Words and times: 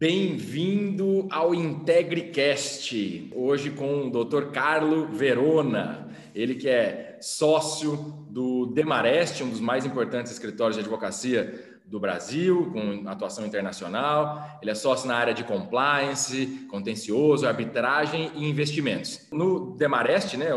Bem-vindo 0.00 1.26
ao 1.28 1.52
IntegriCast, 1.52 3.32
hoje 3.34 3.70
com 3.72 4.06
o 4.06 4.10
Dr. 4.24 4.52
Carlo 4.52 5.08
Verona, 5.08 6.08
ele 6.32 6.54
que 6.54 6.68
é 6.68 7.18
sócio 7.20 7.96
do 8.30 8.66
Demarest, 8.66 9.42
um 9.42 9.50
dos 9.50 9.58
mais 9.58 9.84
importantes 9.84 10.30
escritórios 10.30 10.76
de 10.76 10.82
advocacia 10.82 11.80
do 11.84 11.98
Brasil, 11.98 12.70
com 12.72 13.08
atuação 13.08 13.44
internacional. 13.44 14.60
Ele 14.62 14.70
é 14.70 14.74
sócio 14.76 15.08
na 15.08 15.16
área 15.16 15.34
de 15.34 15.42
compliance, 15.42 16.46
contencioso, 16.70 17.44
arbitragem 17.44 18.30
e 18.36 18.48
investimentos. 18.48 19.26
No 19.32 19.76
Demarest, 19.76 20.36
né, 20.36 20.50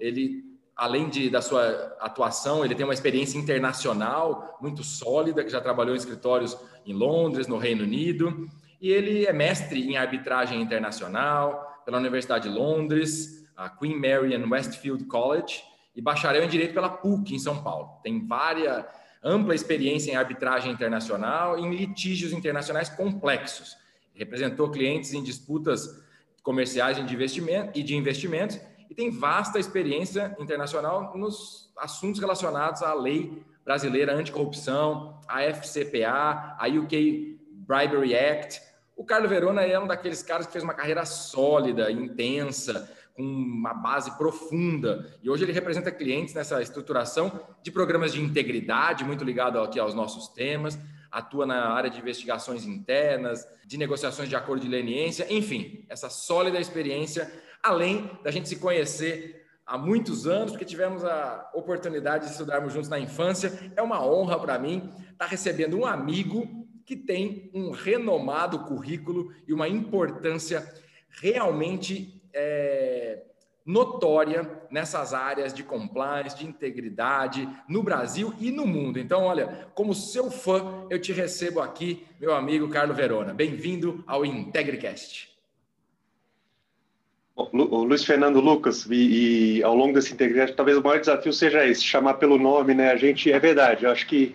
ele 0.00 0.42
além 0.74 1.08
de, 1.08 1.30
da 1.30 1.40
sua 1.40 1.96
atuação, 2.00 2.64
ele 2.64 2.74
tem 2.74 2.84
uma 2.84 2.94
experiência 2.94 3.38
internacional 3.38 4.58
muito 4.60 4.82
sólida, 4.82 5.44
que 5.44 5.50
já 5.50 5.60
trabalhou 5.60 5.94
em 5.94 5.98
escritórios 5.98 6.58
em 6.84 6.92
Londres, 6.92 7.46
no 7.46 7.58
Reino 7.58 7.84
Unido 7.84 8.48
e 8.80 8.90
ele 8.90 9.26
é 9.26 9.32
mestre 9.32 9.88
em 9.88 9.96
arbitragem 9.96 10.60
internacional 10.60 11.82
pela 11.84 11.98
Universidade 11.98 12.48
de 12.48 12.54
Londres, 12.54 13.48
a 13.56 13.68
Queen 13.68 13.96
Mary 13.96 14.34
and 14.34 14.48
Westfield 14.48 15.04
College, 15.04 15.62
e 15.96 16.00
bacharel 16.00 16.44
em 16.44 16.48
Direito 16.48 16.74
pela 16.74 16.88
PUC, 16.88 17.34
em 17.34 17.38
São 17.38 17.62
Paulo. 17.62 18.00
Tem 18.02 18.24
várias 18.26 18.84
ampla 19.22 19.54
experiência 19.54 20.12
em 20.12 20.16
arbitragem 20.16 20.70
internacional 20.70 21.58
e 21.58 21.62
em 21.62 21.74
litígios 21.74 22.32
internacionais 22.32 22.88
complexos. 22.88 23.76
Representou 24.14 24.70
clientes 24.70 25.12
em 25.12 25.22
disputas 25.22 26.02
comerciais 26.42 26.96
de 26.96 27.14
investimento 27.14 27.78
e 27.78 27.82
de 27.82 27.96
investimentos 27.96 28.60
e 28.88 28.94
tem 28.94 29.10
vasta 29.10 29.58
experiência 29.58 30.34
internacional 30.38 31.16
nos 31.16 31.70
assuntos 31.76 32.20
relacionados 32.20 32.82
à 32.82 32.94
lei 32.94 33.42
brasileira 33.64 34.14
anticorrupção, 34.14 35.20
a 35.28 35.42
FCPA, 35.42 36.56
a 36.58 36.66
UK 36.68 37.38
Bribery 37.50 38.16
Act, 38.16 38.62
o 38.98 39.04
Carlos 39.04 39.30
Verona 39.30 39.62
é 39.62 39.78
um 39.78 39.86
daqueles 39.86 40.24
caras 40.24 40.44
que 40.44 40.52
fez 40.52 40.64
uma 40.64 40.74
carreira 40.74 41.04
sólida, 41.06 41.88
intensa, 41.88 42.90
com 43.14 43.22
uma 43.22 43.72
base 43.72 44.10
profunda. 44.18 45.08
E 45.22 45.30
hoje 45.30 45.44
ele 45.44 45.52
representa 45.52 45.92
clientes 45.92 46.34
nessa 46.34 46.60
estruturação 46.60 47.40
de 47.62 47.70
programas 47.70 48.12
de 48.12 48.20
integridade, 48.20 49.04
muito 49.04 49.22
ligado 49.22 49.60
aqui 49.60 49.78
aos 49.78 49.94
nossos 49.94 50.26
temas, 50.26 50.76
atua 51.12 51.46
na 51.46 51.68
área 51.70 51.88
de 51.88 52.00
investigações 52.00 52.66
internas, 52.66 53.46
de 53.64 53.78
negociações 53.78 54.28
de 54.28 54.34
acordo 54.34 54.62
de 54.62 54.68
leniência, 54.68 55.32
enfim, 55.32 55.86
essa 55.88 56.10
sólida 56.10 56.58
experiência, 56.58 57.32
além 57.62 58.10
da 58.24 58.32
gente 58.32 58.48
se 58.48 58.56
conhecer 58.56 59.46
há 59.64 59.78
muitos 59.78 60.26
anos, 60.26 60.50
porque 60.50 60.64
tivemos 60.64 61.04
a 61.04 61.48
oportunidade 61.54 62.24
de 62.24 62.32
estudarmos 62.32 62.72
juntos 62.72 62.88
na 62.88 62.98
infância. 62.98 63.72
É 63.76 63.82
uma 63.82 64.04
honra 64.04 64.40
para 64.40 64.58
mim 64.58 64.92
estar 65.12 65.26
recebendo 65.26 65.78
um 65.78 65.86
amigo 65.86 66.57
que 66.88 66.96
tem 66.96 67.50
um 67.52 67.70
renomado 67.70 68.60
currículo 68.60 69.30
e 69.46 69.52
uma 69.52 69.68
importância 69.68 70.66
realmente 71.10 72.18
é, 72.32 73.24
notória 73.66 74.50
nessas 74.70 75.12
áreas 75.12 75.52
de 75.52 75.62
compliance, 75.62 76.38
de 76.38 76.46
integridade 76.46 77.46
no 77.68 77.82
Brasil 77.82 78.32
e 78.40 78.50
no 78.50 78.66
mundo. 78.66 78.98
Então, 78.98 79.24
olha, 79.24 79.68
como 79.74 79.94
seu 79.94 80.30
fã, 80.30 80.86
eu 80.88 80.98
te 80.98 81.12
recebo 81.12 81.60
aqui, 81.60 82.06
meu 82.18 82.34
amigo 82.34 82.70
Carlos 82.70 82.96
Verona. 82.96 83.34
Bem-vindo 83.34 84.02
ao 84.06 84.24
IntegriCast. 84.24 85.28
Luiz 87.52 88.02
Fernando 88.02 88.40
Lucas, 88.40 88.86
e, 88.86 89.58
e, 89.58 89.62
ao 89.62 89.76
longo 89.76 89.92
desse 89.92 90.14
integridade, 90.14 90.54
talvez 90.54 90.78
o 90.78 90.82
maior 90.82 91.00
desafio 91.00 91.34
seja 91.34 91.66
esse, 91.66 91.84
chamar 91.84 92.14
pelo 92.14 92.38
nome, 92.38 92.72
né? 92.72 92.90
A 92.90 92.96
gente, 92.96 93.30
é 93.30 93.38
verdade, 93.38 93.84
eu 93.84 93.90
acho 93.90 94.06
que 94.06 94.34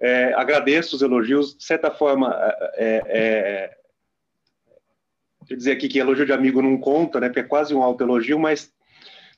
é, 0.00 0.32
agradeço 0.32 0.96
os 0.96 1.02
elogios. 1.02 1.54
De 1.54 1.62
certa 1.62 1.90
forma, 1.90 2.34
é, 2.74 3.02
é, 3.06 3.76
quer 5.46 5.56
dizer 5.56 5.72
aqui 5.72 5.88
que 5.88 5.98
elogio 5.98 6.24
de 6.24 6.32
amigo 6.32 6.62
não 6.62 6.78
conta, 6.78 7.20
né? 7.20 7.28
Porque 7.28 7.40
é 7.40 7.44
quase 7.44 7.74
um 7.74 7.82
autoelogio, 7.82 8.38
mas 8.38 8.72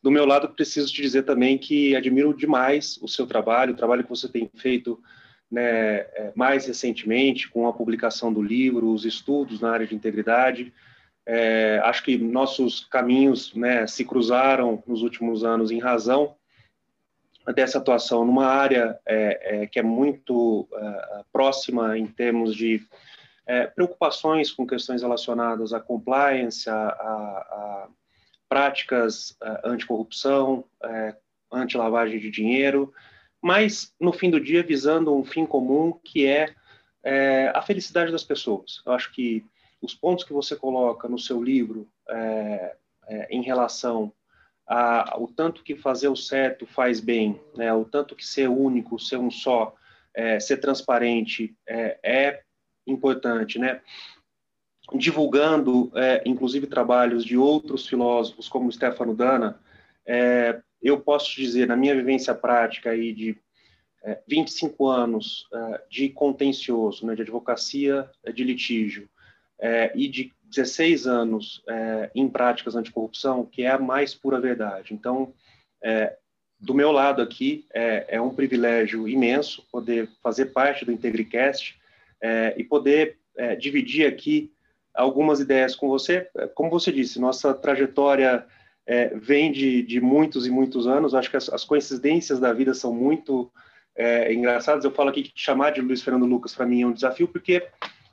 do 0.00 0.10
meu 0.10 0.24
lado 0.24 0.48
preciso 0.48 0.92
te 0.92 1.02
dizer 1.02 1.24
também 1.24 1.58
que 1.58 1.96
admiro 1.96 2.34
demais 2.34 2.98
o 3.02 3.08
seu 3.08 3.26
trabalho, 3.26 3.72
o 3.72 3.76
trabalho 3.76 4.04
que 4.04 4.10
você 4.10 4.28
tem 4.28 4.48
feito 4.56 5.02
né, 5.50 5.96
é, 5.96 6.32
mais 6.34 6.66
recentemente 6.66 7.48
com 7.50 7.68
a 7.68 7.72
publicação 7.72 8.32
do 8.32 8.40
livro, 8.40 8.90
os 8.90 9.04
estudos 9.04 9.60
na 9.60 9.70
área 9.70 9.86
de 9.86 9.94
integridade. 9.94 10.72
É, 11.26 11.80
acho 11.84 12.02
que 12.02 12.16
nossos 12.16 12.84
caminhos 12.84 13.54
né, 13.54 13.86
se 13.86 14.04
cruzaram 14.04 14.82
nos 14.86 15.02
últimos 15.02 15.44
anos 15.44 15.70
em 15.70 15.78
razão 15.78 16.36
dessa 17.54 17.78
atuação 17.78 18.24
numa 18.24 18.46
área 18.46 18.98
é, 19.04 19.62
é, 19.62 19.66
que 19.66 19.78
é 19.78 19.82
muito 19.82 20.68
é, 20.72 21.24
próxima 21.32 21.98
em 21.98 22.06
termos 22.06 22.54
de 22.54 22.86
é, 23.46 23.66
preocupações 23.66 24.52
com 24.52 24.66
questões 24.66 25.02
relacionadas 25.02 25.72
à 25.72 25.80
compliance, 25.80 26.68
a, 26.70 26.74
a, 26.74 27.08
a 27.08 27.88
práticas 28.48 29.36
é, 29.42 29.60
anticorrupção, 29.64 30.64
é, 30.84 31.16
anti-lavagem 31.50 32.20
de 32.20 32.30
dinheiro, 32.30 32.92
mas 33.40 33.92
no 34.00 34.12
fim 34.12 34.30
do 34.30 34.40
dia 34.40 34.62
visando 34.62 35.14
um 35.14 35.24
fim 35.24 35.44
comum 35.44 35.92
que 36.04 36.26
é, 36.26 36.54
é 37.02 37.52
a 37.54 37.62
felicidade 37.62 38.12
das 38.12 38.22
pessoas. 38.22 38.80
Eu 38.86 38.92
acho 38.92 39.12
que 39.12 39.44
os 39.80 39.94
pontos 39.94 40.24
que 40.24 40.32
você 40.32 40.54
coloca 40.54 41.08
no 41.08 41.18
seu 41.18 41.42
livro 41.42 41.88
em 43.28 43.42
relação 43.42 44.12
a, 44.66 45.16
o 45.18 45.26
tanto 45.26 45.62
que 45.62 45.76
fazer 45.76 46.08
o 46.08 46.16
certo 46.16 46.66
faz 46.66 47.00
bem, 47.00 47.40
né, 47.56 47.72
o 47.72 47.84
tanto 47.84 48.14
que 48.14 48.26
ser 48.26 48.48
único, 48.48 48.98
ser 48.98 49.16
um 49.16 49.30
só, 49.30 49.74
é, 50.14 50.38
ser 50.40 50.58
transparente 50.58 51.54
é, 51.66 51.98
é, 52.02 52.42
importante, 52.86 53.58
né? 53.58 53.80
Divulgando, 54.94 55.90
é, 55.94 56.22
inclusive, 56.26 56.66
trabalhos 56.66 57.24
de 57.24 57.36
outros 57.36 57.86
filósofos, 57.86 58.48
como 58.48 58.70
Stefano 58.70 59.14
Dana, 59.14 59.60
é, 60.06 60.60
eu 60.82 61.00
posso 61.00 61.34
dizer, 61.36 61.66
na 61.66 61.76
minha 61.76 61.94
vivência 61.94 62.34
prática 62.34 62.90
aí 62.90 63.12
de 63.12 63.38
25 64.26 64.92
é, 64.92 64.96
anos 64.96 65.48
é, 65.52 65.82
de 65.88 66.08
contencioso, 66.08 67.06
né, 67.06 67.14
de 67.14 67.22
advocacia 67.22 68.10
de 68.34 68.44
litígio, 68.44 69.08
e 69.94 70.08
de 70.08 70.32
16 70.54 71.06
anos 71.06 71.62
é, 71.68 72.10
em 72.14 72.28
práticas 72.28 72.76
anticorrupção, 72.76 73.44
que 73.44 73.62
é 73.62 73.70
a 73.70 73.78
mais 73.78 74.14
pura 74.14 74.40
verdade. 74.40 74.92
Então, 74.92 75.32
é, 75.82 76.16
do 76.62 76.74
meu 76.74 76.92
lado 76.92 77.20
aqui, 77.20 77.66
é, 77.74 78.06
é, 78.08 78.20
um 78.20 78.34
privilégio 78.34 79.08
imenso 79.08 79.66
poder 79.72 80.08
fazer 80.22 80.46
parte 80.46 80.84
do 80.84 80.92
IntegriCast 80.92 81.76
é, 82.20 82.54
e 82.56 82.62
poder 82.62 83.18
é, 83.36 83.56
dividir 83.56 84.06
aqui 84.06 84.52
algumas 84.94 85.40
ideias 85.40 85.74
com 85.74 85.88
você. 85.88 86.28
Como 86.54 86.70
você 86.70 86.92
disse, 86.92 87.18
nossa 87.18 87.52
trajetória 87.52 88.46
é, 88.86 89.08
vem 89.08 89.50
de, 89.50 89.82
de, 89.82 90.00
muitos 90.00 90.46
e 90.46 90.50
muitos 90.50 90.86
anos. 90.86 91.14
Acho 91.14 91.30
que 91.30 91.36
as, 91.36 91.48
as 91.48 91.64
coincidências 91.64 92.38
da 92.38 92.52
vida 92.52 92.74
são 92.74 92.94
muito 92.94 93.50
engraçadas. 94.30 94.84
Eu 94.84 94.90
falo 94.90 95.10
aqui 95.10 95.22
que 95.22 95.32
chamar 95.34 95.72
de 95.72 95.82
Luiz 95.82 96.00
Fernando 96.00 96.24
Lucas 96.24 96.54
para 96.54 96.64
mim 96.64 96.80
é 96.80 96.86
um 96.86 96.94
desafio, 96.94 97.28
porque 97.28 97.62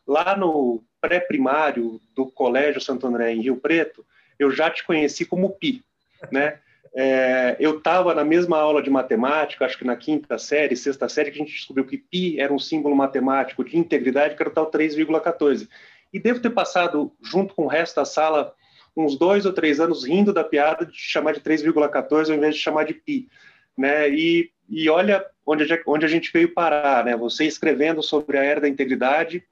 lá 0.09 0.35
no 0.35 0.83
pré-primário 0.99 2.01
do 2.15 2.25
Colégio 2.25 2.81
Santo 2.81 3.05
André 3.05 3.31
em 3.31 3.43
Rio 3.43 3.57
Preto, 3.57 4.03
eu 4.39 4.49
já 4.49 4.67
te 4.67 4.83
conheci 4.83 5.23
como 5.23 5.51
Pi, 5.51 5.83
né? 6.31 6.57
É, 6.95 7.55
eu 7.59 7.77
estava 7.77 8.15
na 8.15 8.25
mesma 8.25 8.57
aula 8.57 8.81
de 8.81 8.89
matemática, 8.89 9.63
acho 9.63 9.77
que 9.77 9.85
na 9.85 9.95
quinta 9.95 10.39
série, 10.39 10.75
sexta 10.75 11.07
série, 11.07 11.29
que 11.29 11.39
a 11.39 11.45
gente 11.45 11.53
descobriu 11.53 11.85
que 11.85 11.99
pi 11.99 12.39
era 12.39 12.51
um 12.51 12.57
símbolo 12.57 12.95
matemático 12.95 13.63
de 13.63 13.77
integridade, 13.77 14.35
que 14.35 14.41
era 14.41 14.49
o 14.49 14.53
tal 14.53 14.71
3,14. 14.71 15.69
E 16.11 16.19
devo 16.19 16.39
ter 16.39 16.49
passado, 16.49 17.11
junto 17.21 17.53
com 17.53 17.65
o 17.65 17.67
resto 17.67 17.97
da 17.97 18.05
sala, 18.05 18.55
uns 18.97 19.15
dois 19.15 19.45
ou 19.45 19.53
três 19.53 19.79
anos 19.79 20.03
rindo 20.03 20.33
da 20.33 20.43
piada 20.43 20.83
de 20.83 20.97
chamar 20.97 21.33
de 21.33 21.41
3,14 21.41 22.31
ao 22.31 22.35
invés 22.35 22.55
de 22.55 22.61
chamar 22.61 22.85
de 22.85 22.95
pi. 22.95 23.29
Né? 23.77 24.09
E, 24.09 24.49
e 24.67 24.89
olha 24.89 25.23
onde, 25.45 25.63
onde 25.85 26.05
a 26.05 26.09
gente 26.09 26.33
veio 26.33 26.55
parar, 26.55 27.05
né? 27.05 27.15
Você 27.15 27.45
escrevendo 27.45 28.01
sobre 28.01 28.39
a 28.39 28.43
era 28.43 28.61
da 28.61 28.67
integridade, 28.67 29.43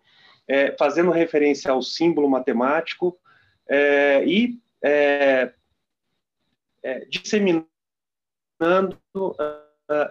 é, 0.48 0.76
fazendo 0.78 1.12
referência 1.12 1.72
ao 1.72 1.82
símbolo 1.82 2.30
matemático 2.30 3.18
é, 3.68 4.24
e 4.26 4.58
é, 4.82 5.52
é 6.84 7.06
disseminando 7.06 7.68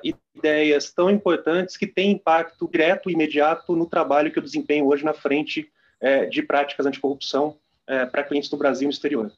ideias 0.02 0.92
tão 0.92 1.10
importantes 1.10 1.76
que 1.76 1.86
têm 1.86 2.12
impacto 2.12 2.68
direto 2.70 3.10
e 3.10 3.12
imediato 3.12 3.74
no 3.74 3.86
trabalho 3.86 4.30
que 4.30 4.38
eu 4.38 4.42
desempenho 4.42 4.86
hoje 4.86 5.04
na 5.04 5.14
frente 5.14 5.70
é, 6.00 6.26
de 6.26 6.42
práticas 6.42 6.86
anticorrupção 6.86 7.58
é, 7.86 8.04
para 8.06 8.24
clientes 8.24 8.50
do 8.50 8.56
Brasil 8.56 8.84
e 8.84 8.86
no 8.86 8.92
exterior. 8.92 9.32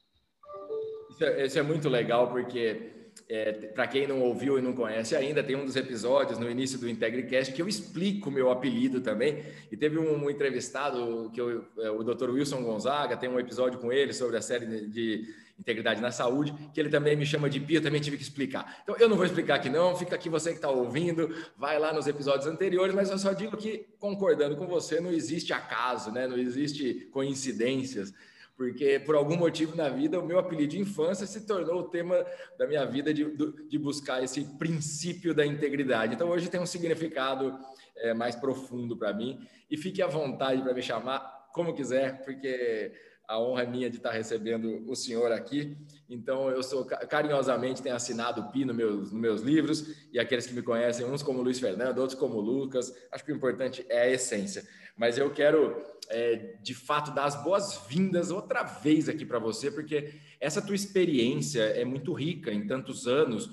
Isso 1.11 1.23
é, 1.23 1.45
isso 1.45 1.59
é 1.59 1.61
muito 1.61 1.89
legal, 1.89 2.27
porque 2.29 2.98
é, 3.29 3.51
para 3.51 3.85
quem 3.85 4.07
não 4.07 4.21
ouviu 4.21 4.57
e 4.57 4.61
não 4.61 4.73
conhece 4.73 5.15
ainda, 5.15 5.43
tem 5.43 5.55
um 5.55 5.63
dos 5.63 5.75
episódios 5.75 6.39
no 6.39 6.49
início 6.49 6.79
do 6.79 6.89
IntegriCast 6.89 7.53
que 7.53 7.61
eu 7.61 7.67
explico 7.67 8.29
o 8.29 8.31
meu 8.31 8.49
apelido 8.49 9.01
também. 9.01 9.43
E 9.71 9.77
teve 9.77 9.99
um, 9.99 10.25
um 10.25 10.29
entrevistado, 10.31 11.29
que 11.31 11.39
eu, 11.39 11.63
é, 11.77 11.91
o 11.91 12.03
Dr. 12.03 12.31
Wilson 12.31 12.63
Gonzaga, 12.63 13.15
tem 13.15 13.29
um 13.29 13.39
episódio 13.39 13.77
com 13.79 13.93
ele 13.93 14.13
sobre 14.13 14.35
a 14.35 14.41
série 14.41 14.65
de, 14.65 14.87
de 14.87 15.35
integridade 15.59 16.01
na 16.01 16.09
saúde, 16.09 16.55
que 16.73 16.79
ele 16.79 16.89
também 16.89 17.15
me 17.15 17.25
chama 17.25 17.47
de 17.49 17.59
Pia, 17.59 17.79
também 17.79 18.01
tive 18.01 18.17
que 18.17 18.23
explicar. 18.23 18.79
Então, 18.81 18.95
eu 18.97 19.07
não 19.07 19.15
vou 19.15 19.25
explicar 19.25 19.55
aqui 19.55 19.69
não, 19.69 19.95
fica 19.95 20.15
aqui 20.15 20.27
você 20.27 20.49
que 20.49 20.55
está 20.55 20.69
ouvindo, 20.69 21.29
vai 21.55 21.77
lá 21.77 21.93
nos 21.93 22.07
episódios 22.07 22.47
anteriores, 22.47 22.95
mas 22.95 23.11
eu 23.11 23.19
só 23.19 23.33
digo 23.33 23.55
que, 23.57 23.85
concordando 23.99 24.55
com 24.55 24.65
você, 24.65 24.99
não 24.99 25.11
existe 25.11 25.53
acaso, 25.53 26.11
né? 26.11 26.27
não 26.27 26.37
existe 26.37 27.07
coincidências 27.11 28.11
porque 28.59 28.99
por 28.99 29.15
algum 29.15 29.37
motivo 29.37 29.73
na 29.73 29.87
vida 29.87 30.19
o 30.19 30.25
meu 30.25 30.37
apelido 30.37 30.71
de 30.71 30.81
infância 30.81 31.25
se 31.25 31.47
tornou 31.47 31.79
o 31.79 31.83
tema 31.87 32.25
da 32.57 32.67
minha 32.67 32.85
vida 32.85 33.13
de, 33.13 33.23
de 33.69 33.77
buscar 33.79 34.21
esse 34.21 34.43
princípio 34.57 35.33
da 35.33 35.45
integridade. 35.45 36.13
Então 36.13 36.27
hoje 36.27 36.49
tem 36.49 36.59
um 36.59 36.65
significado 36.65 37.57
é, 37.95 38.13
mais 38.13 38.35
profundo 38.35 38.97
para 38.97 39.13
mim 39.13 39.39
e 39.71 39.77
fique 39.77 40.01
à 40.01 40.07
vontade 40.07 40.61
para 40.61 40.73
me 40.73 40.81
chamar 40.81 41.47
como 41.53 41.73
quiser, 41.73 42.21
porque 42.25 42.91
a 43.29 43.39
honra 43.39 43.63
é 43.63 43.65
minha 43.65 43.89
de 43.89 43.95
estar 43.95 44.11
recebendo 44.11 44.83
o 44.89 44.95
senhor 44.95 45.31
aqui. 45.31 45.77
Então, 46.09 46.49
eu 46.49 46.63
sou 46.63 46.83
carinhosamente 46.83 47.81
tenho 47.81 47.95
assinado 47.95 48.41
o 48.41 48.51
PI 48.51 48.65
meus, 48.65 48.95
nos 48.95 49.13
meus 49.13 49.41
livros, 49.41 50.09
e 50.11 50.19
aqueles 50.19 50.47
que 50.47 50.53
me 50.53 50.63
conhecem, 50.63 51.05
uns 51.05 51.21
como 51.21 51.41
Luiz 51.41 51.59
Fernando, 51.59 51.99
outros 51.99 52.17
como 52.17 52.41
Lucas. 52.41 52.91
Acho 53.11 53.23
que 53.23 53.31
o 53.31 53.35
importante 53.35 53.85
é 53.87 54.01
a 54.01 54.09
essência. 54.09 54.67
Mas 54.99 55.17
eu 55.17 55.31
quero, 55.31 55.81
é, 56.09 56.57
de 56.61 56.75
fato, 56.75 57.11
dar 57.11 57.23
as 57.23 57.41
boas-vindas 57.41 58.31
outra 58.31 58.63
vez 58.63 59.07
aqui 59.07 59.25
para 59.25 59.39
você, 59.39 59.71
porque 59.71 60.13
essa 60.41 60.61
tua 60.61 60.75
experiência 60.75 61.61
é 61.61 61.85
muito 61.85 62.11
rica 62.11 62.51
em 62.51 62.67
tantos 62.67 63.07
anos. 63.07 63.49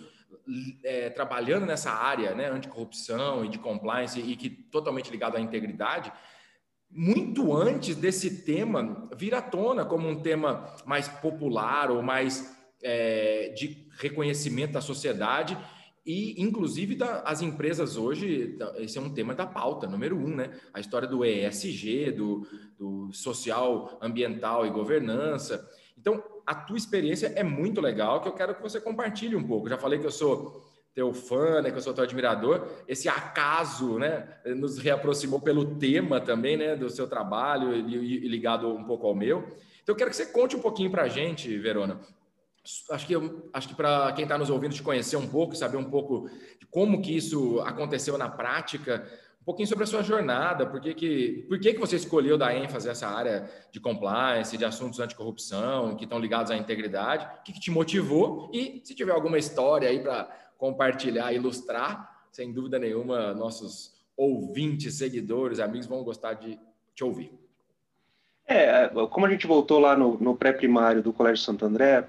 É, 0.84 1.10
trabalhando 1.10 1.66
nessa 1.66 1.90
área, 1.90 2.32
né, 2.32 2.48
anticorrupção 2.48 3.44
e 3.44 3.48
de 3.48 3.58
compliance 3.58 4.20
e 4.20 4.36
que 4.36 4.48
totalmente 4.48 5.10
ligado 5.10 5.36
à 5.36 5.40
integridade, 5.40 6.12
muito 6.88 7.52
antes 7.52 7.96
desse 7.96 8.44
tema 8.44 9.08
vir 9.16 9.34
à 9.34 9.42
tona 9.42 9.84
como 9.84 10.08
um 10.08 10.22
tema 10.22 10.72
mais 10.84 11.08
popular 11.08 11.90
ou 11.90 12.00
mais 12.00 12.56
é, 12.80 13.48
de 13.56 13.88
reconhecimento 13.98 14.72
da 14.72 14.80
sociedade 14.80 15.58
e, 16.06 16.40
inclusive, 16.40 16.94
da, 16.94 17.22
as 17.22 17.42
empresas 17.42 17.96
hoje, 17.96 18.56
esse 18.76 18.96
é 18.96 19.00
um 19.00 19.12
tema 19.12 19.34
da 19.34 19.44
pauta, 19.44 19.88
número 19.88 20.16
um, 20.16 20.36
né? 20.36 20.50
A 20.72 20.78
história 20.78 21.08
do 21.08 21.24
ESG, 21.24 22.12
do, 22.12 22.46
do 22.78 23.12
social, 23.12 23.98
ambiental 24.00 24.64
e 24.64 24.70
governança. 24.70 25.68
Então, 25.98 26.22
a 26.46 26.54
tua 26.54 26.76
experiência 26.76 27.32
é 27.34 27.42
muito 27.42 27.80
legal, 27.80 28.20
que 28.20 28.28
eu 28.28 28.34
quero 28.34 28.54
que 28.54 28.62
você 28.62 28.80
compartilhe 28.80 29.34
um 29.34 29.44
pouco. 29.44 29.68
Já 29.68 29.76
falei 29.76 29.98
que 29.98 30.06
eu 30.06 30.12
sou 30.12 30.64
teu 30.94 31.12
fã, 31.12 31.60
né, 31.60 31.72
que 31.72 31.76
eu 31.76 31.82
sou 31.82 31.92
teu 31.92 32.04
admirador. 32.04 32.68
Esse 32.86 33.08
acaso, 33.08 33.98
né, 33.98 34.28
nos 34.56 34.78
reaproximou 34.78 35.40
pelo 35.40 35.74
tema 35.74 36.20
também, 36.20 36.56
né, 36.56 36.76
do 36.76 36.88
seu 36.88 37.08
trabalho 37.08 37.74
e, 37.74 38.24
e 38.24 38.28
ligado 38.28 38.68
um 38.68 38.84
pouco 38.84 39.08
ao 39.08 39.14
meu. 39.14 39.40
Então, 39.82 39.92
eu 39.92 39.96
quero 39.96 40.10
que 40.10 40.16
você 40.16 40.26
conte 40.26 40.54
um 40.54 40.60
pouquinho 40.60 40.90
para 40.90 41.02
a 41.02 41.08
gente, 41.08 41.58
Verona, 41.58 42.00
acho 42.90 43.06
que, 43.06 43.14
acho 43.52 43.68
que 43.68 43.74
para 43.74 44.12
quem 44.12 44.24
está 44.24 44.36
nos 44.36 44.50
ouvindo 44.50 44.74
te 44.74 44.82
conhecer 44.82 45.16
um 45.16 45.26
pouco, 45.26 45.54
saber 45.54 45.76
um 45.76 45.90
pouco 45.90 46.28
de 46.58 46.66
como 46.66 47.00
que 47.00 47.16
isso 47.16 47.60
aconteceu 47.60 48.18
na 48.18 48.28
prática, 48.28 49.06
um 49.40 49.44
pouquinho 49.44 49.68
sobre 49.68 49.84
a 49.84 49.86
sua 49.86 50.02
jornada, 50.02 50.66
por 50.66 50.80
que, 50.80 50.92
que, 50.92 51.46
por 51.48 51.60
que, 51.60 51.74
que 51.74 51.78
você 51.78 51.94
escolheu 51.96 52.36
dar 52.36 52.56
ênfase 52.56 52.88
a 52.88 52.92
essa 52.92 53.06
área 53.06 53.48
de 53.70 53.78
compliance, 53.78 54.56
de 54.56 54.64
assuntos 54.64 54.98
anticorrupção, 54.98 55.96
que 55.96 56.04
estão 56.04 56.18
ligados 56.18 56.50
à 56.50 56.56
integridade, 56.56 57.26
o 57.40 57.42
que, 57.44 57.52
que 57.52 57.60
te 57.60 57.70
motivou 57.70 58.50
e 58.52 58.80
se 58.84 58.94
tiver 58.94 59.12
alguma 59.12 59.38
história 59.38 59.88
aí 59.88 60.00
para 60.00 60.28
compartilhar, 60.58 61.32
ilustrar, 61.32 62.26
sem 62.32 62.52
dúvida 62.52 62.78
nenhuma, 62.78 63.32
nossos 63.32 63.94
ouvintes, 64.16 64.94
seguidores, 64.94 65.60
amigos 65.60 65.86
vão 65.86 66.02
gostar 66.02 66.34
de 66.34 66.58
te 66.94 67.04
ouvir. 67.04 67.32
É, 68.48 68.88
como 69.10 69.26
a 69.26 69.30
gente 69.30 69.46
voltou 69.46 69.78
lá 69.80 69.96
no, 69.96 70.16
no 70.18 70.36
pré-primário 70.36 71.02
do 71.02 71.12
Colégio 71.12 71.44
Santo 71.44 71.64
André, 71.64 72.06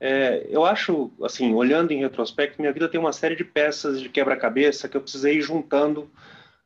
é, 0.00 0.46
eu 0.48 0.64
acho, 0.64 1.12
assim, 1.22 1.52
olhando 1.52 1.92
em 1.92 2.00
retrospecto, 2.00 2.60
minha 2.60 2.72
vida 2.72 2.88
tem 2.88 2.98
uma 2.98 3.12
série 3.12 3.36
de 3.36 3.44
peças 3.44 4.00
de 4.00 4.08
quebra-cabeça 4.08 4.88
que 4.88 4.96
eu 4.96 5.02
precisei 5.02 5.36
ir 5.36 5.42
juntando 5.42 6.10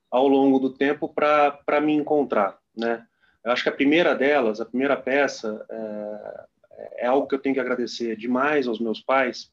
ao 0.09 0.29
longo 0.29 0.61
do 0.61 0.71
tempo 0.71 1.09
para 1.09 1.81
me 1.81 1.93
encontrar, 1.93 2.57
né? 2.77 3.05
Eu 3.45 3.51
acho 3.51 3.65
que 3.65 3.69
a 3.69 3.73
primeira 3.73 4.15
delas, 4.15 4.61
a 4.61 4.65
primeira 4.65 4.97
peça, 4.97 5.67
é, 5.69 7.05
é 7.05 7.07
algo 7.07 7.27
que 7.27 7.35
eu 7.35 7.39
tenho 7.39 7.55
que 7.55 7.61
agradecer 7.61 8.17
demais 8.17 8.69
aos 8.69 8.79
meus 8.79 9.01
pais, 9.01 9.51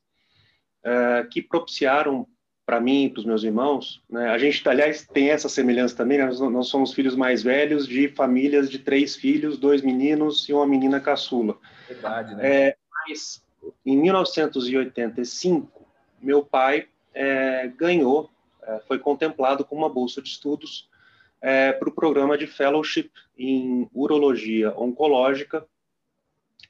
é, 0.84 1.28
que 1.30 1.42
propiciaram 1.42 2.28
para 2.64 2.80
mim 2.80 3.06
e 3.06 3.10
para 3.10 3.20
os 3.20 3.26
meus 3.26 3.44
irmãos. 3.44 4.02
Né? 4.08 4.30
A 4.30 4.38
gente, 4.38 4.68
aliás, 4.70 5.06
tem 5.06 5.32
essa 5.32 5.50
semelhança 5.50 5.98
também, 5.98 6.20
né? 6.20 6.26
nós, 6.26 6.40
nós, 6.40 6.68
somos 6.68 6.94
filhos 6.94 7.16
mais 7.16 7.42
velhos 7.42 7.88
de 7.88 8.08
famílias 8.10 8.70
de 8.70 8.80
três 8.80 9.16
filhos, 9.16 9.58
dois 9.58 9.82
meninos 9.82 10.48
e 10.48 10.54
uma 10.54 10.68
menina 10.68 11.00
caçula. 11.00 11.58
Verdade, 11.90 12.36
né? 12.36 12.68
É, 12.68 12.78
mas 13.08 13.44
em 13.86 13.98
1985, 13.98 15.88
meu 16.22 16.44
pai 16.44 16.88
é, 17.14 17.68
ganhou, 17.68 18.30
é, 18.64 18.80
foi 18.88 19.00
contemplado 19.00 19.66
com 19.66 19.76
uma 19.76 19.90
bolsa 19.90 20.22
de 20.22 20.30
estudos 20.30 20.90
é, 21.42 21.72
para 21.74 21.90
o 21.90 21.92
programa 21.92 22.38
de 22.38 22.46
fellowship 22.46 23.12
em 23.38 23.90
urologia 23.94 24.72
oncológica 24.78 25.66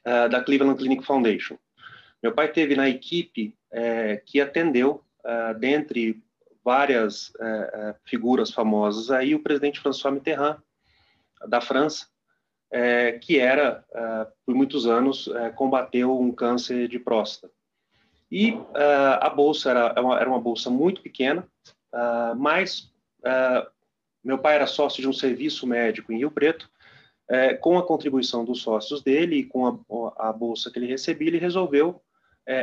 é, 0.04 0.28
da 0.28 0.42
Cleveland 0.42 0.78
Clinic 0.78 1.04
Foundation. 1.04 1.58
Meu 2.22 2.32
pai 2.32 2.50
teve 2.50 2.74
na 2.74 2.88
equipe 2.88 3.54
é, 3.70 4.16
que 4.16 4.40
atendeu, 4.40 5.04
é, 5.24 5.54
dentre 5.54 6.22
várias 6.64 7.32
figuras 8.04 8.52
famosas, 8.52 9.10
aí 9.10 9.34
o 9.34 9.42
presidente 9.42 9.80
François 9.80 10.14
Mitterrand 10.14 10.58
da 11.48 11.60
França, 11.60 12.06
é, 12.72 13.12
que 13.12 13.38
era, 13.38 13.84
é, 13.94 14.26
por 14.46 14.54
muitos 14.54 14.86
anos, 14.86 15.28
é, 15.28 15.50
combateu 15.50 16.18
um 16.18 16.32
câncer 16.32 16.88
de 16.88 16.98
próstata. 16.98 17.52
E 18.30 18.58
é, 18.74 19.18
a 19.20 19.28
bolsa 19.28 19.70
era, 19.70 20.00
uma, 20.00 20.18
era 20.18 20.28
uma 20.28 20.40
bolsa 20.40 20.70
muito 20.70 21.02
pequena, 21.02 21.46
é, 21.94 22.34
mas 22.34 22.90
é, 23.22 23.66
meu 24.24 24.38
pai 24.38 24.54
era 24.54 24.66
sócio 24.66 25.02
de 25.02 25.08
um 25.08 25.12
serviço 25.12 25.66
médico 25.66 26.12
em 26.12 26.18
Rio 26.18 26.30
Preto, 26.30 26.70
com 27.62 27.78
a 27.78 27.86
contribuição 27.86 28.44
dos 28.44 28.60
sócios 28.60 29.00
dele 29.00 29.36
e 29.36 29.44
com 29.44 29.66
a, 29.66 30.28
a 30.28 30.32
bolsa 30.32 30.70
que 30.70 30.78
ele 30.78 30.86
recebia, 30.86 31.28
ele 31.28 31.38
resolveu 31.38 32.02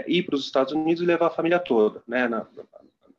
ir 0.05 0.23
para 0.23 0.35
os 0.35 0.45
Estados 0.45 0.73
Unidos 0.73 1.01
e 1.01 1.07
levar 1.07 1.27
a 1.27 1.31
família 1.31 1.57
toda. 1.57 2.03
Né? 2.07 2.27
Na, 2.27 2.45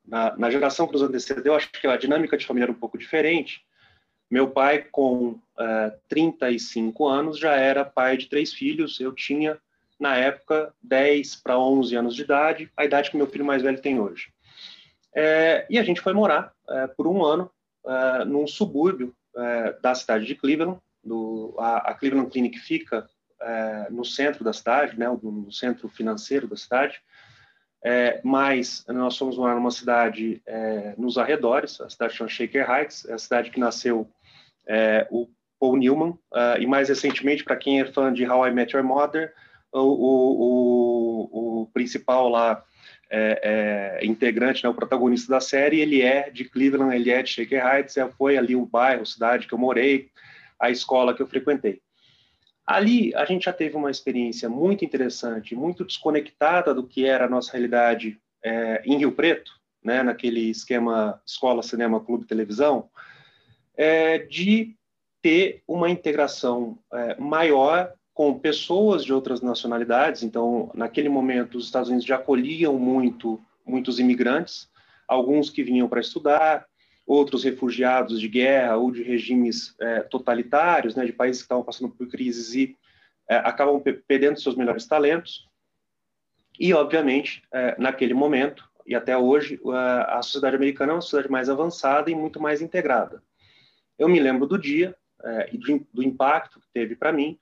na, 0.06 0.36
na 0.36 0.50
geração 0.50 0.86
que 0.86 0.92
nos 0.92 1.02
antecedeu, 1.02 1.52
acho 1.54 1.68
que 1.72 1.88
a 1.88 1.96
dinâmica 1.96 2.36
de 2.36 2.46
família 2.46 2.66
era 2.66 2.72
um 2.72 2.78
pouco 2.78 2.96
diferente, 2.96 3.64
meu 4.30 4.48
pai, 4.48 4.86
com 4.92 5.30
uh, 5.30 5.40
é, 5.58 5.98
35 6.08 7.08
anos, 7.08 7.38
já 7.38 7.56
era 7.56 7.84
pai 7.84 8.16
de 8.16 8.28
três 8.28 8.52
filhos. 8.52 9.00
Eu 9.00 9.12
tinha, 9.12 9.58
na 9.98 10.16
época, 10.16 10.72
10 10.80 11.36
para 11.36 11.58
11 11.58 11.96
anos 11.96 12.14
de 12.14 12.22
idade, 12.22 12.70
a 12.76 12.84
idade 12.84 13.10
que 13.10 13.16
meu 13.16 13.26
filho 13.26 13.44
mais 13.44 13.60
velho 13.60 13.80
tem 13.80 13.98
hoje. 13.98 14.32
É, 15.12 15.66
e 15.68 15.78
a 15.78 15.82
gente 15.82 16.00
foi 16.00 16.12
morar 16.12 16.52
é, 16.68 16.86
por 16.86 17.08
um 17.08 17.24
ano 17.24 17.50
é, 17.84 18.24
num 18.24 18.46
subúrbio 18.46 19.14
da 19.80 19.94
cidade 19.94 20.26
de 20.26 20.34
Cleveland. 20.34 20.78
Do, 21.02 21.54
a, 21.56 21.90
a, 21.90 21.94
Cleveland 21.94 22.30
Clinic 22.30 22.58
fica 22.58 23.08
no 23.90 24.04
centro 24.04 24.44
da 24.44 24.52
cidade, 24.52 24.98
né, 24.98 25.08
no 25.08 25.50
centro 25.50 25.88
financeiro 25.88 26.48
da 26.48 26.56
cidade. 26.56 27.00
É, 27.82 28.20
mas 28.22 28.84
nós 28.88 29.16
fomos 29.16 29.38
morar 29.38 29.54
numa 29.54 29.70
cidade 29.70 30.42
é, 30.44 30.94
nos 30.98 31.16
arredores, 31.16 31.80
a 31.80 31.88
cidade 31.88 32.14
chama 32.14 32.28
Shaker 32.28 32.70
Heights, 32.70 33.06
é 33.06 33.14
a 33.14 33.18
cidade 33.18 33.50
que 33.50 33.58
nasceu 33.58 34.06
é, 34.70 35.08
o 35.10 35.28
Paul 35.58 35.76
Newman, 35.76 36.10
uh, 36.10 36.60
e 36.60 36.66
mais 36.66 36.88
recentemente, 36.88 37.42
para 37.42 37.56
quem 37.56 37.80
é 37.80 37.84
fã 37.84 38.12
de 38.12 38.24
How 38.24 38.46
I 38.46 38.52
Met 38.52 38.74
Your 38.74 38.84
Mother, 38.84 39.34
o, 39.72 39.80
o, 39.80 41.30
o, 41.32 41.62
o 41.62 41.66
principal 41.72 42.28
lá, 42.28 42.64
é, 43.10 43.98
é, 44.00 44.06
integrante, 44.06 44.62
né, 44.62 44.70
o 44.70 44.74
protagonista 44.74 45.28
da 45.28 45.40
série, 45.40 45.80
ele 45.80 46.00
é 46.00 46.30
de 46.30 46.44
Cleveland, 46.44 46.94
ele 46.94 47.10
é 47.10 47.20
de 47.20 47.30
Shaker 47.30 47.66
Heights, 47.66 47.96
é, 47.96 48.08
foi 48.08 48.38
ali 48.38 48.54
o 48.54 48.64
bairro, 48.64 49.04
cidade 49.04 49.48
que 49.48 49.52
eu 49.52 49.58
morei, 49.58 50.08
a 50.58 50.70
escola 50.70 51.12
que 51.12 51.20
eu 51.20 51.26
frequentei. 51.26 51.80
Ali 52.64 53.12
a 53.16 53.24
gente 53.24 53.46
já 53.46 53.52
teve 53.52 53.76
uma 53.76 53.90
experiência 53.90 54.48
muito 54.48 54.84
interessante, 54.84 55.56
muito 55.56 55.84
desconectada 55.84 56.72
do 56.72 56.86
que 56.86 57.04
era 57.04 57.24
a 57.24 57.28
nossa 57.28 57.50
realidade 57.50 58.16
é, 58.44 58.80
em 58.84 58.96
Rio 58.96 59.10
Preto, 59.10 59.50
né, 59.82 60.04
naquele 60.04 60.48
esquema 60.50 61.20
escola, 61.26 61.64
cinema, 61.64 62.04
clube, 62.04 62.26
televisão, 62.26 62.88
é, 63.80 64.18
de 64.18 64.76
ter 65.22 65.62
uma 65.66 65.88
integração 65.88 66.78
é, 66.92 67.18
maior 67.18 67.94
com 68.12 68.38
pessoas 68.38 69.02
de 69.02 69.10
outras 69.10 69.40
nacionalidades. 69.40 70.22
Então, 70.22 70.70
naquele 70.74 71.08
momento, 71.08 71.56
os 71.56 71.64
Estados 71.64 71.88
Unidos 71.88 72.06
já 72.06 72.16
acolhiam 72.16 72.78
muito 72.78 73.40
muitos 73.64 73.98
imigrantes. 73.98 74.68
alguns 75.08 75.48
que 75.48 75.62
vinham 75.62 75.88
para 75.88 76.00
estudar, 76.00 76.66
outros 77.06 77.42
refugiados 77.42 78.20
de 78.20 78.28
guerra 78.28 78.76
ou 78.76 78.90
de 78.90 79.02
regimes 79.02 79.74
é, 79.80 80.00
totalitários, 80.00 80.94
né, 80.94 81.04
de 81.06 81.12
países 81.12 81.40
que 81.40 81.46
estavam 81.46 81.64
passando 81.64 81.90
por 81.90 82.06
crises 82.06 82.54
e 82.54 82.76
é, 83.28 83.36
acabam 83.36 83.82
perdendo 84.06 84.40
seus 84.40 84.56
melhores 84.56 84.86
talentos. 84.86 85.48
E, 86.58 86.74
obviamente, 86.74 87.42
é, 87.52 87.74
naquele 87.78 88.12
momento, 88.12 88.68
e 88.86 88.94
até 88.94 89.16
hoje, 89.16 89.58
a 90.08 90.20
sociedade 90.20 90.56
americana 90.56 90.92
é 90.92 90.94
uma 90.96 91.00
sociedade 91.00 91.32
mais 91.32 91.48
avançada 91.48 92.10
e 92.10 92.14
muito 92.14 92.40
mais 92.40 92.60
integrada. 92.60 93.22
Eu 94.00 94.08
me 94.08 94.18
lembro 94.18 94.46
do 94.46 94.56
dia 94.56 94.96
é, 95.22 95.50
e 95.52 95.58
do, 95.58 95.86
do, 95.92 96.02
impacto 96.02 96.58
que 96.58 96.66
teve 96.72 96.96
para 96.96 97.12
mim 97.12 97.38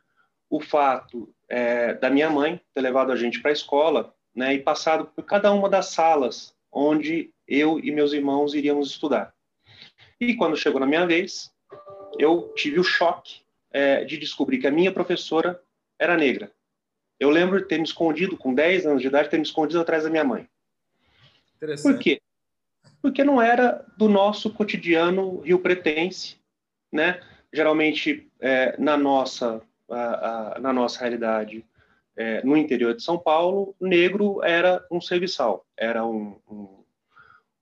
o 0.51 0.61
fato 0.61 1.33
é, 1.49 1.95
da 1.95 2.11
minha 2.11 2.29
mãe 2.29 2.61
ter 2.75 2.81
levado 2.81 3.13
a 3.13 3.17
gente 3.17 3.41
para 3.41 3.53
a 3.53 3.53
escola 3.53 4.13
né, 4.35 4.55
e 4.55 4.59
passado 4.59 5.07
por 5.07 5.23
cada 5.23 5.53
uma 5.53 5.69
das 5.69 5.91
salas 5.91 6.53
onde 6.73 7.31
eu 7.47 7.79
e 7.79 7.93
meus 7.93 8.13
irmãos 8.13 8.55
iríamos 8.55 8.91
estudar. 8.91 9.33
E 10.21 10.35
quando 10.35 10.57
chegou 10.57 10.81
na 10.81 10.87
minha 10.87 11.07
vez, 11.07 11.53
eu 12.19 12.53
tive 12.57 12.81
o 12.81 12.85
choque 12.85 13.43
é, 13.71 14.05
de 14.05 14.19
descobrir 14.19 14.59
que 14.59 14.67
a 14.67 14.73
minha 14.73 14.91
professora 14.91 15.63
era 15.97 16.17
negra. 16.17 16.51
Eu 17.21 17.31
lembro 17.31 17.61
de 17.61 17.69
ter 17.69 17.79
me 17.79 17.85
escondido, 17.85 18.37
com 18.37 18.53
10 18.53 18.85
anos 18.85 19.01
de 19.01 19.07
idade, 19.07 19.31
ter 19.31 19.37
me 19.37 19.45
escondido 19.45 19.81
atrás 19.81 20.03
da 20.03 20.11
minha 20.11 20.25
mãe. 20.25 20.49
Por 21.83 21.99
quê? 22.01 22.21
Porque 23.01 23.23
não 23.23 23.41
era 23.41 23.87
do 23.97 24.09
nosso 24.09 24.53
cotidiano 24.53 25.41
rio-pretense, 25.41 26.37
né? 26.93 27.21
Geralmente, 27.53 28.31
é, 28.41 28.79
na, 28.79 28.97
nossa, 28.97 29.63
a, 29.91 30.57
a, 30.57 30.61
na 30.61 30.73
nossa 30.73 31.01
realidade, 31.01 31.65
é, 32.17 32.43
no 32.45 32.57
interior 32.57 32.95
de 32.95 33.03
São 33.03 33.19
Paulo, 33.19 33.75
negro 33.81 34.43
era 34.43 34.85
um 34.91 35.01
serviçal, 35.01 35.65
era 35.77 36.05
um, 36.05 36.41
um, 36.51 36.85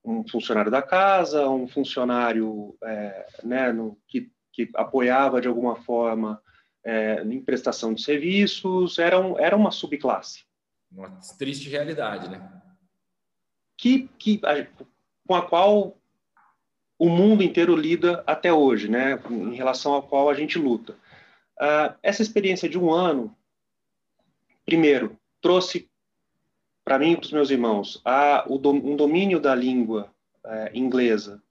um 0.04 0.28
funcionário 0.28 0.70
da 0.70 0.82
casa, 0.82 1.48
um 1.48 1.68
funcionário 1.68 2.76
é, 2.82 3.26
né, 3.44 3.72
no, 3.72 3.98
que, 4.08 4.30
que 4.52 4.70
apoiava 4.74 5.40
de 5.40 5.48
alguma 5.48 5.76
forma 5.76 6.40
é, 6.82 7.22
em 7.22 7.40
prestação 7.40 7.92
de 7.92 8.02
serviços, 8.02 8.98
era, 8.98 9.20
um, 9.20 9.38
era 9.38 9.56
uma 9.56 9.70
subclasse. 9.70 10.44
Uma 10.90 11.10
triste 11.36 11.68
realidade, 11.68 12.28
né? 12.30 12.62
Que, 13.76 14.08
que, 14.18 14.40
com 15.26 15.34
a 15.34 15.42
qual 15.42 15.98
o 16.98 17.08
mundo 17.08 17.42
inteiro 17.42 17.76
lida 17.76 18.22
até 18.26 18.52
hoje, 18.52 18.88
né? 18.88 19.20
Em 19.30 19.54
relação 19.54 19.96
à 19.96 20.02
qual 20.02 20.28
a 20.30 20.34
gente 20.34 20.58
luta. 20.58 20.94
Uh, 21.60 21.94
essa 22.02 22.22
experiência 22.22 22.68
de 22.68 22.78
um 22.78 22.92
ano, 22.92 23.34
primeiro, 24.64 25.18
trouxe 25.40 25.90
para 26.84 26.98
mim 26.98 27.12
e 27.12 27.16
para 27.16 27.24
os 27.24 27.32
meus 27.32 27.50
irmãos 27.50 28.00
a, 28.04 28.44
o, 28.46 28.56
um 28.68 28.96
domínio 28.96 29.40
da 29.40 29.54
língua 29.54 30.10
uh, 30.44 30.70
inglesa, 30.74 31.42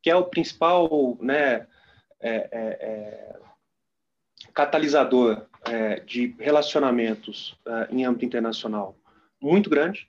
que 0.00 0.10
é 0.10 0.16
o 0.16 0.24
principal, 0.24 1.16
né? 1.20 1.66
É, 2.24 2.48
é, 2.52 3.36
catalisador 4.54 5.44
de 6.06 6.36
relacionamentos 6.38 7.58
em 7.90 8.04
âmbito 8.04 8.24
internacional 8.24 8.96
muito 9.40 9.68
grande 9.68 10.08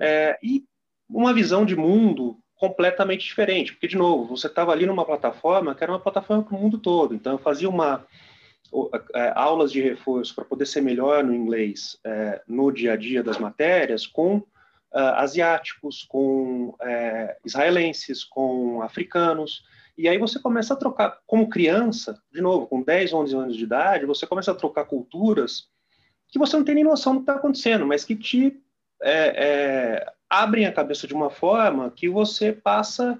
é, 0.00 0.38
e 0.42 0.64
uma 1.08 1.32
visão 1.32 1.64
de 1.64 1.76
mundo 1.76 2.38
completamente 2.58 3.24
diferente, 3.24 3.72
porque 3.72 3.88
de 3.88 3.96
novo 3.96 4.36
você 4.36 4.48
estava 4.48 4.72
ali 4.72 4.84
numa 4.84 5.04
plataforma 5.04 5.74
que 5.74 5.82
era 5.82 5.92
uma 5.92 6.00
plataforma 6.00 6.42
para 6.42 6.56
o 6.56 6.60
mundo 6.60 6.78
todo, 6.78 7.14
então 7.14 7.32
eu 7.32 7.38
fazia 7.38 7.68
uma 7.68 8.04
é, 9.14 9.32
aulas 9.34 9.72
de 9.72 9.80
reforço 9.80 10.34
para 10.34 10.44
poder 10.44 10.66
ser 10.66 10.80
melhor 10.82 11.24
no 11.24 11.34
inglês 11.34 11.98
é, 12.04 12.42
no 12.46 12.70
dia 12.70 12.92
a 12.92 12.96
dia 12.96 13.22
das 13.22 13.38
matérias 13.38 14.06
com 14.06 14.42
é, 14.92 15.00
asiáticos, 15.00 16.04
com 16.04 16.74
israelenses, 17.44 18.24
com 18.24 18.82
africanos. 18.82 19.62
E 19.96 20.08
aí 20.08 20.18
você 20.18 20.38
começa 20.38 20.74
a 20.74 20.76
trocar, 20.76 21.18
como 21.26 21.48
criança, 21.48 22.20
de 22.32 22.40
novo, 22.40 22.66
com 22.66 22.82
10, 22.82 23.12
11 23.12 23.36
anos 23.36 23.56
de 23.56 23.64
idade, 23.64 24.06
você 24.06 24.26
começa 24.26 24.50
a 24.50 24.54
trocar 24.54 24.84
culturas 24.84 25.68
que 26.28 26.38
você 26.38 26.56
não 26.56 26.64
tem 26.64 26.74
nem 26.74 26.84
noção 26.84 27.14
do 27.14 27.20
que 27.20 27.22
está 27.22 27.34
acontecendo, 27.34 27.86
mas 27.86 28.04
que 28.04 28.14
te 28.14 28.62
é, 29.02 29.34
é, 29.36 30.12
abrem 30.28 30.66
a 30.66 30.72
cabeça 30.72 31.06
de 31.06 31.14
uma 31.14 31.30
forma 31.30 31.90
que 31.90 32.08
você 32.08 32.52
passa 32.52 33.18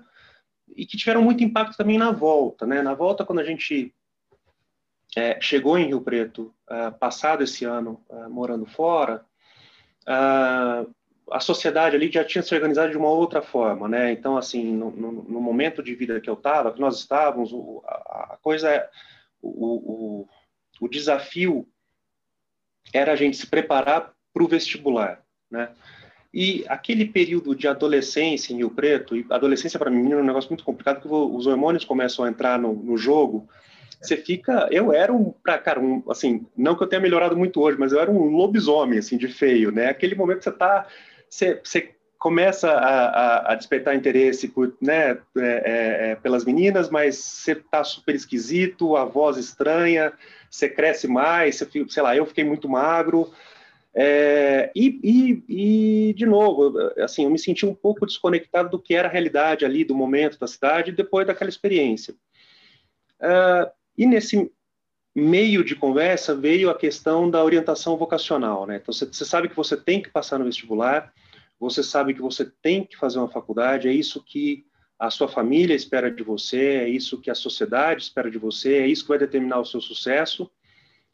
e 0.77 0.85
que 0.85 0.97
tiveram 0.97 1.23
muito 1.23 1.43
impacto 1.43 1.77
também 1.77 1.99
na 1.99 2.11
volta, 2.11 2.67
né? 2.67 2.83
Na 2.83 2.95
volta, 2.95 3.25
quando 3.25 3.41
a 3.41 3.45
gente 3.45 3.95
é, 5.17 5.41
chegou 5.41 5.79
em 5.79 5.87
Rio 5.87 6.01
Preto, 6.01 6.55
uh, 6.71 6.97
passado 6.99 7.43
esse 7.43 7.65
ano 7.65 8.05
uh, 8.09 8.29
morando 8.29 8.67
fora, 8.67 9.25
uh, 10.03 10.95
a 11.31 11.41
sociedade 11.41 11.97
ali 11.97 12.11
já 12.11 12.25
tinha 12.25 12.43
se 12.43 12.55
organizado 12.55 12.91
de 12.91 12.97
uma 12.97 13.09
outra 13.09 13.43
forma, 13.43 13.89
né? 13.89 14.13
Então, 14.13 14.37
assim, 14.37 14.73
no, 14.73 14.91
no, 14.91 15.13
no 15.13 15.41
momento 15.41 15.83
de 15.83 15.95
vida 15.95 16.21
que 16.21 16.29
eu 16.29 16.35
estava, 16.35 16.73
que 16.73 16.81
nós 16.81 16.99
estávamos, 16.99 17.53
o, 17.53 17.83
a, 17.87 18.35
a, 18.35 18.39
coisa, 18.41 18.89
o, 19.41 20.23
o, 20.23 20.29
o 20.81 20.89
desafio 20.89 21.67
era 22.93 23.13
a 23.13 23.17
gente 23.17 23.37
se 23.37 23.47
preparar 23.47 24.13
para 24.33 24.43
o 24.43 24.49
vestibular, 24.49 25.23
né? 25.51 25.75
E 26.33 26.65
aquele 26.69 27.07
período 27.07 27.55
de 27.55 27.67
adolescência 27.67 28.53
em 28.53 28.59
Rio 28.59 28.71
Preto, 28.71 29.17
e 29.17 29.25
adolescência 29.31 29.79
para 29.79 29.91
mim 29.91 30.13
é 30.13 30.17
um 30.17 30.25
negócio 30.25 30.51
muito 30.51 30.65
complicado, 30.65 31.01
porque 31.01 31.37
os 31.37 31.47
hormônios 31.47 31.85
começam 31.85 32.25
a 32.25 32.29
entrar 32.29 32.59
no, 32.59 32.75
no 32.75 32.99
jogo, 32.99 33.49
você 34.01 34.17
fica. 34.17 34.69
Eu 34.71 34.93
era 34.93 35.13
um, 35.13 35.33
pra, 35.43 35.59
cara, 35.59 35.81
um, 35.81 36.03
assim, 36.09 36.47
não 36.57 36.77
que 36.77 36.83
eu 36.83 36.87
tenha 36.87 37.01
melhorado 37.01 37.37
muito 37.37 37.61
hoje, 37.61 37.79
mas 37.79 37.93
eu 37.93 38.01
era 38.01 38.11
um 38.11 38.27
lobisomem, 38.29 38.99
assim, 38.99 39.17
de 39.17 39.29
feio, 39.29 39.73
né? 39.73 39.89
Aquele 39.89 40.15
momento 40.15 40.39
que 40.39 40.45
você 40.45 40.51
está 40.51 40.87
você, 41.29 41.61
você 41.63 41.91
começa 42.19 42.71
a, 42.71 43.07
a, 43.07 43.53
a, 43.53 43.55
despertar 43.55 43.95
interesse 43.95 44.49
por, 44.49 44.75
né, 44.81 45.11
é, 45.11 45.19
é, 45.37 46.11
é 46.11 46.17
pelas 46.17 46.45
meninas, 46.45 46.91
mas 46.91 47.17
você 47.17 47.55
tá 47.55 47.85
super 47.85 48.15
esquisito, 48.15 48.97
a 48.97 49.05
voz 49.05 49.37
estranha, 49.37 50.13
você 50.51 50.69
cresce 50.69 51.07
mais, 51.07 51.57
você 51.57 51.87
sei 51.89 52.03
lá, 52.03 52.17
eu 52.17 52.27
fiquei 52.27 52.45
muito 52.45 52.69
magro. 52.69 53.31
É, 54.01 54.71
e, 54.77 55.01
e, 55.03 56.11
e, 56.11 56.15
de 56.15 56.25
novo, 56.25 56.79
assim, 57.03 57.25
eu 57.25 57.31
me 57.31 57.39
senti 57.39 57.67
um 57.67 57.75
pouco 57.75 58.07
desconectado 58.07 58.71
do 58.71 58.79
que 58.79 58.95
era 58.95 59.09
a 59.09 59.11
realidade 59.11 59.65
ali, 59.65 59.83
do 59.83 59.93
momento 59.93 60.39
da 60.39 60.47
cidade, 60.47 60.93
depois 60.93 61.27
daquela 61.27 61.51
experiência. 61.51 62.15
Uh, 63.21 63.69
e 63.97 64.07
nesse 64.07 64.53
meio 65.13 65.65
de 65.65 65.75
conversa 65.75 66.33
veio 66.33 66.71
a 66.71 66.79
questão 66.79 67.29
da 67.29 67.43
orientação 67.43 67.97
vocacional, 67.97 68.69
né? 68.69 68.77
Então, 68.77 68.95
você, 68.95 69.25
sabe 69.25 69.49
que 69.49 69.57
você 69.57 69.77
tem 69.77 70.01
que 70.01 70.11
passar 70.11 70.39
no 70.39 70.45
vestibular, 70.45 71.13
você 71.59 71.83
sabe 71.83 72.15
que 72.15 72.23
você 72.23 72.49
tem 72.63 72.85
que 72.85 72.97
fazer 72.97 73.19
uma 73.19 73.29
faculdade, 73.29 73.89
é 73.89 73.93
isso 73.93 74.23
que 74.23 74.65
a 74.97 75.11
sua 75.11 75.27
família 75.27 75.75
espera 75.75 76.09
de 76.09 76.23
você, 76.23 76.85
é 76.85 76.89
isso 76.89 77.21
que 77.21 77.33
a 77.33 77.35
sociedade 77.35 78.05
espera 78.05 78.31
de 78.31 78.39
você, 78.39 78.75
é 78.75 78.87
isso 78.87 79.03
que 79.03 79.09
vai 79.09 79.19
determinar 79.19 79.59
o 79.59 79.65
seu 79.65 79.81
sucesso, 79.81 80.49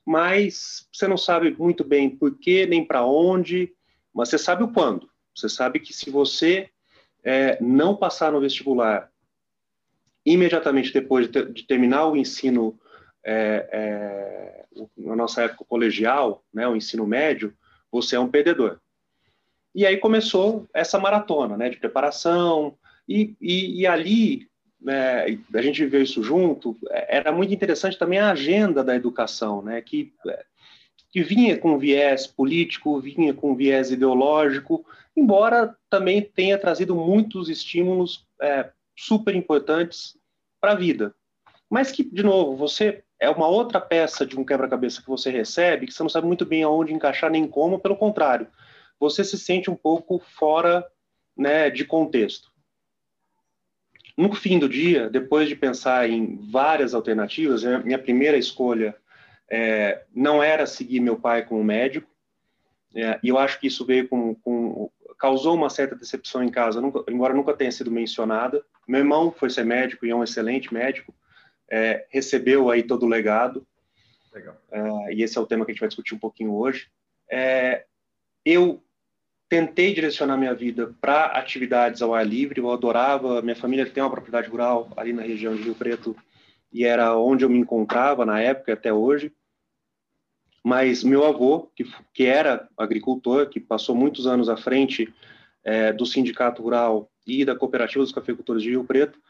mas 0.05 0.87
você 0.93 1.09
não 1.09 1.17
sabe 1.17 1.55
muito 1.59 1.83
bem 1.83 2.11
por 2.11 2.37
quê, 2.39 2.67
nem 2.67 2.85
para 2.85 3.05
onde, 3.05 3.73
mas 4.13 4.29
você 4.29 4.39
sabe 4.39 4.63
o 4.63 4.69
quando. 4.69 5.09
Você 5.35 5.49
sabe 5.49 5.81
que 5.81 5.93
se 5.93 6.11
você 6.11 6.69
é, 7.23 7.61
não 7.61 7.97
passar 7.97 8.33
no 8.33 8.41
vestibular 8.41 9.11
imediatamente 10.25 10.93
depois 10.93 11.27
de, 11.27 11.33
ter, 11.33 11.53
de 11.53 11.67
terminar 11.67 12.07
o 12.07 12.17
ensino 12.17 12.79
é, 13.25 13.69
é, 13.73 14.65
na 14.97 15.17
nossa 15.17 15.43
época 15.43 15.65
colegial, 15.65 16.45
né, 16.53 16.69
o 16.69 16.77
ensino 16.77 17.07
médio, 17.07 17.55
você 17.91 18.17
é 18.17 18.21
um 18.21 18.31
perdedor. 18.31 18.79
E 19.75 19.87
aí 19.87 19.97
começou 19.97 20.69
essa 20.73 20.99
maratona 20.99 21.57
né, 21.57 21.69
de 21.69 21.77
preparação, 21.77 22.77
e, 23.09 23.35
e, 23.41 23.81
e 23.81 23.87
ali 23.87 24.49
né, 24.85 25.25
a 25.55 25.63
gente 25.63 25.83
viveu 25.83 26.03
isso 26.03 26.23
junto, 26.23 26.77
era 26.91 27.33
muito 27.33 27.55
interessante 27.55 27.99
também 27.99 28.19
a 28.19 28.31
agenda 28.31 28.85
da 28.85 28.95
educação, 28.95 29.63
né, 29.63 29.81
que, 29.81 30.13
que 31.11 31.23
vinha 31.23 31.57
com 31.57 31.79
viés 31.79 32.27
político, 32.27 33.01
vinha 33.01 33.33
com 33.33 33.57
viés 33.57 33.91
ideológico, 33.91 34.85
embora 35.17 35.75
também 35.89 36.21
tenha 36.21 36.59
trazido 36.59 36.95
muitos 36.95 37.49
estímulos 37.49 38.27
é, 38.41 38.71
super 38.95 39.35
importantes 39.35 40.19
para 40.61 40.73
a 40.73 40.77
vida. 40.77 41.15
Mas 41.71 41.91
que, 41.91 42.05
de 42.05 42.23
novo, 42.23 42.55
você 42.57 43.03
é 43.19 43.31
uma 43.31 43.49
outra 43.49 43.81
peça 43.81 44.27
de 44.27 44.39
um 44.39 44.45
quebra-cabeça 44.45 45.01
que 45.01 45.09
você 45.09 45.31
recebe, 45.31 45.87
que 45.87 45.95
você 45.95 46.03
não 46.03 46.11
sabe 46.11 46.27
muito 46.27 46.45
bem 46.45 46.63
aonde 46.63 46.93
encaixar 46.93 47.31
nem 47.31 47.49
como, 47.49 47.79
pelo 47.79 47.97
contrário, 47.97 48.47
você 49.01 49.25
se 49.25 49.39
sente 49.39 49.71
um 49.71 49.75
pouco 49.75 50.19
fora 50.19 50.87
né, 51.37 51.71
de 51.71 51.85
contexto. 51.85 52.54
No 54.17 54.33
fim 54.33 54.59
do 54.59 54.69
dia, 54.69 55.11
depois 55.11 55.49
de 55.49 55.57
pensar 55.57 56.09
em 56.09 56.37
várias 56.51 56.95
alternativas, 56.95 57.65
minha 57.85 57.99
primeira 57.99 58.37
escolha 58.37 58.95
é, 59.51 60.05
não 60.15 60.43
era 60.43 60.67
seguir 60.67 61.01
meu 61.01 61.17
pai 61.17 61.45
como 61.45 61.65
médico, 61.65 62.09
é, 62.95 63.19
e 63.23 63.29
eu 63.29 63.39
acho 63.39 63.59
que 63.59 63.67
isso 63.67 63.85
veio 63.85 64.09
com, 64.09 64.35
com, 64.37 64.91
causou 65.19 65.55
uma 65.55 65.69
certa 65.69 65.97
decepção 65.97 66.45
em 66.45 66.49
casa, 66.49 66.81
nunca, 66.81 67.05
embora 67.11 67.35
nunca 67.35 67.55
tenha 67.55 67.73
sido 67.73 67.91
mencionada. 67.91 68.65
Meu 68.87 69.01
irmão 69.01 69.33
foi 69.33 69.51
ser 69.51 69.65
médico 69.65 70.07
e 70.07 70.11
é 70.11 70.15
um 70.15 70.23
excelente 70.23 70.73
médico, 70.73 71.13
é, 71.69 72.07
recebeu 72.11 72.71
aí 72.71 72.83
todo 72.83 73.05
o 73.05 73.09
legado. 73.09 73.67
É, 74.71 75.15
e 75.15 75.23
esse 75.23 75.37
é 75.37 75.41
o 75.41 75.47
tema 75.47 75.65
que 75.65 75.73
a 75.73 75.75
gente 75.75 75.81
vai 75.81 75.89
discutir 75.89 76.15
um 76.15 76.19
pouquinho 76.19 76.53
hoje. 76.55 76.89
É, 77.29 77.85
eu 78.45 78.83
tentei 79.49 79.95
direcionar 79.95 80.37
minha 80.37 80.55
vida 80.55 80.95
para 81.01 81.27
atividades 81.27 82.03
ao 82.03 82.15
ar 82.15 82.27
livre. 82.27 82.61
Eu 82.61 82.71
adorava, 82.71 83.43
minha 83.43 83.57
família 83.57 83.89
tem 83.89 84.03
uma 84.03 84.11
propriedade 84.11 84.49
rural 84.49 84.91
ali 84.97 85.13
na 85.13 85.23
região 85.23 85.55
de 85.55 85.63
Rio 85.63 85.75
Preto 85.75 86.17
e 86.73 86.85
era 86.85 87.17
onde 87.17 87.45
eu 87.45 87.49
me 87.49 87.59
encontrava 87.59 88.27
na 88.27 88.41
época 88.41 88.73
até 88.73 88.93
hoje. 88.93 89.33
Mas 90.63 91.05
meu 91.05 91.25
avô, 91.25 91.71
que, 91.77 91.85
que 92.13 92.25
era 92.25 92.69
agricultor, 92.77 93.49
que 93.49 93.61
passou 93.61 93.95
muitos 93.95 94.27
anos 94.27 94.49
à 94.49 94.57
frente 94.57 95.13
é, 95.63 95.93
do 95.93 96.07
sindicato 96.07 96.63
rural 96.63 97.11
e 97.27 97.45
da 97.45 97.55
cooperativa 97.55 98.03
dos 98.03 98.13
cafeicultores 98.13 98.63
de 98.63 98.71
Rio 98.71 98.85
Preto, 98.85 99.21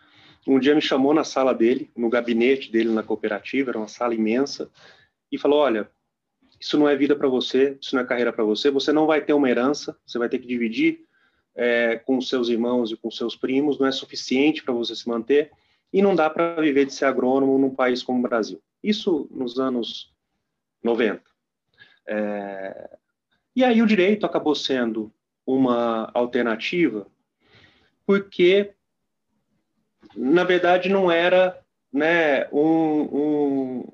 um 0.46 0.58
dia 0.58 0.74
me 0.74 0.80
chamou 0.80 1.14
na 1.14 1.24
sala 1.24 1.54
dele, 1.54 1.90
no 1.96 2.08
gabinete 2.08 2.70
dele 2.70 2.90
na 2.90 3.02
cooperativa, 3.02 3.70
era 3.70 3.78
uma 3.78 3.88
sala 3.88 4.14
imensa, 4.14 4.70
e 5.32 5.38
falou: 5.38 5.60
Olha, 5.60 5.90
isso 6.64 6.78
não 6.78 6.88
é 6.88 6.96
vida 6.96 7.14
para 7.14 7.28
você, 7.28 7.76
isso 7.78 7.94
não 7.94 8.02
é 8.02 8.06
carreira 8.06 8.32
para 8.32 8.42
você, 8.42 8.70
você 8.70 8.90
não 8.90 9.06
vai 9.06 9.20
ter 9.20 9.34
uma 9.34 9.50
herança, 9.50 9.94
você 10.06 10.18
vai 10.18 10.30
ter 10.30 10.38
que 10.38 10.46
dividir 10.46 11.04
é, 11.54 11.96
com 11.96 12.18
seus 12.22 12.48
irmãos 12.48 12.90
e 12.90 12.96
com 12.96 13.10
seus 13.10 13.36
primos, 13.36 13.78
não 13.78 13.86
é 13.86 13.92
suficiente 13.92 14.62
para 14.62 14.72
você 14.72 14.96
se 14.96 15.06
manter, 15.06 15.52
e 15.92 16.00
não 16.00 16.14
dá 16.14 16.30
para 16.30 16.58
viver 16.62 16.86
de 16.86 16.94
ser 16.94 17.04
agrônomo 17.04 17.58
num 17.58 17.74
país 17.74 18.02
como 18.02 18.18
o 18.18 18.22
Brasil. 18.22 18.62
Isso 18.82 19.28
nos 19.30 19.60
anos 19.60 20.10
90. 20.82 21.22
É... 22.06 22.96
E 23.54 23.62
aí 23.62 23.82
o 23.82 23.86
direito 23.86 24.24
acabou 24.24 24.54
sendo 24.54 25.12
uma 25.46 26.10
alternativa, 26.14 27.06
porque, 28.06 28.72
na 30.16 30.44
verdade, 30.44 30.88
não 30.88 31.12
era 31.12 31.62
né, 31.92 32.48
um, 32.48 33.02
um, 33.02 33.92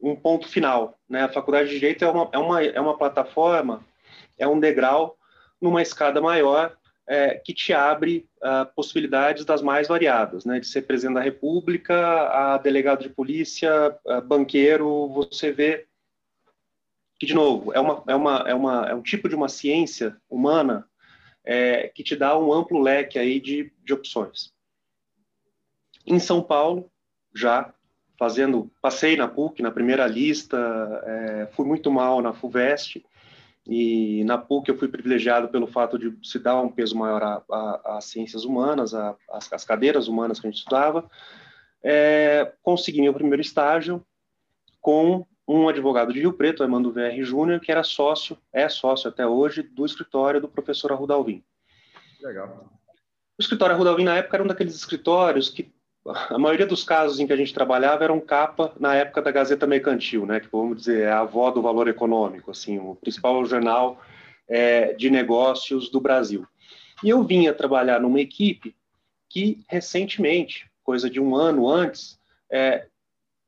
um 0.00 0.14
ponto 0.14 0.46
final. 0.46 0.96
Né? 1.12 1.24
A 1.24 1.28
faculdade 1.28 1.68
de 1.68 1.74
Direito 1.74 2.06
é 2.06 2.10
uma, 2.10 2.30
é, 2.32 2.38
uma, 2.38 2.64
é 2.64 2.80
uma 2.80 2.96
plataforma, 2.96 3.84
é 4.38 4.48
um 4.48 4.58
degrau 4.58 5.18
numa 5.60 5.82
escada 5.82 6.22
maior 6.22 6.74
é, 7.06 7.34
que 7.34 7.52
te 7.52 7.74
abre 7.74 8.26
uh, 8.38 8.64
possibilidades 8.74 9.44
das 9.44 9.60
mais 9.60 9.88
variadas, 9.88 10.46
né? 10.46 10.58
De 10.58 10.66
ser 10.66 10.82
presidente 10.82 11.16
da 11.16 11.20
República, 11.20 11.94
a 11.94 12.56
delegado 12.56 13.02
de 13.02 13.10
polícia, 13.10 13.94
banqueiro, 14.24 15.08
você 15.08 15.52
vê 15.52 15.86
que 17.20 17.26
de 17.26 17.34
novo 17.34 17.74
é 17.74 17.80
uma 17.80 18.02
é 18.06 18.14
uma 18.14 18.44
é 18.46 18.54
uma 18.54 18.88
é 18.88 18.94
um 18.94 19.02
tipo 19.02 19.28
de 19.28 19.34
uma 19.34 19.50
ciência 19.50 20.16
humana 20.30 20.88
é, 21.44 21.88
que 21.88 22.02
te 22.02 22.16
dá 22.16 22.38
um 22.38 22.54
amplo 22.54 22.80
leque 22.80 23.18
aí 23.18 23.38
de, 23.38 23.70
de 23.84 23.92
opções. 23.92 24.50
Em 26.06 26.18
São 26.18 26.42
Paulo, 26.42 26.90
já 27.34 27.74
fazendo, 28.18 28.70
passei 28.80 29.16
na 29.16 29.28
PUC 29.28 29.62
na 29.62 29.70
primeira 29.70 30.06
lista, 30.06 30.56
é, 31.04 31.48
fui 31.52 31.66
muito 31.66 31.90
mal 31.90 32.20
na 32.20 32.32
FUVEST, 32.32 33.04
e 33.66 34.24
na 34.24 34.36
PUC 34.38 34.68
eu 34.68 34.76
fui 34.76 34.88
privilegiado 34.88 35.48
pelo 35.48 35.66
fato 35.66 35.98
de 35.98 36.16
se 36.22 36.38
dar 36.38 36.60
um 36.60 36.68
peso 36.68 36.96
maior 36.96 37.44
às 37.84 38.06
ciências 38.06 38.44
humanas, 38.44 38.92
às 39.30 39.64
cadeiras 39.64 40.08
humanas 40.08 40.40
que 40.40 40.46
a 40.46 40.50
gente 40.50 40.58
estudava. 40.58 41.08
É, 41.82 42.52
consegui 42.62 43.00
meu 43.00 43.14
primeiro 43.14 43.40
estágio 43.40 44.04
com 44.80 45.24
um 45.46 45.68
advogado 45.68 46.12
de 46.12 46.20
Rio 46.20 46.32
Preto, 46.32 46.62
Armando 46.62 46.92
VR 46.92 47.22
Júnior, 47.22 47.60
que 47.60 47.70
era 47.70 47.82
sócio, 47.82 48.36
é 48.52 48.68
sócio 48.68 49.08
até 49.08 49.26
hoje, 49.26 49.62
do 49.62 49.84
escritório 49.84 50.40
do 50.40 50.48
professor 50.48 50.92
Arruda 50.92 51.14
Alvim. 51.14 51.42
Legal. 52.20 52.68
O 53.38 53.42
escritório 53.42 53.74
Arruda 53.74 53.90
Alvim, 53.90 54.04
na 54.04 54.16
época, 54.16 54.36
era 54.36 54.44
um 54.44 54.46
daqueles 54.46 54.74
escritórios 54.74 55.48
que 55.48 55.72
a 56.06 56.38
maioria 56.38 56.66
dos 56.66 56.82
casos 56.82 57.20
em 57.20 57.26
que 57.26 57.32
a 57.32 57.36
gente 57.36 57.54
trabalhava 57.54 58.02
eram 58.04 58.20
capa 58.20 58.72
na 58.78 58.94
época 58.94 59.22
da 59.22 59.30
Gazeta 59.30 59.66
Mercantil, 59.66 60.26
né, 60.26 60.40
que 60.40 60.48
vamos 60.50 60.78
dizer 60.78 61.02
é 61.02 61.10
a 61.12 61.20
avó 61.20 61.50
do 61.50 61.62
valor 61.62 61.86
econômico, 61.88 62.50
assim, 62.50 62.78
o 62.78 62.96
principal 62.96 63.44
jornal 63.44 64.00
é, 64.48 64.92
de 64.94 65.10
negócios 65.10 65.88
do 65.88 66.00
Brasil. 66.00 66.46
E 67.02 67.10
eu 67.10 67.22
vinha 67.22 67.54
trabalhar 67.54 68.00
numa 68.00 68.20
equipe 68.20 68.74
que 69.28 69.64
recentemente, 69.68 70.68
coisa 70.82 71.08
de 71.08 71.20
um 71.20 71.36
ano 71.36 71.68
antes, 71.68 72.18
é, 72.50 72.86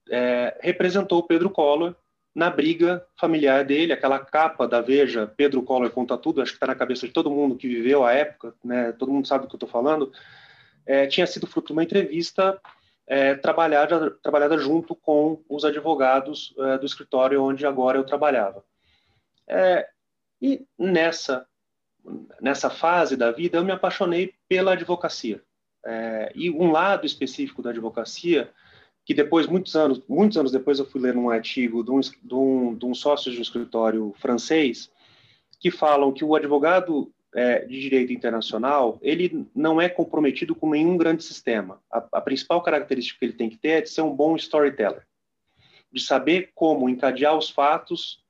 é, 0.09 0.57
representou 0.61 1.19
o 1.19 1.27
Pedro 1.27 1.51
Collor 1.51 1.95
na 2.35 2.51
briga 2.51 3.05
familiar 3.19 3.65
dele, 3.65 3.93
aquela 3.93 4.19
capa 4.19 4.67
da 4.67 4.81
Veja, 4.81 5.27
Pedro 5.37 5.63
Collor 5.63 5.91
conta 5.91 6.17
tudo, 6.17 6.41
acho 6.41 6.53
que 6.53 6.57
está 6.57 6.67
na 6.67 6.75
cabeça 6.75 7.07
de 7.07 7.13
todo 7.13 7.31
mundo 7.31 7.57
que 7.57 7.69
viveu 7.69 8.05
a 8.05 8.13
época, 8.13 8.55
né, 8.65 8.93
todo 8.93 9.13
mundo 9.13 9.29
sabe 9.29 9.45
do 9.45 9.49
que 9.49 9.55
eu 9.55 9.59
estou 9.59 9.69
falando, 9.69 10.13
é, 10.87 11.07
tinha 11.07 11.27
sido 11.27 11.47
fruto 11.47 11.69
de 11.69 11.73
uma 11.73 11.85
entrevista 11.85 12.61
é, 13.07 13.35
trabalhada, 13.35 14.11
trabalhada 14.23 14.57
junto 14.59 14.95
com 14.95 15.43
os 15.49 15.65
advogados 15.65 16.55
é, 16.59 16.79
do 16.79 16.87
escritório 16.87 17.43
onde 17.43 17.67
agora 17.67 17.99
eu 17.99 18.05
trabalhava. 18.05 18.65
É, 19.47 19.89
e 20.41 20.67
nessa, 20.79 21.47
nessa 22.41 22.71
fase 22.71 23.17
da 23.17 23.31
vida 23.31 23.59
eu 23.59 23.65
me 23.65 23.73
apaixonei 23.73 24.35
pela 24.49 24.73
advocacia. 24.73 25.43
É, 25.87 26.33
e 26.35 26.51
um 26.51 26.71
lado 26.71 27.07
específico 27.07 27.63
da 27.63 27.71
advocacia, 27.71 28.51
que 29.05 29.13
depois, 29.13 29.47
muitos 29.47 29.77
anos, 29.77 30.03
muitos 30.09 30.39
anos 30.39 30.51
depois, 30.51 30.79
eu 30.79 30.87
fui 30.87 31.01
ler 31.01 31.15
um 31.15 31.29
artigo 31.29 31.85
de 31.85 31.91
um, 31.91 32.01
de 32.01 32.35
um, 32.35 32.75
de 32.75 32.87
um 32.87 32.95
sócio 32.95 33.31
de 33.31 33.39
um 33.39 33.43
escritório 33.43 34.15
francês, 34.19 34.91
que 35.61 35.71
falam 35.71 36.13
que 36.13 36.25
o 36.25 36.35
advogado 36.35 37.13
é, 37.35 37.65
de 37.65 37.81
direito 37.81 38.13
internacional, 38.13 38.99
ele 39.03 39.47
não 39.55 39.81
é 39.81 39.89
comprometido 39.89 40.55
com 40.55 40.71
nenhum 40.71 40.97
grande 40.97 41.25
sistema. 41.25 41.81
A, 41.91 42.05
a, 42.13 42.21
principal 42.21 42.63
característica 42.63 43.19
que 43.19 43.25
ele 43.25 43.33
tem 43.33 43.51
que 43.51 43.57
ter 43.57 43.69
é 43.69 43.81
de 43.81 43.91
ser 43.91 44.03
um 44.03 44.15
bom 44.15 44.37
storyteller, 44.37 45.05
de 45.93 46.01
saber 46.01 46.51
como 46.55 46.89
encadear 46.89 47.37
os 47.37 47.51
fatos 47.51 48.23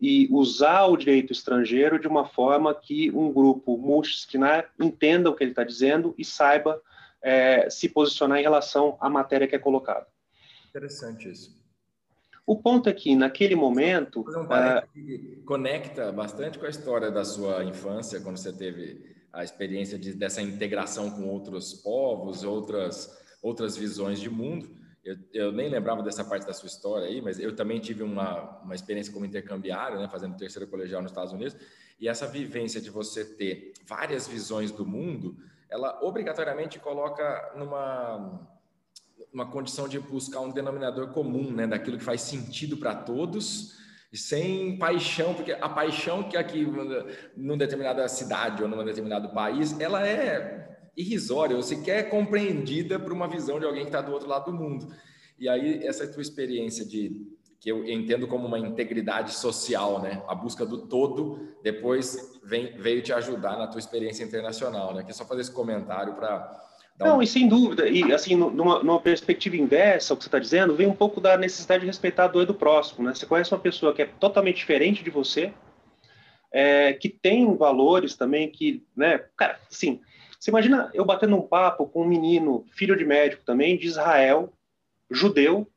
e 0.00 0.28
usar 0.30 0.86
o 0.86 0.96
direito 0.96 1.32
estrangeiro 1.32 1.98
de 1.98 2.06
uma 2.06 2.26
forma 2.26 2.74
que 2.74 3.10
um 3.10 3.32
grupo 3.32 3.76
multidisciplinar 3.76 4.70
entenda 4.78 5.30
o 5.30 5.34
que 5.34 5.42
ele 5.42 5.52
está 5.52 5.64
dizendo 5.64 6.14
e 6.16 6.24
saiba 6.24 6.80
é, 7.22 7.68
se 7.68 7.88
posicionar 7.88 8.38
em 8.38 8.42
relação 8.42 8.96
à 9.00 9.08
matéria 9.08 9.48
que 9.48 9.56
é 9.56 9.58
colocada. 9.58 10.06
Interessante 10.68 11.28
isso. 11.28 11.57
O 12.48 12.56
ponto 12.56 12.88
é 12.88 12.94
que, 12.94 13.14
naquele 13.14 13.54
momento. 13.54 14.20
Um 14.20 14.44
uh, 14.44 14.88
que 14.90 15.42
conecta 15.44 16.10
bastante 16.10 16.58
com 16.58 16.64
a 16.64 16.70
história 16.70 17.10
da 17.10 17.22
sua 17.22 17.62
infância, 17.62 18.22
quando 18.22 18.38
você 18.38 18.50
teve 18.50 19.14
a 19.30 19.44
experiência 19.44 19.98
de, 19.98 20.14
dessa 20.14 20.40
integração 20.40 21.10
com 21.10 21.28
outros 21.28 21.74
povos, 21.74 22.44
outras, 22.44 23.14
outras 23.42 23.76
visões 23.76 24.18
de 24.18 24.30
mundo. 24.30 24.66
Eu, 25.04 25.16
eu, 25.34 25.52
nem 25.52 25.68
lembrava 25.68 26.02
dessa 26.02 26.24
parte 26.24 26.46
da 26.46 26.54
sua 26.54 26.68
história 26.68 27.06
aí, 27.06 27.20
mas 27.20 27.38
eu 27.38 27.54
também 27.54 27.80
tive 27.80 28.02
uma, 28.02 28.58
uma 28.62 28.74
experiência 28.74 29.12
como 29.12 29.26
intercambiário, 29.26 29.98
né, 29.98 30.08
fazendo 30.08 30.34
terceiro 30.34 30.66
colegial 30.66 31.02
nos 31.02 31.10
Estados 31.10 31.34
Unidos, 31.34 31.54
e 32.00 32.08
essa 32.08 32.26
vivência 32.26 32.80
de 32.80 32.88
você 32.88 33.26
ter 33.26 33.74
várias 33.86 34.26
visões 34.26 34.72
do 34.72 34.86
mundo, 34.86 35.36
ela 35.68 35.98
obrigatoriamente 36.02 36.78
coloca 36.78 37.52
numa 37.54 38.57
uma 39.38 39.46
condição 39.46 39.88
de 39.88 40.00
buscar 40.00 40.40
um 40.40 40.50
denominador 40.50 41.12
comum, 41.12 41.52
né, 41.52 41.64
daquilo 41.64 41.96
que 41.96 42.04
faz 42.04 42.22
sentido 42.22 42.76
para 42.76 42.94
todos, 42.94 43.76
sem 44.12 44.76
paixão, 44.78 45.32
porque 45.32 45.52
a 45.52 45.68
paixão 45.68 46.24
que 46.24 46.36
aqui 46.36 46.66
numa 47.36 47.56
determinada 47.56 48.08
cidade 48.08 48.62
ou 48.62 48.68
num 48.68 48.84
determinado 48.84 49.28
país, 49.30 49.78
ela 49.78 50.04
é 50.06 50.66
irrisória, 50.96 51.54
ou 51.54 51.62
sequer 51.62 52.10
compreendida 52.10 52.98
por 52.98 53.12
uma 53.12 53.28
visão 53.28 53.60
de 53.60 53.66
alguém 53.66 53.82
que 53.82 53.88
está 53.88 54.00
do 54.00 54.10
outro 54.10 54.28
lado 54.28 54.50
do 54.50 54.58
mundo. 54.58 54.88
E 55.38 55.48
aí 55.48 55.86
essa 55.86 56.06
tua 56.08 56.22
experiência 56.22 56.84
de 56.84 57.24
que 57.60 57.70
eu 57.70 57.84
entendo 57.88 58.26
como 58.26 58.46
uma 58.46 58.58
integridade 58.58 59.32
social, 59.32 60.00
né? 60.00 60.22
A 60.26 60.34
busca 60.34 60.64
do 60.64 60.86
todo, 60.86 61.56
depois 61.62 62.38
vem, 62.42 62.76
veio 62.78 63.02
te 63.02 63.12
ajudar 63.12 63.56
na 63.56 63.66
tua 63.66 63.78
experiência 63.78 64.24
internacional, 64.24 64.94
né? 64.94 65.04
Que 65.04 65.10
é 65.10 65.14
só 65.14 65.24
fazer 65.24 65.42
esse 65.42 65.52
comentário 65.52 66.14
para 66.14 66.67
não, 66.98 67.22
e 67.22 67.26
sem 67.26 67.48
dúvida, 67.48 67.88
e 67.88 68.12
assim, 68.12 68.34
numa, 68.34 68.82
numa 68.82 69.00
perspectiva 69.00 69.56
inversa, 69.56 70.12
o 70.12 70.16
que 70.16 70.24
você 70.24 70.28
está 70.28 70.38
dizendo, 70.38 70.74
vem 70.74 70.86
um 70.86 70.94
pouco 70.94 71.20
da 71.20 71.36
necessidade 71.36 71.82
de 71.82 71.86
respeitar 71.86 72.24
a 72.24 72.28
dor 72.28 72.44
do 72.44 72.54
próximo, 72.54 73.06
né? 73.06 73.14
Você 73.14 73.24
conhece 73.24 73.52
uma 73.52 73.60
pessoa 73.60 73.94
que 73.94 74.02
é 74.02 74.06
totalmente 74.06 74.56
diferente 74.56 75.04
de 75.04 75.10
você, 75.10 75.52
é, 76.52 76.92
que 76.94 77.08
tem 77.08 77.56
valores 77.56 78.16
também 78.16 78.50
que, 78.50 78.84
né, 78.96 79.18
cara, 79.36 79.60
sim, 79.70 80.00
você 80.38 80.50
imagina 80.50 80.90
eu 80.92 81.04
batendo 81.04 81.36
um 81.36 81.42
papo 81.42 81.86
com 81.86 82.02
um 82.02 82.08
menino, 82.08 82.64
filho 82.72 82.96
de 82.96 83.04
médico 83.04 83.44
também, 83.44 83.76
de 83.76 83.86
Israel, 83.86 84.52
judeu, 85.10 85.68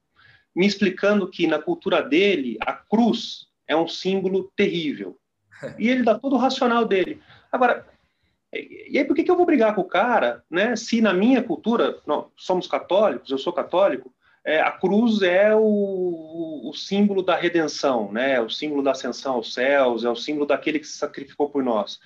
me 0.56 0.66
explicando 0.66 1.30
que 1.30 1.48
na 1.48 1.60
cultura 1.60 2.02
dele, 2.02 2.58
a 2.62 2.74
cruz 2.74 3.48
é 3.68 3.76
um 3.76 3.88
símbolo 3.88 4.52
terrível. 4.56 5.18
E 5.78 5.90
ele 5.90 6.02
dá 6.02 6.18
todo 6.18 6.34
o 6.34 6.40
racional 6.40 6.86
dele. 6.86 7.22
Agora, 7.52 7.86
e 8.54 8.98
aí, 8.98 9.06
por 9.06 9.16
que, 9.16 9.24
que 9.24 9.32
eu 9.32 9.38
vou 9.38 9.46
brigar 9.46 9.74
com 9.74 9.82
o 9.82 9.88
cara, 9.88 10.44
né? 10.50 10.76
Se 10.76 11.02
na 11.02 11.14
minha 11.14 11.42
cultura, 11.42 11.98
nós 12.06 12.26
somos 12.36 12.68
católicos, 12.68 13.30
eu 13.30 13.38
sou 13.38 13.54
católico, 13.54 14.14
é, 14.44 14.60
a 14.60 14.72
cruz 14.72 15.22
é 15.22 15.56
o, 15.56 16.70
o, 16.70 16.74
símbolo 16.74 17.22
da 17.22 17.36
redenção, 17.36 18.12
né? 18.12 18.42
O 18.42 18.50
símbolo 18.50 18.84
da 18.84 18.92
ascensão 18.92 19.36
aos 19.36 19.54
céus, 19.54 20.04
é 20.04 20.10
o 20.10 20.16
símbolo 20.16 20.46
daquele 20.46 20.80
que 20.80 20.88
se 20.88 20.98
sacrificou 20.98 21.50
por 21.50 21.64
nós. 21.64 22.00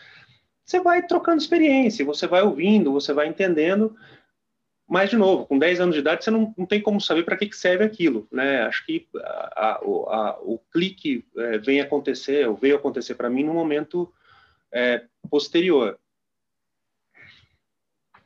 Você 0.63 0.79
vai 0.79 1.01
trocando 1.05 1.41
experiência, 1.41 2.05
você 2.05 2.27
vai 2.27 2.41
ouvindo, 2.41 2.91
você 2.91 3.13
vai 3.13 3.27
entendendo, 3.27 3.95
mas, 4.88 5.10
de 5.10 5.17
novo, 5.17 5.47
com 5.47 5.58
10 5.58 5.79
anos 5.79 5.95
de 5.95 6.01
idade, 6.01 6.23
você 6.23 6.29
não, 6.29 6.53
não 6.55 6.65
tem 6.65 6.79
como 6.79 7.01
saber 7.01 7.23
para 7.23 7.38
que, 7.38 7.47
que 7.47 7.58
serve 7.58 7.84
aquilo, 7.84 8.27
né? 8.31 8.62
Acho 8.63 8.86
que 8.86 9.08
a, 9.15 9.53
a, 9.55 9.71
a, 9.77 10.39
o 10.41 10.60
clique 10.71 11.25
é, 11.38 11.58
vem 11.58 11.81
acontecer, 11.81 12.47
ou 12.47 12.55
veio 12.55 12.75
acontecer 12.75 13.15
para 13.15 13.29
mim 13.29 13.43
no 13.43 13.53
momento 13.53 14.13
é, 14.71 15.03
posterior. 15.29 15.97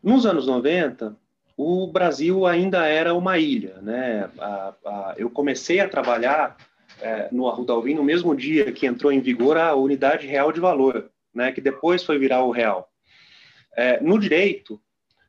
Nos 0.01 0.25
anos 0.25 0.47
90, 0.47 1.15
o 1.57 1.87
Brasil 1.87 2.45
ainda 2.45 2.87
era 2.87 3.13
uma 3.13 3.37
ilha. 3.37 3.75
Né? 3.81 4.29
A, 4.39 4.73
a, 4.85 5.15
eu 5.17 5.29
comecei 5.29 5.81
a 5.81 5.89
trabalhar 5.89 6.55
é, 7.01 7.27
no 7.31 7.49
Arruda 7.49 7.73
Alvim 7.73 7.93
no 7.95 8.03
mesmo 8.03 8.33
dia 8.33 8.71
que 8.71 8.85
entrou 8.85 9.11
em 9.11 9.19
vigor 9.19 9.57
a 9.57 9.75
unidade 9.75 10.25
real 10.25 10.53
de 10.53 10.59
valor, 10.61 11.11
né? 11.33 11.51
que 11.51 11.59
depois 11.59 12.01
foi 12.01 12.17
virar 12.17 12.43
o 12.43 12.51
real. 12.51 12.89
É, 13.75 13.99
no 14.01 14.17
direito, 14.17 14.81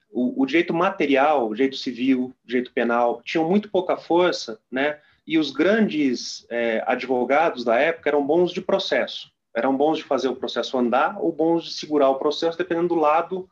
o, 0.09 0.43
o, 0.43 0.47
direito 0.47 0.73
material, 0.73 1.49
o 1.49 1.55
direito 1.55 1.77
civil, 1.77 2.33
o 2.45 2.47
direito 2.47 2.73
penal, 2.73 3.21
tinham 3.25 3.49
muito 3.49 3.69
pouca 3.69 3.97
força, 3.97 4.61
né? 4.71 5.01
e 5.27 5.37
os 5.37 5.51
grandes 5.51 6.47
é, 6.49 6.83
advogados 6.87 7.65
da 7.65 7.77
época 7.77 8.09
eram 8.09 8.25
bons 8.25 8.53
de 8.53 8.61
processo. 8.61 9.33
Eram 9.53 9.77
bons 9.77 9.99
de 9.99 10.05
fazer 10.05 10.29
o 10.29 10.37
processo 10.37 10.79
andar 10.79 11.21
ou 11.21 11.33
bons 11.33 11.65
de 11.65 11.73
segurar 11.73 12.09
o 12.09 12.21
processo, 12.21 12.57
dependendo 12.57 12.89
do 12.89 12.95
lado 12.95 13.51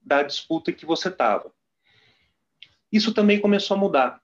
da 0.00 0.22
disputa 0.22 0.72
que 0.72 0.86
você 0.86 1.08
estava. 1.08 1.52
Isso 2.90 3.14
também 3.14 3.40
começou 3.40 3.76
a 3.76 3.80
mudar. 3.80 4.20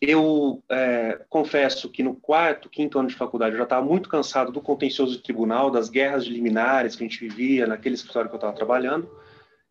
Eu 0.00 0.62
é, 0.70 1.24
confesso 1.28 1.90
que 1.90 2.02
no 2.02 2.14
quarto, 2.14 2.70
quinto 2.70 2.98
ano 2.98 3.08
de 3.08 3.14
faculdade 3.14 3.52
eu 3.52 3.58
já 3.58 3.64
estava 3.64 3.84
muito 3.84 4.08
cansado 4.08 4.50
do 4.50 4.60
contencioso 4.60 5.16
de 5.16 5.22
tribunal, 5.22 5.70
das 5.70 5.90
guerras 5.90 6.24
de 6.24 6.32
liminares 6.32 6.96
que 6.96 7.04
a 7.04 7.06
gente 7.06 7.20
vivia 7.20 7.66
naquele 7.66 7.96
escritório 7.96 8.30
que 8.30 8.34
eu 8.34 8.38
estava 8.38 8.56
trabalhando. 8.56 9.10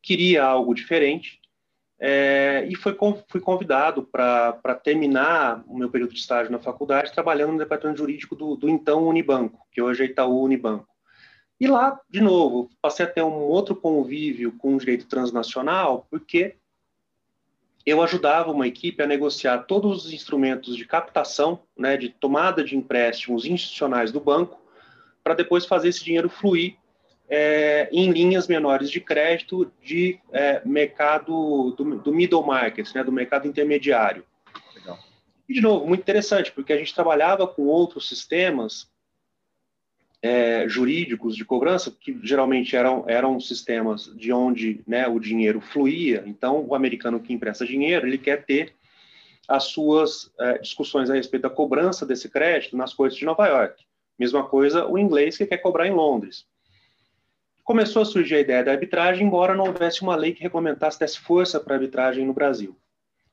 Queria 0.02 0.44
algo 0.44 0.76
diferente 0.76 1.40
é, 2.00 2.66
e 2.70 2.76
foi, 2.76 2.98
fui 3.28 3.42
convidado 3.42 4.04
para 4.04 4.76
terminar 4.82 5.62
o 5.68 5.78
meu 5.78 5.90
período 5.90 6.14
de 6.14 6.20
estágio 6.20 6.52
na 6.52 6.60
faculdade 6.60 7.12
trabalhando 7.12 7.52
no 7.52 7.58
departamento 7.58 7.98
jurídico 7.98 8.36
do, 8.36 8.56
do 8.56 8.70
então 8.70 9.06
Unibanco, 9.06 9.68
que 9.72 9.82
hoje 9.82 10.04
é 10.04 10.06
Itaú 10.06 10.44
Unibanco. 10.44 10.88
E 11.60 11.68
lá, 11.68 12.00
de 12.10 12.22
novo, 12.22 12.70
passei 12.82 13.06
a 13.06 13.10
ter 13.10 13.22
um 13.22 13.42
outro 13.42 13.76
convívio 13.76 14.54
com 14.54 14.76
o 14.76 14.80
direito 14.80 15.08
transnacional, 15.08 16.08
porque 16.10 16.56
eu 17.86 18.02
ajudava 18.02 18.52
uma 18.52 18.68
equipe 18.68 19.02
a 19.04 19.08
negociar 19.08 19.60
todos 19.60 20.06
os 20.06 20.14
instrumentos 20.14 20.78
de 20.78 20.86
captação, 20.86 21.60
né, 21.78 21.98
de 21.98 22.10
tomada 22.10 22.64
de 22.64 22.78
empréstimos 22.78 23.46
institucionais 23.46 24.12
do 24.12 24.20
banco, 24.20 24.62
para 25.24 25.34
depois 25.34 25.66
fazer 25.66 25.90
esse 25.90 26.04
dinheiro 26.04 26.30
fluir 26.30 26.78
é, 27.30 27.88
em 27.92 28.12
linhas 28.12 28.48
menores 28.48 28.90
de 28.90 29.00
crédito 29.00 29.72
de 29.84 30.20
é, 30.32 30.62
mercado 30.66 31.72
do, 31.78 31.98
do, 31.98 32.12
middle 32.12 32.46
market, 32.46 32.92
né, 32.96 33.04
do 33.04 33.12
mercado 33.12 33.48
intermediário. 33.48 34.26
Legal. 34.76 34.98
E, 35.48 35.54
de 35.54 35.62
novo, 35.62 35.86
muito 35.86 36.02
interessante, 36.02 36.52
porque 36.52 36.74
a 36.74 36.78
gente 36.78 36.96
trabalhava 36.96 37.48
com 37.48 37.64
outros 37.64 38.08
sistemas 38.10 38.89
é, 40.22 40.68
jurídicos 40.68 41.36
de 41.36 41.46
cobrança, 41.46 41.92
que 41.92 42.18
geralmente 42.24 42.76
eram, 42.76 43.06
eram 43.08 43.40
sistemas 43.40 44.14
de 44.16 44.34
onde 44.34 44.82
né, 44.86 45.08
o 45.08 45.20
dinheiro 45.20 45.62
fluía. 45.62 46.24
Então, 46.26 46.66
o 46.66 46.76
americano 46.76 47.20
que 47.20 47.34
empresta 47.34 47.66
dinheiro, 47.66 48.06
ele 48.06 48.18
quer 48.18 48.46
ter 48.46 48.74
as 49.48 49.64
suas 49.64 50.32
é, 50.40 50.60
discussões 50.60 51.10
a 51.10 51.16
respeito 51.16 51.44
da 51.44 51.50
cobrança 51.50 52.06
desse 52.06 52.30
crédito 52.30 52.78
nas 52.78 52.94
cortes 52.94 53.18
de 53.18 53.26
Nova 53.26 53.48
York. 53.48 53.84
Mesma 54.18 54.44
coisa 54.46 54.86
o 54.86 54.98
inglês 54.98 55.38
que 55.38 55.46
quer 55.46 55.58
cobrar 55.58 55.88
em 55.88 55.94
Londres. 55.94 56.46
Começou 57.64 58.02
a 58.02 58.06
surgir 58.06 58.36
a 58.36 58.40
ideia 58.40 58.64
da 58.64 58.72
arbitragem, 58.72 59.26
embora 59.26 59.56
não 59.56 59.66
houvesse 59.66 60.02
uma 60.02 60.16
lei 60.16 60.34
que 60.34 60.42
regulamentasse, 60.42 61.00
desse 61.00 61.20
força 61.20 61.60
para 61.60 61.76
a 61.76 61.78
arbitragem 61.78 62.26
no 62.26 62.34
Brasil. 62.34 62.78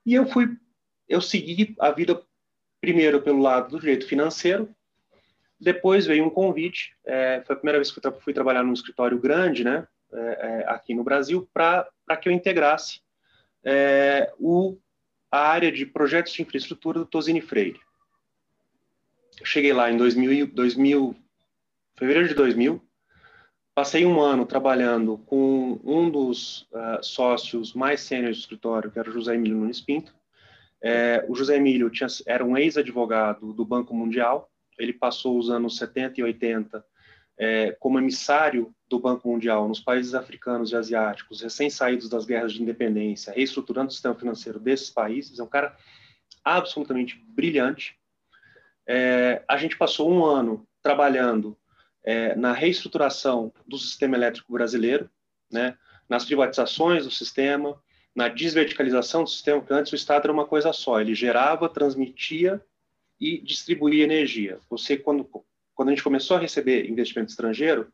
E 0.05 0.14
eu 0.14 0.27
fui, 0.27 0.57
eu 1.09 1.20
segui 1.20 1.75
a 1.81 1.90
vida 1.90 2.22
primeiro 2.81 3.20
pelo 3.20 3.40
lado 3.40 3.70
do 3.70 3.81
direito 3.81 4.07
financeiro, 4.07 4.68
depois 5.59 6.07
veio 6.07 6.25
um 6.25 6.31
convite, 6.31 6.95
é, 7.05 7.42
foi 7.47 7.55
a 7.55 7.59
primeira 7.59 7.79
vez 7.79 7.90
que 7.90 8.07
eu 8.07 8.21
fui 8.21 8.33
trabalhar 8.33 8.62
num 8.62 8.73
escritório 8.73 9.19
grande, 9.19 9.64
né, 9.64 9.87
é, 10.12 10.19
é, 10.19 10.64
aqui 10.69 10.95
no 10.95 11.03
Brasil, 11.03 11.49
para 11.53 11.88
que 12.21 12.29
eu 12.29 12.33
integrasse 12.33 13.01
é, 13.64 14.33
o, 14.38 14.79
a 15.31 15.40
área 15.49 15.73
de 15.73 15.85
projetos 15.85 16.33
de 16.33 16.42
infraestrutura 16.42 17.01
do 17.01 17.07
Tosini 17.07 17.40
Freire. 17.40 17.81
Eu 19.40 19.47
cheguei 19.47 19.73
lá 19.73 19.90
em 19.90 19.97
2000, 19.97 20.47
2000, 20.49 21.16
fevereiro 21.97 22.29
de 22.29 22.35
2000, 22.35 22.83
passei 23.75 24.07
um 24.07 24.21
ano 24.21 24.47
trabalhando 24.47 25.19
com 25.19 25.79
um 25.85 26.09
dos 26.09 26.62
uh, 26.73 27.03
sócios 27.03 27.75
mais 27.75 28.01
sêniores 28.01 28.38
do 28.38 28.40
escritório, 28.40 28.90
que 28.90 28.99
era 28.99 29.11
o 29.11 29.12
José 29.12 29.35
Emílio 29.35 29.59
Nunes 29.59 29.81
Pinto. 29.81 30.14
É, 30.81 31.25
o 31.29 31.35
José 31.35 31.57
Emílio 31.57 31.90
tinha, 31.90 32.07
era 32.27 32.42
um 32.42 32.57
ex-advogado 32.57 33.53
do 33.53 33.64
Banco 33.66 33.95
Mundial, 33.95 34.51
ele 34.79 34.93
passou 34.93 35.39
os 35.39 35.51
anos 35.51 35.77
70 35.77 36.21
e 36.21 36.25
80 36.25 36.85
é, 37.39 37.73
como 37.73 37.99
emissário 37.99 38.75
do 38.89 38.99
Banco 38.99 39.29
Mundial 39.29 39.69
nos 39.69 39.81
países 39.81 40.15
africanos 40.15 40.71
e 40.71 40.77
asiáticos, 40.77 41.43
recém-saídos 41.43 42.09
das 42.09 42.25
guerras 42.25 42.53
de 42.53 42.62
independência, 42.62 43.33
reestruturando 43.33 43.89
o 43.89 43.93
sistema 43.93 44.15
financeiro 44.15 44.59
desses 44.59 44.91
países. 44.91 45.39
É 45.39 45.43
um 45.43 45.49
cara 45.49 45.77
absolutamente 46.45 47.23
brilhante. 47.29 47.99
É, 48.87 49.43
a 49.49 49.57
gente 49.57 49.77
passou 49.77 50.11
um 50.11 50.25
ano 50.25 50.67
trabalhando 50.83 51.57
é, 52.05 52.35
na 52.37 52.53
reestruturação 52.53 53.53
do 53.67 53.77
sistema 53.77 54.17
elétrico 54.17 54.53
brasileiro, 54.53 55.11
né, 55.51 55.77
nas 56.09 56.25
privatizações 56.25 57.05
do 57.05 57.11
sistema, 57.11 57.81
na 58.15 58.29
desverticalização 58.29 59.25
do 59.25 59.29
sistema, 59.29 59.61
porque 59.61 59.75
antes 59.75 59.93
o 59.93 59.97
Estado 59.97 60.25
era 60.25 60.33
uma 60.33 60.47
coisa 60.47 60.73
só, 60.73 61.01
ele 61.01 61.15
gerava, 61.15 61.69
transmitia 61.69 62.65
e 63.20 63.38
distribuir 63.40 64.02
energia. 64.02 64.59
Você, 64.68 64.96
quando, 64.96 65.29
quando 65.74 65.88
a 65.88 65.92
gente 65.92 66.02
começou 66.02 66.37
a 66.37 66.40
receber 66.40 66.88
investimento 66.88 67.31
estrangeiro, 67.31 67.92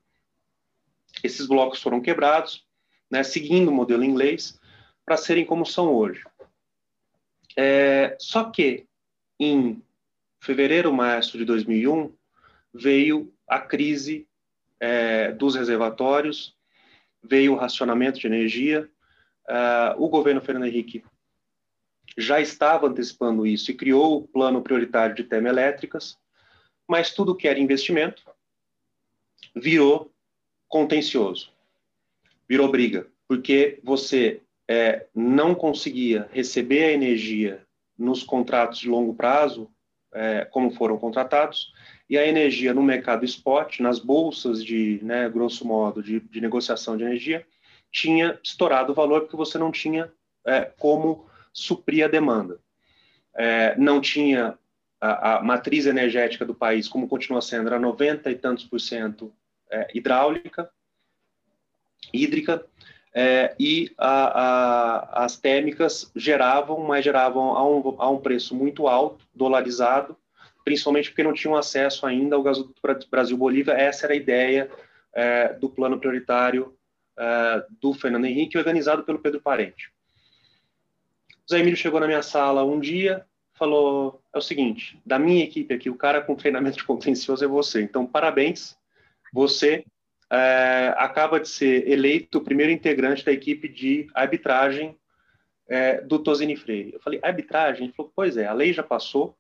esses 1.23 1.47
blocos 1.47 1.81
foram 1.81 2.01
quebrados, 2.01 2.67
né, 3.11 3.23
seguindo 3.23 3.69
o 3.69 3.75
modelo 3.75 4.03
inglês, 4.03 4.59
para 5.05 5.17
serem 5.17 5.45
como 5.45 5.67
são 5.67 5.93
hoje. 5.95 6.23
É, 7.57 8.17
só 8.19 8.45
que 8.45 8.87
em 9.39 9.83
fevereiro, 10.41 10.93
março 10.93 11.37
de 11.37 11.45
2001, 11.45 12.13
veio 12.73 13.33
a 13.47 13.61
crise 13.61 14.27
é, 14.81 15.33
dos 15.33 15.55
reservatórios, 15.55 16.57
veio 17.23 17.53
o 17.53 17.57
racionamento 17.57 18.19
de 18.19 18.27
energia. 18.27 18.89
Uh, 19.43 20.03
o 20.03 20.09
governo 20.09 20.41
Fernando 20.41 20.67
Henrique 20.67 21.05
já 22.17 22.41
estava 22.41 22.87
antecipando 22.87 23.47
isso 23.47 23.71
e 23.71 23.75
criou 23.75 24.19
o 24.19 24.29
plano 24.29 24.63
prioritário 24.63 25.15
de 25.15 25.25
termoelétricas, 25.25 26.19
mas 26.87 27.13
tudo 27.13 27.35
que 27.35 27.49
era 27.49 27.59
investimento 27.59 28.23
virou 29.55 30.13
contencioso, 30.69 31.51
virou 32.49 32.71
briga, 32.71 33.07
porque 33.29 33.81
você 33.83 34.41
é, 34.69 35.07
não 35.15 35.55
conseguia 35.55 36.29
receber 36.33 36.85
a 36.85 36.93
energia 36.93 37.67
nos 37.99 38.23
contratos 38.23 38.79
de 38.79 38.89
longo 38.89 39.15
prazo, 39.15 39.71
é, 40.15 40.45
como 40.45 40.71
foram 40.71 40.99
contratados, 40.99 41.73
e 42.09 42.19
a 42.19 42.27
energia 42.27 42.75
no 42.75 42.83
mercado 42.83 43.25
spot, 43.25 43.81
nas 43.81 43.99
bolsas 43.99 44.63
de, 44.65 45.01
né, 45.03 45.29
grosso 45.29 45.67
modo, 45.67 46.03
de, 46.03 46.21
de 46.21 46.41
negociação 46.41 46.97
de 46.97 47.05
energia, 47.05 47.47
tinha 47.91 48.39
estourado 48.43 48.93
o 48.93 48.95
valor 48.95 49.23
porque 49.23 49.37
você 49.37 49.59
não 49.59 49.71
tinha 49.71 50.13
é, 50.47 50.63
como 50.79 51.27
suprir 51.53 52.05
a 52.05 52.09
demanda. 52.09 52.59
É, 53.35 53.77
não 53.77 54.01
tinha 54.01 54.59
a, 55.01 55.37
a, 55.37 55.43
matriz 55.43 55.87
energética 55.87 56.45
do 56.45 56.55
país, 56.55 56.89
como 56.89 57.09
continua 57.09 57.41
sendo, 57.41 57.67
era 57.69 57.79
90 57.79 58.31
e 58.31 58.35
tantos 58.37 58.65
por 58.65 58.81
cento 58.81 59.33
é, 59.71 59.89
hidráulica, 59.95 60.71
hídrica, 62.13 62.65
é, 63.15 63.55
e 63.59 63.93
a, 63.99 65.25
as 65.25 65.37
térmicas 65.37 66.11
geravam, 66.17 66.79
mas 66.81 67.05
geravam 67.05 67.57
a 67.57 67.69
um, 67.69 67.97
a 67.99 68.11
um 68.11 68.19
preço 68.19 68.55
muito 68.55 68.89
alto, 68.89 69.27
dolarizado, 69.35 70.17
principalmente 70.65 71.11
porque 71.11 71.23
não 71.23 71.35
tinham 71.35 71.57
acesso 71.57 72.07
ainda 72.07 72.37
ao 72.37 72.43
gasoduto 72.43 72.81
Brasil-Bolívia. 73.11 73.73
Essa 73.73 74.07
era 74.07 74.15
a 74.15 74.17
ideia 74.17 74.71
é, 75.13 75.53
do 75.55 75.69
plano 75.69 75.99
prioritário 75.99 76.75
é, 77.19 77.65
do 77.81 77.93
Fernando 77.93 78.25
Henrique, 78.25 78.57
organizado 78.57 79.03
pelo 79.03 79.19
Pedro 79.19 79.41
Parente. 79.41 79.93
Zé 81.51 81.59
Emílio 81.59 81.77
chegou 81.77 82.01
na 82.01 82.07
minha 82.07 82.23
sala 82.23 82.65
um 82.65 82.79
dia, 82.79 83.25
falou: 83.55 84.23
é 84.35 84.39
o 84.39 84.43
seguinte, 84.43 85.01
da 85.05 85.19
minha 85.19 85.45
equipe 85.45 85.75
aqui, 85.75 85.91
o 85.91 85.97
cara 85.97 86.21
com 86.21 86.35
treinamento 86.35 86.79
de 86.79 86.85
contencioso 86.85 87.45
é 87.45 87.49
você. 87.49 87.83
Então, 87.83 88.07
parabéns, 88.07 88.77
você 89.33 89.85
é, 90.31 90.95
acaba 90.97 91.39
de 91.39 91.49
ser 91.49 91.89
eleito 91.89 92.39
o 92.39 92.45
primeiro 92.45 92.73
integrante 92.73 93.25
da 93.25 93.33
equipe 93.33 93.69
de 93.69 94.09
arbitragem 94.15 94.97
é, 95.69 96.01
do 96.01 96.19
Tosini 96.19 96.57
Freire. 96.57 96.95
Eu 96.95 97.01
falei: 97.01 97.21
arbitragem? 97.23 97.85
Ele 97.85 97.95
falou: 97.95 98.13
pois 98.15 98.37
é, 98.37 98.47
a 98.47 98.53
lei 98.53 98.73
já 98.73 98.83
passou. 98.83 99.37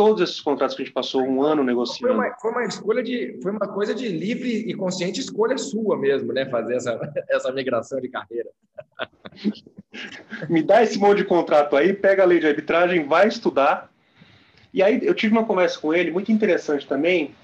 Todos 0.00 0.22
esses 0.22 0.40
contratos 0.40 0.74
que 0.74 0.80
a 0.80 0.84
gente 0.86 0.94
passou 0.94 1.20
um 1.20 1.42
ano 1.42 1.62
negociando. 1.62 2.14
Foi 2.14 2.24
uma, 2.24 2.34
foi 2.38 2.50
uma 2.52 2.64
escolha 2.64 3.02
de, 3.02 3.38
foi 3.42 3.52
uma 3.52 3.68
coisa 3.68 3.94
de 3.94 4.08
livre 4.08 4.48
e 4.48 4.72
consciente 4.72 5.20
escolha 5.20 5.58
sua 5.58 5.94
mesmo, 5.98 6.32
né? 6.32 6.46
Fazer 6.46 6.76
essa, 6.76 6.98
essa 7.28 7.52
migração 7.52 8.00
de 8.00 8.08
carreira. 8.08 8.48
Me 10.48 10.62
dá 10.62 10.82
esse 10.82 10.98
monte 10.98 11.18
de 11.18 11.24
contrato 11.24 11.76
aí, 11.76 11.92
pega 11.92 12.22
a 12.22 12.26
lei 12.26 12.40
de 12.40 12.46
arbitragem, 12.46 13.06
vai 13.06 13.28
estudar. 13.28 13.92
E 14.72 14.82
aí 14.82 15.00
eu 15.02 15.12
tive 15.12 15.34
uma 15.34 15.44
conversa 15.44 15.78
com 15.78 15.92
ele, 15.92 16.10
muito 16.10 16.32
interessante 16.32 16.86
também. 16.86 17.34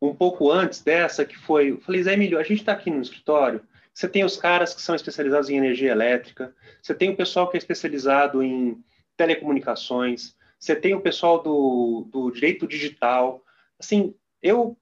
um 0.00 0.14
pouco 0.14 0.52
antes 0.52 0.84
dessa, 0.84 1.24
que 1.24 1.36
foi, 1.36 1.72
eu 1.72 1.80
falei, 1.80 2.04
Zé 2.04 2.12
Emílio, 2.12 2.38
a 2.38 2.44
gente 2.44 2.60
está 2.60 2.74
aqui 2.74 2.92
no 2.92 3.02
escritório, 3.02 3.60
você 3.92 4.08
tem 4.08 4.22
os 4.22 4.36
caras 4.36 4.72
que 4.72 4.82
são 4.82 4.94
especializados 4.94 5.50
em 5.50 5.56
energia 5.56 5.90
elétrica, 5.90 6.54
você 6.80 6.94
tem 6.94 7.10
o 7.10 7.16
pessoal 7.16 7.50
que 7.50 7.56
é 7.56 7.58
especializado 7.58 8.40
em 8.40 8.80
telecomunicações, 9.16 10.36
você 10.62 10.76
tem 10.76 10.94
o 10.94 11.00
pessoal 11.00 11.42
do, 11.42 12.06
do 12.08 12.30
direito 12.30 12.68
digital. 12.68 13.42
Assim, 13.80 14.14
eu 14.40 14.76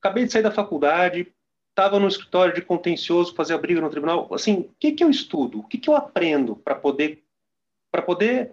acabei 0.00 0.24
de 0.24 0.32
sair 0.32 0.42
da 0.42 0.52
faculdade, 0.52 1.34
estava 1.70 1.98
no 1.98 2.06
escritório 2.06 2.54
de 2.54 2.62
contencioso, 2.62 3.34
fazia 3.34 3.58
briga 3.58 3.80
no 3.80 3.90
tribunal. 3.90 4.32
Assim, 4.32 4.60
o 4.60 4.74
que, 4.78 4.92
que 4.92 5.02
eu 5.02 5.10
estudo? 5.10 5.58
O 5.58 5.64
que, 5.64 5.78
que 5.78 5.90
eu 5.90 5.96
aprendo 5.96 6.54
para 6.54 6.76
poder 6.76 7.24
para 7.90 8.02
poder 8.02 8.52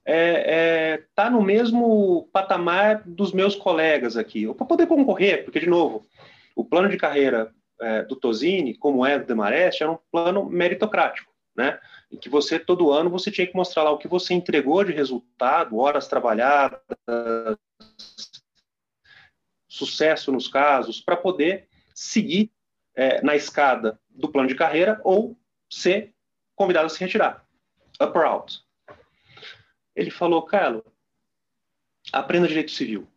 estar 0.00 0.12
é, 0.12 0.94
é, 0.94 1.04
tá 1.14 1.30
no 1.30 1.40
mesmo 1.40 2.28
patamar 2.32 3.02
dos 3.06 3.32
meus 3.32 3.54
colegas 3.54 4.16
aqui, 4.16 4.46
ou 4.46 4.54
para 4.54 4.66
poder 4.66 4.86
concorrer, 4.86 5.42
porque, 5.44 5.60
de 5.60 5.66
novo, 5.66 6.06
o 6.54 6.62
plano 6.62 6.90
de 6.90 6.98
carreira 6.98 7.50
é, 7.80 8.02
do 8.02 8.14
Tosini, 8.14 8.76
como 8.76 9.06
é 9.06 9.18
do 9.18 9.24
Demarest, 9.24 9.80
era 9.80 9.90
um 9.90 9.98
plano 10.12 10.44
meritocrático, 10.50 11.32
né? 11.54 11.78
Em 12.10 12.16
que 12.16 12.28
você, 12.28 12.58
todo 12.58 12.90
ano, 12.90 13.10
você 13.10 13.30
tinha 13.30 13.46
que 13.46 13.54
mostrar 13.54 13.82
lá 13.82 13.90
o 13.90 13.98
que 13.98 14.08
você 14.08 14.34
entregou 14.34 14.82
de 14.84 14.92
resultado, 14.92 15.78
horas 15.78 16.08
trabalhadas, 16.08 16.80
sucesso 19.68 20.32
nos 20.32 20.48
casos, 20.48 21.00
para 21.00 21.16
poder 21.16 21.68
seguir 21.94 22.50
é, 22.94 23.22
na 23.22 23.34
escada 23.34 23.98
do 24.08 24.28
plano 24.28 24.48
de 24.48 24.54
carreira 24.54 25.00
ou 25.04 25.36
ser 25.68 26.14
convidado 26.54 26.86
a 26.86 26.88
se 26.88 27.00
retirar. 27.00 27.44
Up 28.00 28.16
or 28.16 28.24
out. 28.24 28.64
Ele 29.94 30.10
falou, 30.10 30.42
Carlos, 30.42 30.82
aprenda 32.12 32.48
direito 32.48 32.70
civil. 32.70 33.08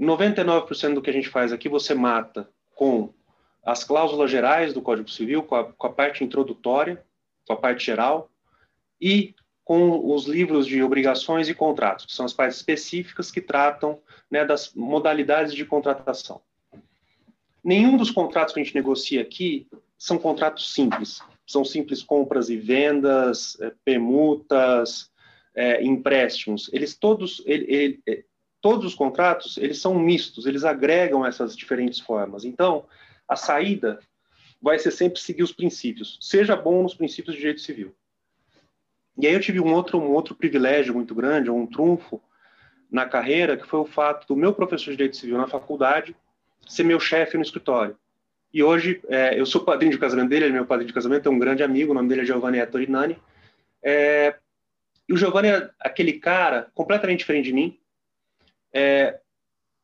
99% 0.00 0.94
do 0.94 1.02
que 1.02 1.10
a 1.10 1.12
gente 1.12 1.28
faz 1.28 1.52
aqui 1.52 1.68
você 1.68 1.94
mata 1.94 2.50
com 2.74 3.14
as 3.64 3.84
cláusulas 3.84 4.30
gerais 4.30 4.72
do 4.72 4.82
Código 4.82 5.10
Civil, 5.10 5.42
com 5.42 5.54
a, 5.54 5.72
com 5.72 5.86
a 5.86 5.92
parte 5.92 6.22
introdutória, 6.22 7.04
com 7.46 7.52
a 7.52 7.56
parte 7.56 7.84
geral, 7.84 8.30
e 9.00 9.34
com 9.64 10.12
os 10.14 10.26
livros 10.26 10.66
de 10.66 10.82
obrigações 10.82 11.48
e 11.48 11.54
contratos, 11.54 12.06
que 12.06 12.12
são 12.12 12.26
as 12.26 12.32
partes 12.32 12.58
específicas 12.58 13.30
que 13.30 13.40
tratam 13.40 13.98
né, 14.30 14.44
das 14.44 14.74
modalidades 14.74 15.54
de 15.54 15.64
contratação. 15.64 16.42
Nenhum 17.62 17.96
dos 17.96 18.10
contratos 18.10 18.52
que 18.52 18.60
a 18.60 18.62
gente 18.62 18.74
negocia 18.74 19.22
aqui 19.22 19.66
são 19.96 20.18
contratos 20.18 20.74
simples 20.74 21.22
são 21.46 21.64
simples 21.64 22.02
compras 22.02 22.48
e 22.48 22.56
vendas, 22.56 23.58
é, 23.60 23.72
permutas, 23.84 25.10
é, 25.54 25.84
empréstimos. 25.84 26.70
Eles 26.72 26.96
todos, 26.96 27.42
ele, 27.46 27.64
ele, 27.68 28.02
é, 28.08 28.24
todos 28.60 28.86
os 28.86 28.94
contratos, 28.94 29.56
eles 29.58 29.80
são 29.80 29.94
mistos, 29.94 30.46
eles 30.46 30.64
agregam 30.64 31.24
essas 31.24 31.56
diferentes 31.56 32.00
formas. 32.00 32.44
Então, 32.44 32.86
a 33.28 33.36
saída 33.36 33.98
vai 34.60 34.78
ser 34.78 34.90
sempre 34.90 35.20
seguir 35.20 35.42
os 35.42 35.52
princípios. 35.52 36.18
Seja 36.20 36.56
bom 36.56 36.82
nos 36.82 36.94
princípios 36.94 37.34
de 37.34 37.40
direito 37.40 37.60
civil. 37.60 37.94
E 39.18 39.26
aí 39.26 39.34
eu 39.34 39.40
tive 39.40 39.60
um 39.60 39.72
outro, 39.72 39.98
um 39.98 40.12
outro 40.12 40.34
privilégio 40.34 40.94
muito 40.94 41.14
grande, 41.14 41.50
um 41.50 41.66
trunfo 41.66 42.20
na 42.90 43.06
carreira, 43.06 43.56
que 43.56 43.66
foi 43.66 43.80
o 43.80 43.86
fato 43.86 44.26
do 44.26 44.36
meu 44.36 44.52
professor 44.52 44.90
de 44.90 44.96
direito 44.96 45.16
civil 45.16 45.36
na 45.38 45.46
faculdade 45.46 46.16
ser 46.66 46.84
meu 46.84 46.98
chefe 46.98 47.36
no 47.36 47.42
escritório. 47.42 47.96
E 48.52 48.62
hoje, 48.62 49.02
é, 49.08 49.38
eu 49.38 49.44
sou 49.44 49.64
padrinho 49.64 49.92
de 49.92 49.98
casamento 49.98 50.28
dele, 50.28 50.46
ele 50.46 50.52
é 50.52 50.56
meu 50.56 50.66
padrinho 50.66 50.88
de 50.88 50.94
casamento, 50.94 51.28
é 51.28 51.32
um 51.32 51.38
grande 51.38 51.62
amigo, 51.62 51.90
o 51.90 51.94
nome 51.94 52.08
dele 52.08 52.22
é 52.22 52.24
Giovanni 52.24 52.58
Etorinani. 52.58 53.18
É, 53.82 54.36
e 55.08 55.12
o 55.12 55.16
Giovanni 55.16 55.48
é 55.48 55.70
aquele 55.80 56.14
cara 56.14 56.70
completamente 56.74 57.18
diferente 57.18 57.46
de 57.46 57.52
mim. 57.52 57.78
É, 58.72 59.20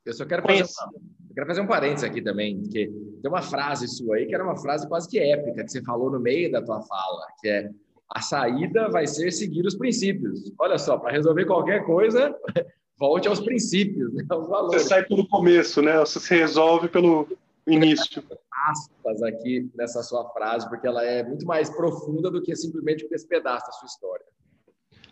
eu 0.04 0.14
só 0.14 0.24
quero 0.24 0.42
fazer, 0.42 0.62
uma, 0.62 1.02
eu 1.30 1.34
quero 1.34 1.46
fazer 1.46 1.60
um 1.60 1.66
parênteses 1.66 2.04
aqui 2.04 2.20
também, 2.20 2.60
porque 2.60 2.86
tem 3.22 3.30
uma 3.30 3.40
frase 3.40 3.86
sua 3.86 4.16
aí 4.16 4.26
que 4.26 4.34
era 4.34 4.42
uma 4.42 4.56
frase 4.56 4.88
quase 4.88 5.08
que 5.08 5.18
épica, 5.18 5.64
que 5.64 5.70
você 5.70 5.80
falou 5.82 6.10
no 6.10 6.18
meio 6.18 6.50
da 6.50 6.60
tua 6.60 6.82
fala, 6.82 7.26
que 7.40 7.48
é 7.48 7.70
a 8.12 8.20
saída 8.20 8.88
vai 8.88 9.06
ser 9.06 9.30
seguir 9.30 9.64
os 9.64 9.76
princípios. 9.76 10.52
Olha 10.58 10.76
só, 10.76 10.98
para 10.98 11.12
resolver 11.12 11.44
qualquer 11.44 11.84
coisa, 11.84 12.34
volte 12.98 13.28
aos 13.28 13.38
princípios, 13.38 14.12
né, 14.12 14.24
aos 14.28 14.48
valores. 14.48 14.82
Você 14.82 14.88
sai 14.88 15.04
pelo 15.04 15.26
começo, 15.28 15.80
né? 15.80 15.96
Você 16.00 16.18
se 16.18 16.34
resolve 16.34 16.88
pelo 16.88 17.28
início 17.64 18.24
aspas 18.68 19.22
aqui 19.22 19.70
nessa 19.76 20.02
sua 20.02 20.28
frase, 20.30 20.68
porque 20.68 20.88
ela 20.88 21.04
é 21.04 21.22
muito 21.22 21.46
mais 21.46 21.70
profunda 21.70 22.28
do 22.28 22.42
que 22.42 22.54
simplesmente 22.56 23.06
esse 23.12 23.26
pedaço 23.26 23.66
da 23.66 23.72
sua 23.72 23.86
história. 23.86 24.24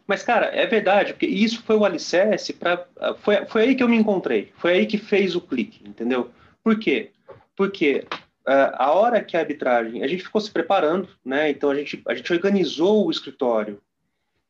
Mas, 0.08 0.22
cara, 0.22 0.46
é 0.46 0.66
verdade, 0.66 1.12
porque 1.12 1.26
isso 1.26 1.62
foi 1.62 1.76
o 1.76 1.84
alicerce 1.84 2.54
para. 2.54 2.86
Foi, 3.18 3.44
foi 3.44 3.62
aí 3.62 3.74
que 3.74 3.82
eu 3.82 3.88
me 3.88 3.96
encontrei, 3.96 4.50
foi 4.56 4.72
aí 4.72 4.86
que 4.86 4.96
fez 4.96 5.36
o 5.36 5.40
clique, 5.40 5.87
entendeu? 5.98 6.30
Por 6.62 6.78
quê? 6.78 7.10
Porque 7.56 8.06
uh, 8.46 8.72
a 8.74 8.92
hora 8.92 9.22
que 9.22 9.36
a 9.36 9.40
arbitragem. 9.40 10.02
A 10.02 10.06
gente 10.06 10.22
ficou 10.22 10.40
se 10.40 10.50
preparando, 10.50 11.08
né? 11.24 11.50
Então 11.50 11.70
a 11.70 11.74
gente, 11.74 12.00
a 12.06 12.14
gente 12.14 12.32
organizou 12.32 13.06
o 13.06 13.10
escritório 13.10 13.82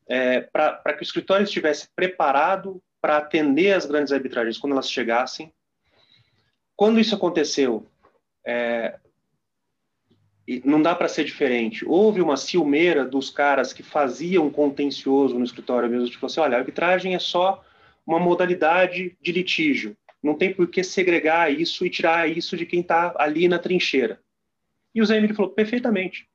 é, 0.06 0.40
para 0.40 0.94
que 0.94 1.02
o 1.02 1.02
escritório 1.02 1.44
estivesse 1.44 1.88
preparado 1.94 2.82
para 3.00 3.18
atender 3.18 3.72
as 3.72 3.87
grandes 3.87 4.12
arbitragens 4.12 4.58
quando 4.58 4.72
elas 4.72 4.90
chegassem. 4.90 5.52
Quando 6.76 7.00
isso 7.00 7.14
aconteceu, 7.14 7.87
é, 8.46 8.98
não 10.64 10.80
dá 10.80 10.94
para 10.94 11.08
ser 11.08 11.24
diferente. 11.24 11.84
Houve 11.84 12.22
uma 12.22 12.37
ciumeira 12.37 13.04
dos 13.04 13.30
caras 13.30 13.72
que 13.72 13.82
faziam 13.82 14.48
contencioso 14.50 15.38
no 15.38 15.44
escritório 15.44 15.90
mesmo, 15.90 16.08
tipo 16.08 16.24
assim, 16.24 16.40
olha, 16.40 16.56
arbitragem 16.56 17.14
é 17.14 17.18
só 17.18 17.62
uma 18.06 18.18
modalidade 18.18 19.16
de 19.20 19.32
litígio. 19.32 19.96
Não 20.22 20.35
tem 20.35 20.52
por 20.52 20.68
que 20.68 20.83
segregar 20.83 21.52
isso 21.52 21.87
e 21.87 21.90
tirar 21.90 22.28
isso 22.28 22.57
de 22.57 22.66
quem 22.66 22.81
está 22.81 23.14
ali 23.18 23.48
na 23.48 23.59
trincheira. 23.59 24.20
E 24.94 25.00
o 25.00 25.07
Zé 25.07 25.16
Emílio 25.16 25.37
falou, 25.37 25.50
perfeitamente. 25.52 26.28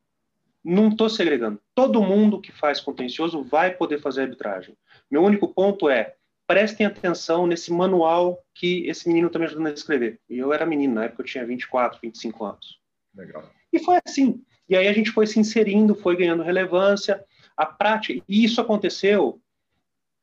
Não 0.64 0.88
estou 0.88 1.10
segregando. 1.10 1.60
Todo 1.76 2.02
mundo 2.02 2.40
que 2.40 2.52
faz 2.52 2.80
contencioso 2.80 3.44
vai 3.44 3.76
poder 3.76 4.00
fazer 4.00 4.22
arbitragem. 4.22 4.78
Meu 5.12 5.22
único 5.22 5.50
ponto 5.50 5.90
é, 5.90 6.16
prestem 6.48 6.86
atenção 6.86 7.46
nesse 7.46 7.74
manual 7.74 8.42
que 8.54 8.88
esse 8.88 9.08
menino 9.08 9.28
está 9.28 9.38
me 9.38 9.46
ajudando 9.46 9.68
a 9.68 9.72
escrever. 9.74 10.20
E 10.30 10.38
eu 10.38 10.54
era 10.54 10.66
menino, 10.66 10.96
na 10.96 11.06
época 11.06 11.24
eu 11.24 11.26
tinha 11.26 11.46
24, 11.46 12.00
25 12.02 12.46
anos. 12.46 12.80
Legal. 13.14 13.50
E 13.72 13.80
foi 13.80 14.00
assim. 14.06 14.42
E 14.70 14.78
aí 14.78 14.88
a 14.88 14.94
gente 14.94 15.12
foi 15.12 15.28
se 15.28 15.40
inserindo, 15.40 15.96
foi 15.96 16.16
ganhando 16.16 16.44
relevância. 16.44 17.24
A 17.58 17.66
prática, 17.66 18.24
e 18.28 18.44
isso 18.46 18.62
aconteceu 18.62 19.42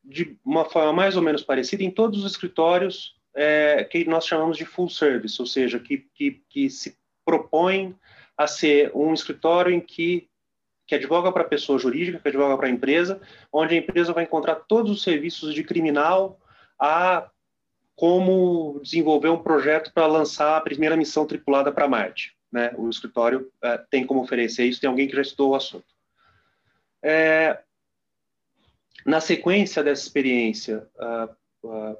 de 0.03 0.37
uma 0.43 0.65
forma 0.65 0.91
mais 0.91 1.15
ou 1.15 1.21
menos 1.21 1.43
parecida 1.43 1.83
em 1.83 1.91
todos 1.91 2.23
os 2.23 2.31
escritórios 2.31 3.15
é, 3.35 3.83
que 3.83 4.05
nós 4.05 4.25
chamamos 4.25 4.57
de 4.57 4.65
full 4.65 4.89
service, 4.89 5.41
ou 5.41 5.45
seja, 5.45 5.79
que, 5.79 6.05
que, 6.13 6.41
que 6.49 6.69
se 6.69 6.97
propõem 7.23 7.95
a 8.37 8.47
ser 8.47 8.91
um 8.95 9.13
escritório 9.13 9.73
em 9.73 9.79
que 9.79 10.27
que 10.87 10.95
advoga 10.95 11.31
para 11.31 11.43
a 11.43 11.47
pessoa 11.47 11.79
jurídica, 11.79 12.19
que 12.19 12.27
advoga 12.27 12.57
para 12.57 12.67
a 12.67 12.69
empresa, 12.69 13.21
onde 13.49 13.73
a 13.73 13.77
empresa 13.77 14.11
vai 14.11 14.25
encontrar 14.25 14.55
todos 14.55 14.91
os 14.91 15.03
serviços 15.03 15.53
de 15.53 15.63
criminal 15.63 16.37
a 16.77 17.29
como 17.95 18.77
desenvolver 18.83 19.29
um 19.29 19.41
projeto 19.41 19.93
para 19.93 20.05
lançar 20.05 20.57
a 20.57 20.61
primeira 20.61 20.97
missão 20.97 21.25
tripulada 21.25 21.71
para 21.71 21.87
Marte. 21.87 22.35
Né? 22.51 22.73
O 22.75 22.89
escritório 22.89 23.49
é, 23.61 23.77
tem 23.89 24.05
como 24.05 24.21
oferecer 24.21 24.65
isso, 24.65 24.81
tem 24.81 24.89
alguém 24.89 25.07
que 25.07 25.15
já 25.15 25.21
estudou 25.21 25.51
o 25.51 25.55
assunto. 25.55 25.85
É, 27.01 27.57
na 29.05 29.21
sequência 29.21 29.81
dessa 29.81 30.03
experiência, 30.03 30.85
uh, 30.97 31.67
uh, 31.67 31.97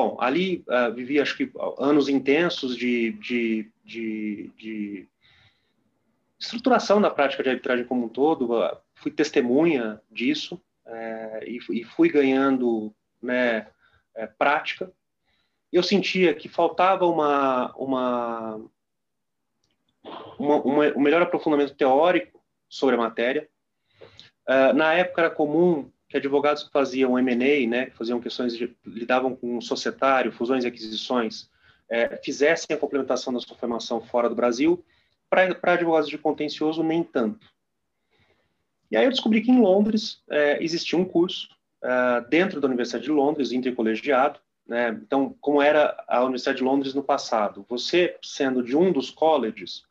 bom, 0.00 0.16
ali 0.18 0.64
uh, 0.66 0.94
vivi 0.94 1.20
acho 1.20 1.36
que 1.36 1.52
anos 1.78 2.08
intensos 2.08 2.74
de, 2.74 3.12
de, 3.12 3.70
de, 3.84 4.50
de 4.56 5.08
estruturação 6.38 7.02
da 7.02 7.10
prática 7.10 7.42
de 7.42 7.50
arbitragem 7.50 7.84
como 7.84 8.06
um 8.06 8.08
todo, 8.08 8.48
fui 8.94 9.10
testemunha 9.10 10.00
disso 10.10 10.58
é, 10.86 11.44
e, 11.46 11.58
e, 11.80 11.84
fui 11.84 12.08
ganhando 12.08 12.94
né, 13.22 13.66
é, 14.14 14.26
prática. 14.26 14.90
Eu 15.70 15.82
sentia 15.82 16.34
que 16.34 16.48
faltava 16.48 17.06
uma, 17.06 17.74
uma, 17.76 18.60
uma, 20.38 20.56
uma, 20.62 20.84
um 20.96 21.00
melhor 21.00 21.20
aprofundamento 21.20 21.74
teórico 21.74 22.42
sobre 22.68 22.94
a 22.94 22.98
matéria. 22.98 23.48
Uh, 24.48 24.72
na 24.74 24.94
época 24.94 25.20
era 25.20 25.30
comum 25.30 25.90
que 26.10 26.16
advogados 26.16 26.64
que 26.64 26.72
faziam 26.72 27.16
M&A, 27.16 27.68
né, 27.68 27.90
faziam 27.90 28.20
questões 28.20 28.56
de, 28.56 28.76
lidavam 28.84 29.36
com 29.36 29.60
societário, 29.60 30.32
fusões 30.32 30.64
e 30.64 30.66
aquisições, 30.66 31.48
é, 31.88 32.16
fizessem 32.16 32.74
a 32.74 32.78
complementação 32.78 33.32
da 33.32 33.38
sua 33.38 33.56
formação 33.56 34.00
fora 34.00 34.28
do 34.28 34.34
Brasil 34.34 34.84
para 35.30 35.56
advogados 35.72 36.08
de 36.08 36.18
contencioso, 36.18 36.82
nem 36.82 37.04
tanto. 37.04 37.46
E 38.90 38.96
aí 38.96 39.04
eu 39.04 39.10
descobri 39.10 39.40
que 39.40 39.52
em 39.52 39.60
Londres 39.60 40.20
é, 40.28 40.62
existia 40.62 40.98
um 40.98 41.04
curso 41.04 41.48
é, 41.80 42.20
dentro 42.28 42.60
da 42.60 42.66
Universidade 42.66 43.04
de 43.04 43.12
Londres, 43.12 43.52
intercolegiado. 43.52 44.40
Né? 44.66 44.88
Então, 44.88 45.36
como 45.40 45.62
era 45.62 45.96
a 46.08 46.22
Universidade 46.22 46.58
de 46.58 46.64
Londres 46.64 46.92
no 46.92 47.04
passado? 47.04 47.64
Você, 47.68 48.16
sendo 48.20 48.64
de 48.64 48.76
um 48.76 48.90
dos 48.92 49.10
colleges, 49.10 49.84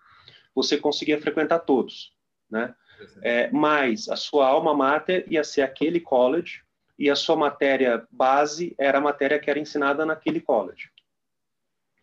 você 0.54 0.78
conseguia 0.78 1.22
frequentar 1.22 1.60
todos. 1.60 2.12
Né? 2.52 2.76
É, 3.22 3.50
mas 3.52 4.10
a 4.10 4.16
sua 4.16 4.48
alma 4.48 4.74
mater 4.74 5.26
ia 5.32 5.44
ser 5.44 5.62
aquele 5.62 6.00
college 6.00 6.62
e 6.98 7.10
a 7.10 7.16
sua 7.16 7.36
matéria 7.36 8.06
base 8.12 8.76
era 8.78 8.98
a 8.98 9.02
matéria 9.02 9.40
que 9.40 9.50
era 9.50 9.60
ensinada 9.60 10.06
naquele 10.06 10.42
college. 10.42 10.92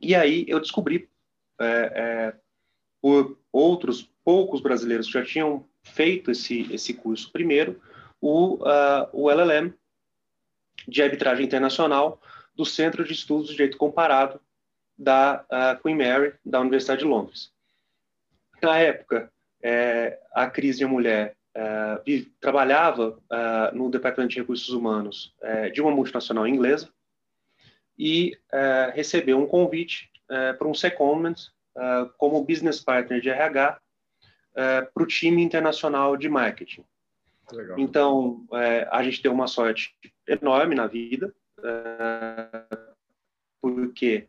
E 0.00 0.14
aí 0.14 0.44
eu 0.48 0.60
descobri, 0.60 1.08
é, 1.60 1.66
é, 1.66 2.34
por 3.00 3.38
outros 3.52 4.10
poucos 4.24 4.60
brasileiros 4.60 5.06
que 5.06 5.12
já 5.12 5.24
tinham 5.24 5.68
feito 5.82 6.30
esse, 6.30 6.72
esse 6.72 6.94
curso 6.94 7.30
primeiro, 7.30 7.80
o, 8.20 8.54
uh, 8.56 9.08
o 9.12 9.30
LLM 9.30 9.72
de 10.88 11.02
arbitragem 11.02 11.44
internacional 11.44 12.20
do 12.54 12.64
Centro 12.64 13.04
de 13.04 13.12
Estudos 13.12 13.48
de 13.48 13.52
Direito 13.52 13.76
Comparado 13.76 14.40
da 14.98 15.44
uh, 15.44 15.82
Queen 15.82 15.96
Mary, 15.96 16.34
da 16.44 16.60
Universidade 16.60 17.00
de 17.00 17.06
Londres. 17.06 17.52
Na 18.62 18.78
época, 18.78 19.30
é, 19.66 20.20
a 20.32 20.48
Cris 20.48 20.78
de 20.78 20.86
Mulher 20.86 21.36
é, 21.52 22.00
trabalhava 22.40 23.18
é, 23.32 23.74
no 23.74 23.90
Departamento 23.90 24.32
de 24.34 24.40
Recursos 24.40 24.68
Humanos 24.68 25.34
é, 25.42 25.70
de 25.70 25.82
uma 25.82 25.90
multinacional 25.90 26.46
inglesa 26.46 26.88
e 27.98 28.38
é, 28.52 28.92
recebeu 28.94 29.38
um 29.38 29.46
convite 29.46 30.08
é, 30.30 30.52
para 30.52 30.68
um 30.68 30.74
secondment 30.74 31.50
como 32.16 32.42
business 32.42 32.80
partner 32.80 33.20
de 33.20 33.28
RH 33.28 33.78
para 34.54 35.02
o 35.02 35.06
time 35.06 35.42
internacional 35.42 36.16
de 36.16 36.26
marketing. 36.26 36.82
Legal. 37.52 37.78
Então, 37.78 38.46
a 38.90 39.02
gente 39.02 39.22
deu 39.22 39.30
uma 39.30 39.46
sorte 39.46 39.94
enorme 40.26 40.74
na 40.74 40.86
vida, 40.86 41.34
porque 43.60 44.26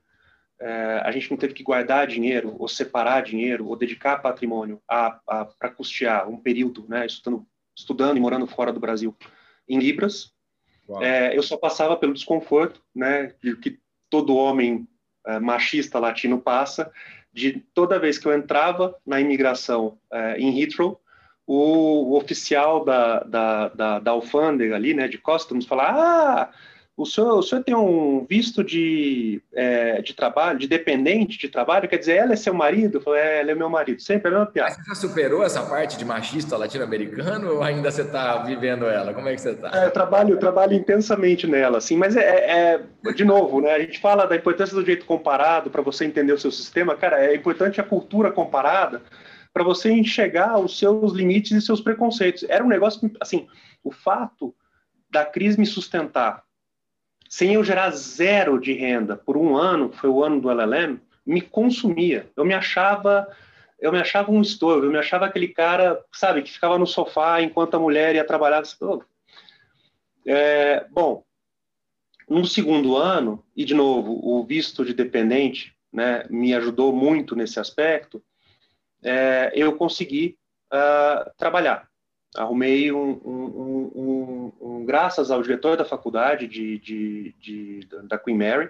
é, 0.59 1.01
a 1.03 1.11
gente 1.11 1.29
não 1.29 1.37
teve 1.37 1.53
que 1.53 1.63
guardar 1.63 2.07
dinheiro, 2.07 2.55
ou 2.57 2.67
separar 2.67 3.21
dinheiro, 3.21 3.67
ou 3.67 3.75
dedicar 3.75 4.21
patrimônio 4.21 4.81
para 4.87 5.69
custear 5.75 6.27
um 6.27 6.37
período, 6.37 6.85
né, 6.87 7.05
estudando, 7.05 7.45
estudando 7.77 8.17
e 8.17 8.19
morando 8.19 8.47
fora 8.47 8.73
do 8.73 8.79
Brasil 8.79 9.15
em 9.67 9.79
libras. 9.79 10.31
É, 11.01 11.37
eu 11.37 11.43
só 11.43 11.57
passava 11.57 11.97
pelo 11.97 12.13
desconforto, 12.13 12.81
né, 12.95 13.33
de 13.43 13.55
que 13.57 13.79
todo 14.09 14.35
homem 14.35 14.87
é, 15.25 15.39
machista 15.39 15.99
latino 15.99 16.39
passa, 16.39 16.91
de 17.31 17.59
toda 17.73 17.99
vez 17.99 18.17
que 18.17 18.27
eu 18.27 18.33
entrava 18.33 18.95
na 19.05 19.19
imigração 19.19 19.99
é, 20.11 20.39
em 20.39 20.59
Heathrow, 20.59 20.99
o, 21.45 22.11
o 22.11 22.17
oficial 22.17 22.83
da, 22.83 23.19
da, 23.19 23.69
da, 23.69 23.99
da 23.99 24.11
alfândega 24.11 24.75
ali, 24.75 24.93
né, 24.93 25.07
de 25.07 25.17
customs, 25.17 25.65
falar, 25.65 25.93
ah, 25.93 26.53
o 26.97 27.05
senhor, 27.05 27.37
o 27.37 27.43
senhor 27.43 27.63
tem 27.63 27.75
um 27.75 28.25
visto 28.27 28.63
de, 28.63 29.39
é, 29.53 30.01
de 30.01 30.15
trabalho, 30.15 30.57
de 30.57 30.67
dependente 30.67 31.37
de 31.37 31.47
trabalho, 31.47 31.87
quer 31.87 31.97
dizer, 31.97 32.15
ela 32.15 32.33
é 32.33 32.35
seu 32.35 32.55
marido? 32.55 32.99
Falei, 32.99 33.21
é, 33.21 33.39
ela 33.41 33.51
é 33.51 33.55
meu 33.55 33.69
marido, 33.69 34.01
sempre 34.01 34.29
é 34.29 34.33
a 34.33 34.39
mesma 34.39 34.51
piada. 34.51 34.69
Mas 34.75 34.83
você 34.83 34.89
já 34.89 34.95
superou 34.95 35.43
essa 35.43 35.61
parte 35.61 35.95
de 35.95 36.03
machista 36.03 36.57
latino-americano 36.57 37.53
ou 37.53 37.61
ainda 37.61 37.91
você 37.91 38.01
está 38.01 38.39
vivendo 38.39 38.87
ela? 38.87 39.13
Como 39.13 39.29
é 39.29 39.35
que 39.35 39.41
você 39.41 39.51
está? 39.51 39.79
É, 39.79 39.85
eu 39.85 39.91
trabalho, 39.91 40.33
eu 40.33 40.39
trabalho 40.39 40.73
intensamente 40.73 41.45
nela, 41.45 41.77
assim, 41.77 41.95
mas 41.95 42.17
é, 42.17 42.23
é, 42.23 42.81
é, 43.05 43.13
de 43.13 43.23
novo, 43.23 43.61
né, 43.61 43.73
a 43.73 43.79
gente 43.79 43.99
fala 43.99 44.25
da 44.25 44.35
importância 44.35 44.75
do 44.75 44.83
jeito 44.83 45.05
comparado 45.05 45.69
para 45.69 45.83
você 45.83 46.03
entender 46.03 46.33
o 46.33 46.39
seu 46.39 46.51
sistema, 46.51 46.95
cara, 46.95 47.23
é 47.23 47.35
importante 47.35 47.79
a 47.79 47.83
cultura 47.83 48.31
comparada 48.31 49.03
para 49.53 49.63
você 49.63 49.91
enxergar 49.91 50.57
os 50.57 50.79
seus 50.79 51.13
limites 51.13 51.51
e 51.51 51.61
seus 51.61 51.79
preconceitos. 51.79 52.43
Era 52.49 52.63
um 52.63 52.67
negócio, 52.67 53.11
assim, 53.21 53.47
o 53.83 53.91
fato 53.91 54.51
da 55.11 55.23
crise 55.23 55.59
me 55.59 55.65
sustentar 55.65 56.46
sem 57.29 57.53
eu 57.53 57.63
gerar 57.63 57.91
zero 57.91 58.59
de 58.59 58.73
renda 58.73 59.15
por 59.15 59.37
um 59.37 59.55
ano, 59.55 59.89
que 59.89 59.97
foi 59.97 60.09
o 60.09 60.23
ano 60.23 60.39
do 60.39 60.49
LLM, 60.49 60.99
me 61.25 61.41
consumia. 61.41 62.29
Eu 62.35 62.45
me 62.45 62.53
achava 62.53 63.27
eu 63.79 63.91
me 63.91 63.99
achava 63.99 64.31
um 64.31 64.41
estorvo, 64.41 64.85
eu 64.85 64.91
me 64.91 64.97
achava 64.97 65.25
aquele 65.25 65.49
cara, 65.49 66.03
sabe, 66.11 66.41
que 66.41 66.51
ficava 66.51 66.79
no 66.79 66.87
sofá 66.87 67.41
enquanto 67.41 67.75
a 67.75 67.79
mulher 67.79 68.15
ia 68.15 68.25
trabalhar. 68.25 68.63
É, 70.25 70.85
bom, 70.89 71.23
no 72.27 72.45
segundo 72.45 72.97
ano, 72.97 73.45
e 73.55 73.63
de 73.63 73.75
novo, 73.75 74.19
o 74.23 74.43
visto 74.43 74.83
de 74.83 74.93
dependente 74.93 75.75
né, 75.93 76.25
me 76.29 76.53
ajudou 76.55 76.91
muito 76.91 77.35
nesse 77.35 77.59
aspecto, 77.59 78.21
é, 79.03 79.51
eu 79.53 79.77
consegui 79.77 80.37
uh, 80.73 81.31
trabalhar 81.37 81.86
arrumei 82.37 82.91
um, 82.91 83.11
um, 83.25 84.53
um, 84.61 84.85
graças 84.85 85.31
ao 85.31 85.41
diretor 85.41 85.75
da 85.75 85.83
faculdade 85.83 86.47
de, 86.47 86.77
de, 86.79 87.35
de 87.39 87.87
da 88.03 88.17
Queen 88.17 88.37
Mary, 88.37 88.69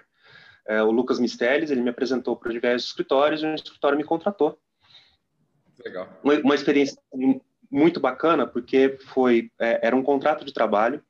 é, 0.66 0.82
o 0.82 0.90
Lucas 0.90 1.18
Misteles, 1.18 1.70
ele 1.70 1.82
me 1.82 1.90
apresentou 1.90 2.36
para 2.36 2.52
diversos 2.52 2.88
escritórios 2.88 3.42
e 3.42 3.46
um 3.46 3.54
escritório 3.54 3.96
me 3.96 4.04
contratou. 4.04 4.58
Legal. 5.84 6.08
Uma, 6.22 6.34
uma 6.40 6.54
experiência 6.54 7.00
muito 7.70 8.00
bacana 8.00 8.46
porque 8.46 8.98
foi 9.06 9.50
é, 9.58 9.86
era 9.86 9.96
um 9.96 10.02
contrato 10.02 10.44
de 10.44 10.52
trabalho 10.52 11.02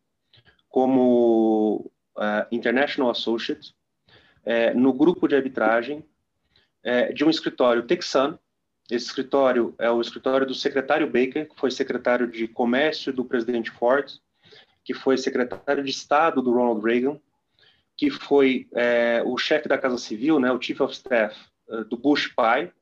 como 0.68 1.90
uh, 2.16 2.46
International 2.52 3.10
Associate 3.10 3.74
é, 4.44 4.74
no 4.74 4.92
grupo 4.92 5.26
de 5.26 5.34
arbitragem 5.34 6.04
é, 6.82 7.12
de 7.12 7.24
um 7.24 7.30
escritório 7.30 7.86
texano 7.86 8.38
esse 8.90 9.06
escritório 9.06 9.74
é 9.78 9.90
o 9.90 10.00
escritório 10.00 10.46
do 10.46 10.54
secretário 10.54 11.06
Baker, 11.06 11.48
que 11.48 11.58
foi 11.58 11.70
secretário 11.70 12.26
de 12.26 12.48
comércio 12.48 13.12
do 13.12 13.24
presidente 13.24 13.70
Ford, 13.70 14.10
que 14.82 14.94
foi 14.94 15.18
secretário 15.18 15.84
de 15.84 15.90
Estado 15.90 16.40
do 16.40 16.52
Ronald 16.52 16.82
Reagan, 16.82 17.20
que 17.94 18.10
foi 18.10 18.66
é, 18.74 19.22
o 19.26 19.36
chefe 19.36 19.68
da 19.68 19.76
Casa 19.76 19.98
Civil, 19.98 20.40
né, 20.40 20.50
o 20.50 20.60
Chief 20.60 20.80
of 20.80 20.94
Staff 20.94 21.36
uh, 21.68 21.84
do 21.84 21.96
Bush 21.96 22.28
pai, 22.28 22.72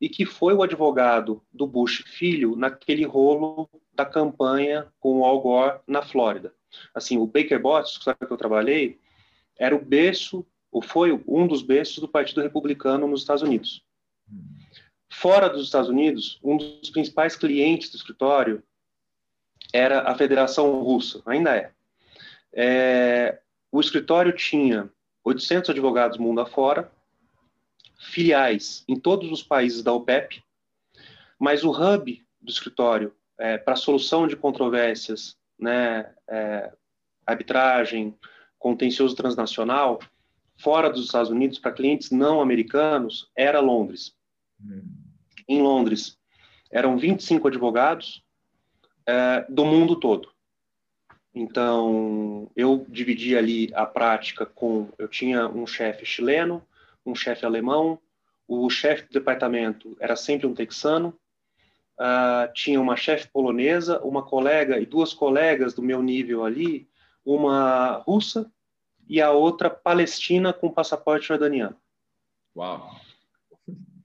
e 0.00 0.08
que 0.08 0.24
foi 0.24 0.54
o 0.54 0.62
advogado 0.62 1.42
do 1.52 1.66
Bush 1.66 2.02
filho 2.06 2.56
naquele 2.56 3.04
rolo 3.04 3.68
da 3.92 4.06
campanha 4.06 4.86
com 4.98 5.18
o 5.18 5.24
Al 5.24 5.40
Gore 5.40 5.80
na 5.86 6.00
Flórida. 6.00 6.54
Assim, 6.94 7.18
o 7.18 7.26
Baker 7.26 7.60
Botts, 7.60 7.98
que 7.98 8.32
eu 8.32 8.36
trabalhei, 8.36 8.98
era 9.58 9.76
o 9.76 9.84
berço, 9.84 10.46
ou 10.70 10.80
foi 10.80 11.12
um 11.28 11.46
dos 11.46 11.62
berços 11.62 11.98
do 11.98 12.08
Partido 12.08 12.40
Republicano 12.40 13.06
nos 13.06 13.20
Estados 13.20 13.42
Unidos. 13.42 13.84
Fora 15.12 15.48
dos 15.48 15.66
Estados 15.66 15.90
Unidos, 15.90 16.40
um 16.42 16.56
dos 16.56 16.88
principais 16.88 17.36
clientes 17.36 17.90
do 17.90 17.96
escritório 17.96 18.62
era 19.70 20.10
a 20.10 20.14
Federação 20.14 20.82
Russa, 20.82 21.22
ainda 21.26 21.54
é. 21.54 21.70
é 22.52 23.38
o 23.70 23.78
escritório 23.78 24.32
tinha 24.32 24.90
800 25.22 25.70
advogados 25.70 26.16
mundo 26.16 26.40
afora, 26.40 26.90
filiais 28.00 28.84
em 28.88 28.98
todos 28.98 29.30
os 29.30 29.42
países 29.42 29.82
da 29.82 29.92
OPEP, 29.92 30.42
mas 31.38 31.62
o 31.62 31.70
hub 31.70 32.26
do 32.40 32.50
escritório 32.50 33.14
é, 33.38 33.58
para 33.58 33.76
solução 33.76 34.26
de 34.26 34.34
controvérsias, 34.34 35.36
né, 35.58 36.10
é, 36.26 36.72
arbitragem, 37.26 38.18
contencioso 38.58 39.14
transnacional, 39.14 40.00
fora 40.56 40.88
dos 40.88 41.04
Estados 41.04 41.30
Unidos, 41.30 41.58
para 41.58 41.70
clientes 41.70 42.10
não 42.10 42.40
americanos, 42.40 43.30
era 43.36 43.60
Londres. 43.60 44.16
Hum 44.58 45.01
em 45.48 45.62
Londres, 45.62 46.18
eram 46.70 46.96
25 46.96 47.48
advogados 47.48 48.22
é, 49.06 49.44
do 49.48 49.64
mundo 49.64 49.96
todo. 49.96 50.32
Então, 51.34 52.50
eu 52.54 52.84
dividi 52.88 53.36
ali 53.36 53.70
a 53.74 53.86
prática 53.86 54.44
com. 54.44 54.88
Eu 54.98 55.08
tinha 55.08 55.48
um 55.48 55.66
chefe 55.66 56.04
chileno, 56.04 56.62
um 57.06 57.14
chefe 57.14 57.46
alemão, 57.46 57.98
o 58.46 58.68
chefe 58.68 59.04
do 59.04 59.12
departamento 59.12 59.96
era 59.98 60.14
sempre 60.14 60.46
um 60.46 60.54
texano, 60.54 61.18
uh, 61.98 62.52
tinha 62.52 62.80
uma 62.80 62.96
chefe 62.96 63.28
polonesa, 63.28 64.00
uma 64.02 64.22
colega 64.22 64.78
e 64.78 64.84
duas 64.84 65.14
colegas 65.14 65.72
do 65.72 65.82
meu 65.82 66.02
nível 66.02 66.44
ali, 66.44 66.86
uma 67.24 68.02
russa 68.06 68.50
e 69.08 69.20
a 69.20 69.30
outra 69.30 69.70
palestina 69.70 70.52
com 70.52 70.70
passaporte 70.70 71.28
jordaniano. 71.28 71.76
Uau! 72.54 72.94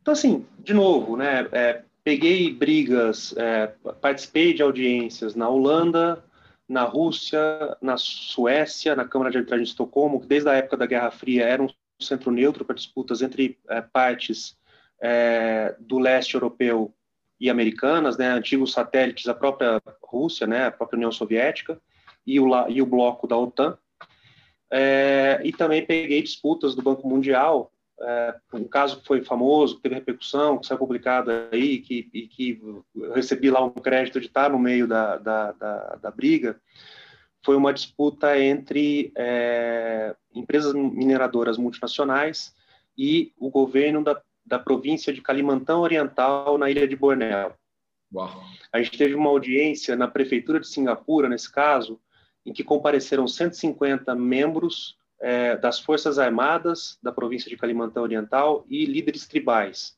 Então, 0.07 0.13
assim, 0.13 0.45
de 0.59 0.73
novo, 0.73 1.17
né, 1.17 1.49
é, 1.51 1.83
peguei 2.01 2.49
brigas, 2.49 3.35
é, 3.35 3.67
participei 3.99 4.53
de 4.53 4.63
audiências 4.63 5.35
na 5.35 5.49
Holanda, 5.49 6.23
na 6.65 6.83
Rússia, 6.83 7.75
na 7.81 7.97
Suécia, 7.97 8.95
na 8.95 9.03
Câmara 9.03 9.29
de 9.31 9.35
Arbitragem 9.39 9.65
de 9.65 9.69
Estocolmo, 9.69 10.21
que 10.21 10.25
desde 10.25 10.47
a 10.47 10.53
época 10.53 10.77
da 10.77 10.85
Guerra 10.85 11.11
Fria 11.11 11.43
era 11.43 11.61
um 11.61 11.67
centro 12.01 12.31
neutro 12.31 12.63
para 12.63 12.77
disputas 12.77 13.21
entre 13.21 13.59
é, 13.67 13.81
partes 13.81 14.55
é, 15.01 15.75
do 15.77 15.99
leste 15.99 16.35
europeu 16.35 16.93
e 17.37 17.49
americanas, 17.49 18.17
né, 18.17 18.29
antigos 18.29 18.71
satélites 18.71 19.25
da 19.25 19.33
própria 19.33 19.81
Rússia, 20.01 20.47
né, 20.47 20.67
a 20.67 20.71
própria 20.71 20.95
União 20.95 21.11
Soviética, 21.11 21.81
e 22.25 22.39
o, 22.39 22.69
e 22.69 22.81
o 22.81 22.85
bloco 22.85 23.27
da 23.27 23.37
OTAN. 23.37 23.77
É, 24.71 25.41
e 25.43 25.51
também 25.51 25.85
peguei 25.85 26.21
disputas 26.21 26.75
do 26.75 26.81
Banco 26.81 27.05
Mundial 27.05 27.73
é, 27.99 28.35
um 28.53 28.63
caso 28.65 28.99
que 28.99 29.07
foi 29.07 29.23
famoso, 29.23 29.75
que 29.75 29.81
teve 29.81 29.95
repercussão, 29.95 30.57
que 30.57 30.67
saiu 30.67 30.77
publicado 30.77 31.31
aí, 31.51 31.79
que, 31.79 32.09
e 32.13 32.27
que 32.27 32.61
recebi 33.13 33.49
lá 33.49 33.63
um 33.63 33.69
crédito 33.69 34.19
de 34.19 34.27
estar 34.27 34.49
no 34.49 34.59
meio 34.59 34.87
da, 34.87 35.17
da, 35.17 35.51
da, 35.53 35.95
da 35.95 36.11
briga, 36.11 36.59
foi 37.43 37.55
uma 37.55 37.73
disputa 37.73 38.39
entre 38.39 39.11
é, 39.17 40.15
empresas 40.33 40.73
mineradoras 40.73 41.57
multinacionais 41.57 42.53
e 42.97 43.33
o 43.37 43.49
governo 43.49 44.03
da, 44.03 44.21
da 44.45 44.59
província 44.59 45.13
de 45.13 45.21
Kalimantan 45.21 45.77
Oriental, 45.77 46.57
na 46.57 46.69
ilha 46.69 46.87
de 46.87 46.95
Bornéu. 46.95 47.53
Uau. 48.13 48.43
A 48.71 48.81
gente 48.81 48.97
teve 48.97 49.15
uma 49.15 49.29
audiência 49.29 49.95
na 49.95 50.07
prefeitura 50.07 50.59
de 50.59 50.67
Singapura, 50.67 51.29
nesse 51.29 51.51
caso, 51.51 51.99
em 52.45 52.53
que 52.53 52.63
compareceram 52.63 53.27
150 53.27 54.13
membros 54.15 54.96
é, 55.19 55.55
das 55.55 55.79
Forças 55.79 56.19
Armadas 56.19 56.97
da 57.01 57.11
província 57.11 57.49
de 57.49 57.57
Kalimantan 57.57 58.01
Oriental 58.01 58.65
e 58.69 58.85
líderes 58.85 59.27
tribais. 59.27 59.97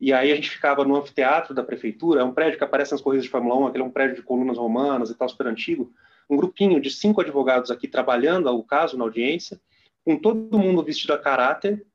E 0.00 0.12
aí 0.12 0.32
a 0.32 0.34
gente 0.34 0.50
ficava 0.50 0.84
no 0.84 0.96
anfiteatro 0.96 1.54
da 1.54 1.62
prefeitura, 1.62 2.20
é 2.20 2.24
um 2.24 2.34
prédio 2.34 2.58
que 2.58 2.64
aparece 2.64 2.92
nas 2.92 3.00
corridas 3.00 3.24
de 3.24 3.30
Fórmula 3.30 3.56
1, 3.56 3.66
aquele 3.66 3.84
é 3.84 3.86
um 3.86 3.90
prédio 3.90 4.16
de 4.16 4.22
colunas 4.22 4.58
romanas 4.58 5.10
e 5.10 5.14
tal, 5.14 5.28
super 5.28 5.46
antigo. 5.46 5.92
Um 6.28 6.36
grupinho 6.36 6.80
de 6.80 6.90
cinco 6.90 7.20
advogados 7.20 7.70
aqui 7.70 7.86
trabalhando 7.86 8.48
o 8.48 8.64
caso 8.64 8.96
na 8.96 9.04
audiência, 9.04 9.60
com 10.04 10.18
todo 10.18 10.58
mundo 10.58 10.82
vestido 10.82 11.12
a 11.12 11.18
caráter, 11.18 11.86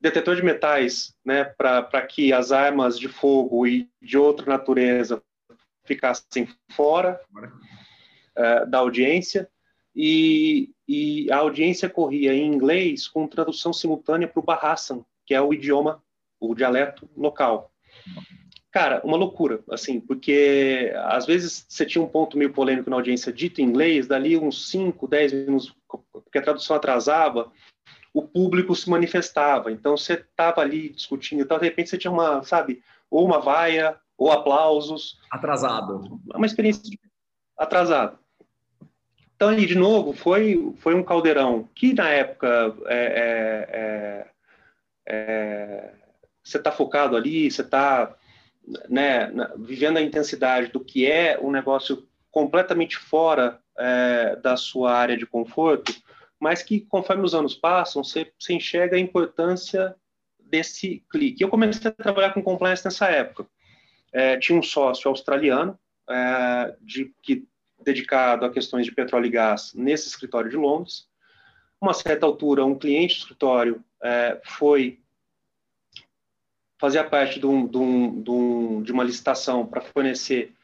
detetor 0.00 0.36
de 0.36 0.42
metais, 0.42 1.14
né, 1.24 1.44
para 1.44 2.02
que 2.02 2.32
as 2.32 2.52
armas 2.52 2.98
de 2.98 3.08
fogo 3.08 3.66
e 3.66 3.90
de 4.00 4.16
outra 4.16 4.46
natureza 4.46 5.22
ficassem 5.84 6.48
fora 6.70 7.20
uh, 7.36 8.66
da 8.66 8.78
audiência, 8.78 9.50
e, 10.02 10.70
e, 10.88 11.30
a 11.30 11.36
audiência 11.36 11.86
corria 11.86 12.32
em 12.32 12.46
inglês 12.46 13.06
com 13.06 13.28
tradução 13.28 13.70
simultânea 13.70 14.26
para 14.26 14.40
o 14.40 14.42
Bahassan, 14.42 15.04
que 15.26 15.34
é 15.34 15.40
o 15.42 15.52
idioma, 15.52 16.02
o 16.40 16.54
dialeto 16.54 17.06
local. 17.14 17.70
Cara, 18.72 19.02
uma 19.04 19.18
loucura, 19.18 19.62
assim, 19.70 20.00
porque 20.00 20.90
às 21.04 21.26
vezes 21.26 21.66
você 21.68 21.84
tinha 21.84 22.02
um 22.02 22.08
ponto 22.08 22.38
meio 22.38 22.50
polêmico 22.50 22.88
na 22.88 22.96
audiência 22.96 23.30
dito 23.30 23.60
em 23.60 23.64
inglês, 23.64 24.06
dali 24.06 24.38
uns 24.38 24.70
5, 24.70 25.06
10 25.06 25.32
minutos, 25.34 25.76
porque 26.14 26.38
a 26.38 26.42
tradução 26.42 26.76
atrasava, 26.76 27.52
o 28.14 28.22
público 28.22 28.74
se 28.74 28.88
manifestava. 28.88 29.70
Então 29.70 29.98
você 29.98 30.14
estava 30.14 30.62
ali 30.62 30.88
discutindo, 30.88 31.42
então 31.42 31.58
de 31.58 31.64
repente 31.64 31.90
você 31.90 31.98
tinha 31.98 32.10
uma, 32.10 32.42
sabe, 32.42 32.82
ou 33.10 33.26
uma 33.26 33.38
vaia, 33.38 34.00
ou 34.16 34.32
aplausos. 34.32 35.20
Atrasado. 35.30 36.18
Uma 36.34 36.46
experiência 36.46 36.98
atrasada. 37.58 38.18
Então 39.40 39.48
ali 39.48 39.64
de 39.64 39.74
novo 39.74 40.12
foi 40.12 40.74
foi 40.80 40.94
um 40.94 41.02
caldeirão 41.02 41.66
que 41.74 41.94
na 41.94 42.10
época 42.10 42.76
é, 42.84 43.06
é, 43.06 43.68
é, 43.72 44.26
é 45.06 45.94
você 46.44 46.58
está 46.58 46.70
focado 46.70 47.16
ali, 47.16 47.50
você 47.50 47.62
está 47.62 48.14
né, 48.86 49.32
vivendo 49.56 49.96
a 49.96 50.02
intensidade 50.02 50.70
do 50.70 50.84
que 50.84 51.10
é 51.10 51.40
um 51.40 51.50
negócio 51.50 52.06
completamente 52.30 52.98
fora 52.98 53.58
é, 53.78 54.36
da 54.36 54.58
sua 54.58 54.92
área 54.92 55.16
de 55.16 55.24
conforto 55.24 55.90
mas 56.38 56.62
que 56.62 56.80
conforme 56.80 57.24
os 57.24 57.34
anos 57.34 57.54
passam, 57.54 58.04
você, 58.04 58.30
você 58.38 58.52
enxerga 58.52 58.96
a 58.96 59.00
importância 59.00 59.94
desse 60.38 61.02
clique. 61.10 61.42
Eu 61.42 61.48
comecei 61.48 61.90
a 61.90 61.94
trabalhar 61.94 62.34
com 62.34 62.42
compliance 62.42 62.84
nessa 62.84 63.06
época. 63.06 63.46
É, 64.12 64.38
tinha 64.38 64.58
um 64.58 64.62
sócio 64.62 65.08
australiano 65.08 65.78
é, 66.08 66.74
de, 66.80 67.14
que, 67.22 67.46
dedicado 67.82 68.44
a 68.44 68.50
questões 68.50 68.86
de 68.86 68.92
petróleo 68.92 69.26
e 69.26 69.30
gás 69.30 69.72
nesse 69.74 70.08
escritório 70.08 70.50
de 70.50 70.56
Londres. 70.56 71.08
Uma 71.80 71.94
certa 71.94 72.26
altura, 72.26 72.64
um 72.64 72.78
cliente 72.78 73.14
do 73.14 73.18
escritório 73.20 73.84
é, 74.02 74.40
foi 74.44 75.00
fazia 76.78 77.04
parte 77.04 77.34
de, 77.34 77.40
de, 77.40 77.46
um, 77.46 78.22
de, 78.22 78.30
um, 78.30 78.82
de 78.82 78.90
uma 78.90 79.04
licitação 79.04 79.66
para 79.66 79.82
fornecer 79.82 80.54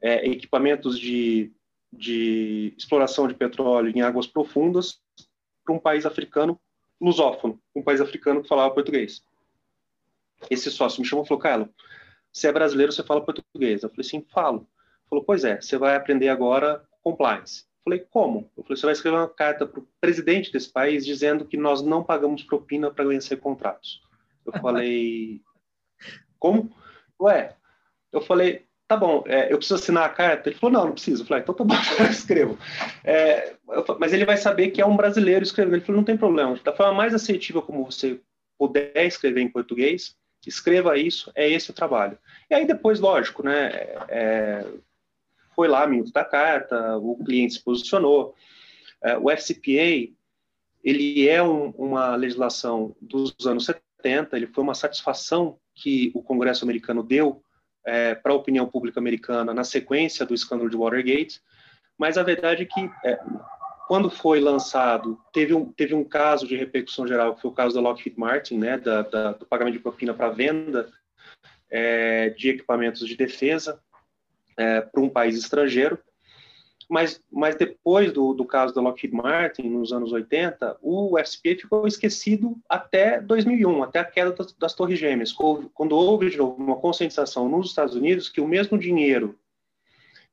é, 0.00 0.26
equipamentos 0.26 0.98
de, 0.98 1.52
de 1.92 2.72
exploração 2.76 3.28
de 3.28 3.34
petróleo 3.34 3.92
em 3.94 4.00
águas 4.00 4.26
profundas 4.26 4.98
para 5.62 5.74
um 5.74 5.78
país 5.78 6.06
africano 6.06 6.58
lusófono, 6.98 7.60
um 7.74 7.82
país 7.82 8.00
africano 8.00 8.42
que 8.42 8.48
falava 8.48 8.74
português. 8.74 9.22
Esse 10.50 10.70
sócio 10.70 11.02
me 11.02 11.06
chamou 11.06 11.24
e 11.24 11.28
falou, 11.28 11.42
Carlos, 11.42 11.68
você 12.32 12.48
é 12.48 12.52
brasileiro, 12.52 12.92
você 12.92 13.02
fala 13.02 13.24
português. 13.24 13.82
Eu 13.82 13.90
falei, 13.90 14.04
sim, 14.04 14.24
falo. 14.32 14.66
Ele 15.08 15.10
falou, 15.10 15.24
pois 15.24 15.44
é, 15.44 15.60
você 15.60 15.78
vai 15.78 15.96
aprender 15.96 16.28
agora 16.28 16.82
compliance. 17.02 17.64
Falei, 17.84 18.04
como? 18.10 18.50
Eu 18.56 18.62
falei, 18.62 18.76
você 18.76 18.86
vai 18.86 18.92
escrever 18.92 19.16
uma 19.16 19.28
carta 19.28 19.66
para 19.66 19.80
o 19.80 19.88
presidente 20.00 20.52
desse 20.52 20.70
país 20.70 21.06
dizendo 21.06 21.46
que 21.46 21.56
nós 21.56 21.80
não 21.82 22.04
pagamos 22.04 22.42
propina 22.42 22.90
para 22.90 23.06
vencer 23.06 23.40
contratos. 23.40 24.02
Eu 24.44 24.52
falei, 24.60 25.40
como? 26.38 26.70
Ué, 27.20 27.56
eu 28.12 28.20
falei, 28.20 28.66
tá 28.86 28.96
bom, 28.96 29.24
é, 29.26 29.50
eu 29.50 29.56
preciso 29.56 29.76
assinar 29.76 30.04
a 30.04 30.10
carta? 30.10 30.50
Ele 30.50 30.58
falou, 30.58 30.72
não, 30.78 30.84
não 30.86 30.92
preciso. 30.92 31.22
Eu 31.22 31.26
falei, 31.26 31.42
então 31.42 31.54
tá 31.54 31.64
bom, 31.64 31.74
eu 31.98 32.10
escrevo. 32.10 32.58
É, 33.02 33.54
eu, 33.70 33.84
mas 33.98 34.12
ele 34.12 34.26
vai 34.26 34.36
saber 34.36 34.68
que 34.70 34.82
é 34.82 34.86
um 34.86 34.96
brasileiro 34.96 35.42
escrevendo. 35.42 35.76
Ele 35.76 35.84
falou, 35.84 36.00
não 36.00 36.04
tem 36.04 36.16
problema. 36.16 36.58
Da 36.62 36.76
forma 36.76 36.92
mais 36.92 37.14
assertiva 37.14 37.62
como 37.62 37.84
você 37.84 38.20
puder 38.58 39.06
escrever 39.06 39.40
em 39.40 39.48
português, 39.48 40.14
escreva 40.46 40.96
isso, 40.96 41.30
é 41.34 41.48
esse 41.48 41.70
o 41.70 41.74
trabalho. 41.74 42.18
E 42.50 42.54
aí 42.54 42.66
depois, 42.66 43.00
lógico, 43.00 43.42
né, 43.42 43.70
é, 44.08 44.64
foi 45.58 45.66
lá 45.66 45.88
minuto 45.88 46.12
da 46.12 46.24
carta, 46.24 46.96
o 46.98 47.16
cliente 47.24 47.54
se 47.54 47.64
posicionou. 47.64 48.32
É, 49.02 49.18
o 49.18 49.28
FCPA, 49.28 50.14
ele 50.84 51.28
é 51.28 51.42
um, 51.42 51.70
uma 51.70 52.14
legislação 52.14 52.94
dos 53.02 53.34
anos 53.44 53.64
70, 53.64 54.36
ele 54.36 54.46
foi 54.46 54.62
uma 54.62 54.74
satisfação 54.74 55.58
que 55.74 56.12
o 56.14 56.22
Congresso 56.22 56.64
americano 56.64 57.02
deu 57.02 57.42
é, 57.84 58.14
para 58.14 58.30
a 58.30 58.36
opinião 58.36 58.68
pública 58.68 59.00
americana 59.00 59.52
na 59.52 59.64
sequência 59.64 60.24
do 60.24 60.32
escândalo 60.32 60.70
de 60.70 60.76
Watergate, 60.76 61.42
mas 61.98 62.16
a 62.16 62.22
verdade 62.22 62.62
é 62.62 62.66
que 62.66 62.90
é, 63.04 63.18
quando 63.88 64.08
foi 64.08 64.38
lançado, 64.38 65.18
teve 65.32 65.54
um, 65.54 65.72
teve 65.72 65.92
um 65.92 66.04
caso 66.04 66.46
de 66.46 66.54
repercussão 66.54 67.04
geral, 67.04 67.34
que 67.34 67.42
foi 67.42 67.50
o 67.50 67.54
caso 67.54 67.74
da 67.74 67.80
Lockheed 67.80 68.16
Martin, 68.16 68.58
né, 68.58 68.78
da, 68.78 69.02
da 69.02 69.32
do 69.32 69.44
pagamento 69.44 69.74
de 69.74 69.80
propina 69.80 70.14
para 70.14 70.28
venda 70.28 70.88
é, 71.68 72.30
de 72.30 72.50
equipamentos 72.50 73.04
de 73.04 73.16
defesa 73.16 73.82
é, 74.58 74.80
para 74.80 75.00
um 75.00 75.08
país 75.08 75.38
estrangeiro, 75.38 75.98
mas, 76.88 77.22
mas 77.30 77.54
depois 77.54 78.12
do, 78.12 78.32
do 78.32 78.46
caso 78.46 78.74
da 78.74 78.80
Lockheed 78.80 79.14
Martin, 79.14 79.68
nos 79.68 79.92
anos 79.92 80.10
80, 80.10 80.78
o 80.80 81.18
FCPA 81.18 81.60
ficou 81.60 81.86
esquecido 81.86 82.56
até 82.68 83.20
2001, 83.20 83.82
até 83.82 83.98
a 83.98 84.04
queda 84.04 84.32
das, 84.32 84.52
das 84.54 84.74
Torres 84.74 84.98
Gêmeas, 84.98 85.32
quando 85.32 85.92
houve 85.92 86.30
de 86.30 86.38
novo 86.38 86.62
uma 86.62 86.76
conscientização 86.76 87.48
nos 87.48 87.68
Estados 87.68 87.94
Unidos 87.94 88.30
que 88.30 88.40
o 88.40 88.48
mesmo 88.48 88.78
dinheiro 88.78 89.38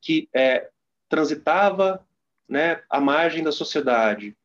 que 0.02 0.30
é, 0.34 0.70
transitava 1.10 2.06
né, 2.48 2.82
à 2.90 3.02
margem 3.02 3.44
da 3.44 3.52
sociedade 3.52 4.36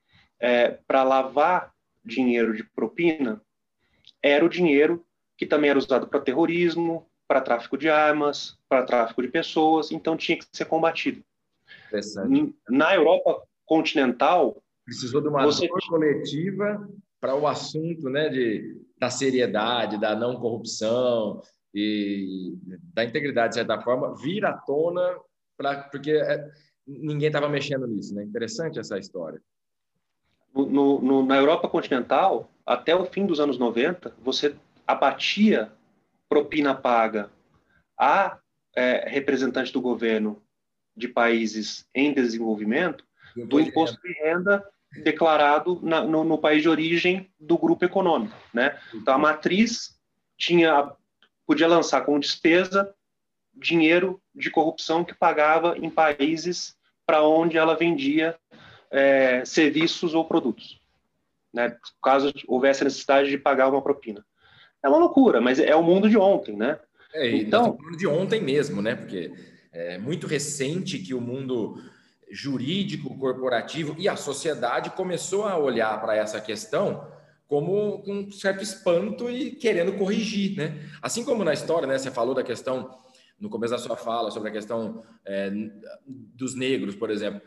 é, 0.41 0.79
para 0.87 1.05
lavar 1.05 1.73
dinheiro 2.05 2.57
de 2.57 2.65
propina 2.65 3.41
era 4.23 4.45
o 4.45 4.49
dinheiro 4.49 5.05
que 5.37 5.47
também 5.47 5.71
era 5.71 5.79
usado 5.79 6.07
para 6.07 6.21
terrorismo, 6.21 7.10
para 7.31 7.41
tráfico 7.41 7.79
de 7.79 7.89
armas, 7.89 8.59
para 8.69 8.83
tráfico 8.83 9.23
de 9.23 9.29
pessoas, 9.29 9.93
então 9.93 10.17
tinha 10.17 10.37
que 10.37 10.45
ser 10.53 10.65
combatido. 10.65 11.23
Na 12.69 12.93
Europa 12.93 13.41
continental. 13.65 14.61
Precisou 14.85 15.21
de 15.21 15.29
uma 15.29 15.45
você... 15.45 15.69
coletiva 15.69 16.89
para 17.21 17.37
o 17.37 17.47
assunto 17.47 18.11
né, 18.11 18.29
de, 18.31 18.83
da 18.99 19.11
seriedade, 19.11 19.97
da 19.97 20.17
não 20.17 20.41
corrupção 20.41 21.41
e 21.73 22.59
da 22.93 23.05
integridade, 23.05 23.51
de 23.51 23.55
certa 23.55 23.81
forma, 23.81 24.17
vir 24.17 24.45
à 24.45 24.55
tona, 24.55 25.17
pra, 25.57 25.85
porque 25.85 26.11
é, 26.11 26.51
ninguém 26.85 27.29
estava 27.29 27.49
mexendo 27.49 27.87
nisso. 27.87 28.13
Né? 28.13 28.25
Interessante 28.25 28.81
essa 28.81 28.99
história. 28.99 29.41
No, 30.53 31.01
no, 31.01 31.25
na 31.25 31.37
Europa 31.37 31.69
continental, 31.69 32.51
até 32.67 32.93
o 32.97 33.07
fim 33.07 33.25
dos 33.25 33.39
anos 33.39 33.57
90, 33.57 34.17
você 34.21 34.57
abatia 34.85 35.71
propina 36.31 36.75
paga 36.77 37.29
a 37.99 38.39
é, 38.75 39.09
representante 39.09 39.73
do 39.73 39.81
governo 39.81 40.41
de 40.97 41.09
países 41.09 41.85
em 41.93 42.15
desenvolvimento 42.15 43.05
do 43.37 43.59
imposto 43.59 44.01
de 44.01 44.13
renda 44.13 44.65
declarado 45.03 45.81
na, 45.83 46.03
no, 46.03 46.25
no, 46.25 46.39
país 46.39 46.63
de 46.63 46.69
origem 46.69 47.31
do 47.39 47.59
grupo 47.59 47.85
econômico, 47.85 48.35
né? 48.53 48.79
Então 48.95 49.15
a 49.15 49.19
matriz 49.19 49.99
tinha 50.37 50.93
podia 51.47 51.67
lançar 51.67 52.03
como 52.03 52.19
despesa 52.19 52.95
dinheiro 53.53 54.23
de 54.35 54.51
corrupção 54.51 55.05
que 55.05 55.15
pagava 55.15 55.77
em 55.77 55.91
países 55.91 56.77
para 57.05 57.23
onde 57.23 57.57
ela 57.59 57.77
vendia 57.77 58.39
é, 58.91 59.45
serviços 59.45 60.15
ou 60.15 60.25
produtos, 60.25 60.81
né? 61.53 61.77
Caso 62.03 62.33
houvesse 62.47 62.85
necessidade 62.85 63.31
de 63.31 63.39
pagar 63.39 63.69
uma 63.69 63.83
propina. 63.83 64.25
É 64.83 64.89
uma 64.89 64.99
loucura, 64.99 65.41
mas 65.41 65.59
é 65.59 65.75
o 65.75 65.83
mundo 65.83 66.09
de 66.09 66.17
ontem, 66.17 66.57
né? 66.57 66.79
É, 67.13 67.29
então, 67.37 67.77
de 67.97 68.07
ontem 68.07 68.41
mesmo, 68.41 68.81
né? 68.81 68.95
Porque 68.95 69.33
é 69.73 69.99
muito 69.99 70.27
recente 70.27 70.99
que 70.99 71.15
o 71.15 71.21
mundo 71.21 71.77
jurídico, 72.31 73.19
corporativo 73.19 73.95
e 73.99 74.09
a 74.09 74.17
sociedade 74.17 74.91
começou 74.91 75.45
a 75.47 75.59
olhar 75.59 76.01
para 76.01 76.17
essa 76.17 76.41
questão 76.41 77.07
como 77.49 78.01
com 78.03 78.13
um 78.13 78.31
certo 78.31 78.63
espanto 78.63 79.29
e 79.29 79.51
querendo 79.51 79.93
corrigir, 79.95 80.57
né? 80.57 80.89
Assim 81.03 81.25
como 81.25 81.43
na 81.43 81.53
história, 81.53 81.87
né? 81.87 81.99
Você 81.99 82.11
falou 82.11 82.33
da 82.33 82.45
questão 82.45 82.97
no 83.41 83.51
começo 83.51 83.73
da 83.73 83.79
sua 83.79 83.97
fala 83.97 84.31
sobre 84.31 84.51
a 84.51 84.53
questão 84.53 85.03
é, 85.25 85.51
dos 86.07 86.55
negros, 86.55 86.95
por 86.95 87.11
exemplo. 87.11 87.41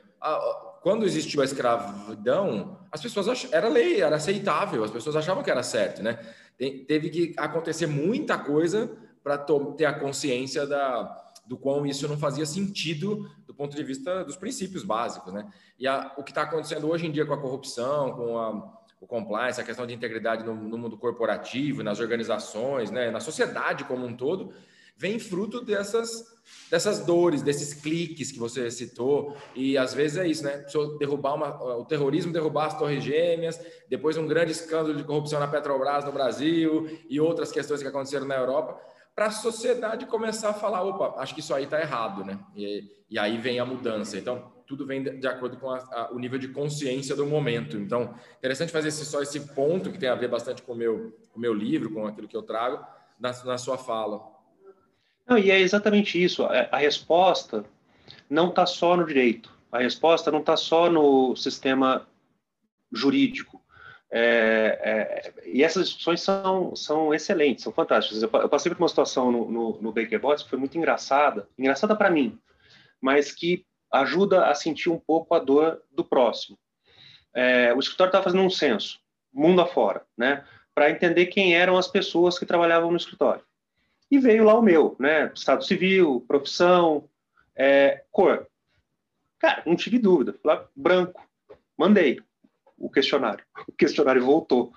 Quando 0.81 1.05
existiu 1.05 1.41
a 1.41 1.45
escravidão, 1.45 2.79
as 2.91 3.01
pessoas 3.01 3.29
ach... 3.29 3.47
era 3.53 3.69
lei, 3.69 4.01
era 4.01 4.17
aceitável, 4.17 4.83
as 4.83 4.91
pessoas 4.91 5.15
achavam 5.15 5.41
que 5.41 5.51
era 5.51 5.63
certo, 5.63 6.03
né? 6.03 6.19
Teve 6.57 7.09
que 7.09 7.33
acontecer 7.37 7.87
muita 7.87 8.37
coisa 8.37 8.95
para 9.23 9.37
ter 9.37 9.85
a 9.85 9.93
consciência 9.93 10.67
da, 10.67 11.03
do 11.45 11.57
quão 11.57 11.85
isso 11.85 12.07
não 12.07 12.17
fazia 12.17 12.45
sentido 12.45 13.29
do 13.45 13.53
ponto 13.53 13.75
de 13.75 13.83
vista 13.83 14.23
dos 14.23 14.35
princípios 14.35 14.83
básicos, 14.83 15.33
né? 15.33 15.47
E 15.77 15.87
a, 15.87 16.13
o 16.17 16.23
que 16.23 16.31
está 16.31 16.43
acontecendo 16.43 16.89
hoje 16.89 17.05
em 17.05 17.11
dia 17.11 17.25
com 17.25 17.33
a 17.33 17.41
corrupção, 17.41 18.11
com 18.13 18.37
a, 18.37 18.83
o 18.99 19.07
compliance, 19.07 19.59
a 19.59 19.63
questão 19.63 19.85
de 19.85 19.93
integridade 19.93 20.43
no, 20.43 20.55
no 20.55 20.77
mundo 20.77 20.97
corporativo, 20.97 21.83
nas 21.83 21.99
organizações, 21.99 22.89
né, 22.89 23.11
na 23.11 23.19
sociedade 23.19 23.83
como 23.83 24.05
um 24.05 24.15
todo, 24.15 24.53
vem 24.95 25.19
fruto 25.19 25.63
dessas, 25.63 26.32
dessas 26.69 26.99
dores, 26.99 27.41
desses 27.41 27.73
cliques 27.73 28.31
que 28.31 28.39
você 28.39 28.69
citou. 28.71 29.35
E 29.55 29.77
às 29.77 29.93
vezes 29.93 30.17
é 30.17 30.27
isso, 30.27 30.43
né? 30.43 30.65
Derrubar 30.99 31.35
uma, 31.35 31.77
o 31.77 31.85
terrorismo 31.85 32.33
derrubar 32.33 32.67
as 32.67 32.77
Torres 32.77 33.03
Gêmeas, 33.03 33.59
depois 33.89 34.17
um 34.17 34.27
grande 34.27 34.51
escândalo 34.51 34.95
de 34.95 35.03
corrupção 35.03 35.39
na 35.39 35.47
Petrobras 35.47 36.05
no 36.05 36.11
Brasil 36.11 36.99
e 37.09 37.19
outras 37.19 37.51
questões 37.51 37.81
que 37.81 37.87
aconteceram 37.87 38.25
na 38.25 38.35
Europa, 38.35 38.79
para 39.15 39.27
a 39.27 39.31
sociedade 39.31 40.05
começar 40.05 40.49
a 40.49 40.53
falar: 40.53 40.83
opa, 40.83 41.21
acho 41.21 41.33
que 41.33 41.39
isso 41.39 41.53
aí 41.53 41.65
está 41.65 41.79
errado, 41.79 42.23
né? 42.23 42.39
E, 42.55 42.91
e, 43.09 43.19
aí 43.19 43.37
vem 43.37 43.59
a 43.59 43.65
mudança. 43.65 44.17
Então, 44.17 44.51
tudo 44.65 44.85
vem 44.85 45.03
de, 45.03 45.17
de 45.17 45.27
acordo 45.27 45.57
com 45.57 45.69
a, 45.69 45.77
a, 45.77 46.11
o 46.11 46.17
nível 46.17 46.39
de 46.39 46.47
consciência 46.47 47.15
do 47.15 47.25
momento. 47.25 47.77
Então, 47.77 48.15
interessante 48.37 48.71
fazer 48.71 48.87
esse, 48.87 49.05
só 49.05 49.21
esse 49.21 49.39
ponto 49.53 49.91
que 49.91 49.99
tem 49.99 50.09
a 50.09 50.15
ver 50.15 50.29
bastante 50.29 50.63
com 50.63 50.73
o 50.73 50.75
meu, 50.75 51.15
com 51.31 51.39
meu 51.39 51.53
livro, 51.53 51.91
com 51.91 52.07
aquilo 52.07 52.27
que 52.27 52.35
eu 52.35 52.41
trago, 52.41 52.83
na, 53.19 53.31
na 53.43 53.57
sua 53.57 53.77
fala. 53.77 54.32
Não, 55.27 55.37
e 55.37 55.49
é 55.49 55.59
exatamente 55.59 56.21
isso. 56.21 56.43
A, 56.43 56.77
resposta 56.77 57.65
não 58.29 58.49
está 58.49 58.65
só 58.65 58.97
no 58.97 59.05
direito. 59.05 59.51
A 59.71 59.79
resposta 59.79 60.31
não 60.31 60.39
está 60.39 60.57
só 60.57 60.89
no 60.89 61.35
sistema 61.35 62.07
jurídico. 62.91 63.61
É, 64.11 64.79
é, 64.83 65.33
e 65.47 65.63
essas 65.63 65.87
discussões 65.87 66.21
são, 66.21 66.75
são 66.75 67.13
excelentes, 67.13 67.63
são 67.63 67.73
fantásticas. 67.73 68.21
Eu, 68.21 68.29
eu 68.33 68.49
passei 68.49 68.71
por 68.71 68.79
uma 68.79 68.87
situação 68.87 69.31
no, 69.31 69.49
no, 69.49 69.81
no 69.81 69.91
Baker 69.91 70.19
Bots 70.19 70.43
que 70.43 70.49
foi 70.49 70.59
muito 70.59 70.77
engraçada, 70.77 71.47
engraçada 71.57 71.95
para 71.95 72.11
mim, 72.11 72.37
mas 73.01 73.31
que 73.31 73.65
ajuda 73.91 74.47
a 74.47 74.53
sentir 74.53 74.89
um 74.89 74.99
pouco 74.99 75.33
a 75.33 75.39
dor 75.39 75.81
do 75.91 76.03
próximo. 76.03 76.59
É, 77.33 77.73
o 77.73 77.79
escritório 77.79 78.09
estava 78.09 78.23
fazendo 78.23 78.43
um 78.43 78.49
censo, 78.49 78.99
mundo 79.33 79.61
afora, 79.61 80.05
né, 80.15 80.45
para 80.75 80.91
entender 80.91 81.27
quem 81.27 81.55
eram 81.55 81.75
as 81.75 81.87
pessoas 81.87 82.37
que 82.37 82.45
trabalhavam 82.45 82.91
no 82.91 82.97
escritório. 82.97 83.43
E 84.13 84.19
veio 84.19 84.43
lá 84.43 84.53
o 84.53 84.61
meu, 84.61 84.95
né? 84.99 85.31
Estado 85.33 85.65
civil, 85.65 86.23
profissão, 86.27 87.09
é, 87.55 88.03
cor. 88.11 88.47
Cara, 89.39 89.63
não 89.65 89.75
tive 89.75 89.97
dúvida. 89.97 90.35
Lá, 90.45 90.69
branco. 90.75 91.27
Mandei 91.75 92.21
o 92.77 92.91
questionário. 92.91 93.43
O 93.67 93.71
questionário 93.71 94.23
voltou. 94.23 94.71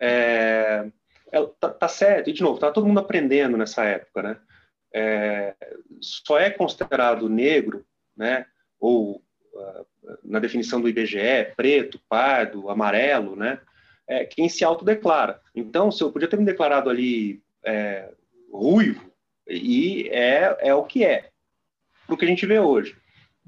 É, 0.00 0.90
é, 1.30 1.46
tá, 1.60 1.68
tá, 1.68 1.88
certo. 1.88 2.30
E, 2.30 2.32
de 2.32 2.42
novo, 2.42 2.58
tá 2.58 2.72
todo 2.72 2.86
mundo 2.86 3.00
aprendendo 3.00 3.58
nessa 3.58 3.84
época, 3.84 4.22
né? 4.22 4.40
É, 4.94 5.54
só 6.00 6.38
é 6.38 6.48
considerado 6.48 7.28
negro, 7.28 7.84
né? 8.16 8.46
Ou 8.80 9.16
uh, 9.16 9.86
na 10.24 10.38
definição 10.38 10.80
do 10.80 10.88
IBGE, 10.88 11.52
preto, 11.54 12.00
pardo, 12.08 12.70
amarelo, 12.70 13.36
né? 13.36 13.60
É, 14.08 14.24
quem 14.24 14.48
se 14.48 14.64
autodeclara. 14.64 15.38
Então, 15.54 15.92
se 15.92 16.02
eu 16.02 16.10
podia 16.10 16.28
ter 16.28 16.38
me 16.38 16.46
declarado 16.46 16.88
ali 16.88 17.42
é, 17.62 18.10
ruivo, 18.58 19.10
e 19.46 20.08
é, 20.10 20.56
é 20.60 20.74
o 20.74 20.84
que 20.84 21.04
é, 21.04 21.30
o 22.08 22.16
que 22.16 22.24
a 22.24 22.28
gente 22.28 22.46
vê 22.46 22.58
hoje. 22.58 22.96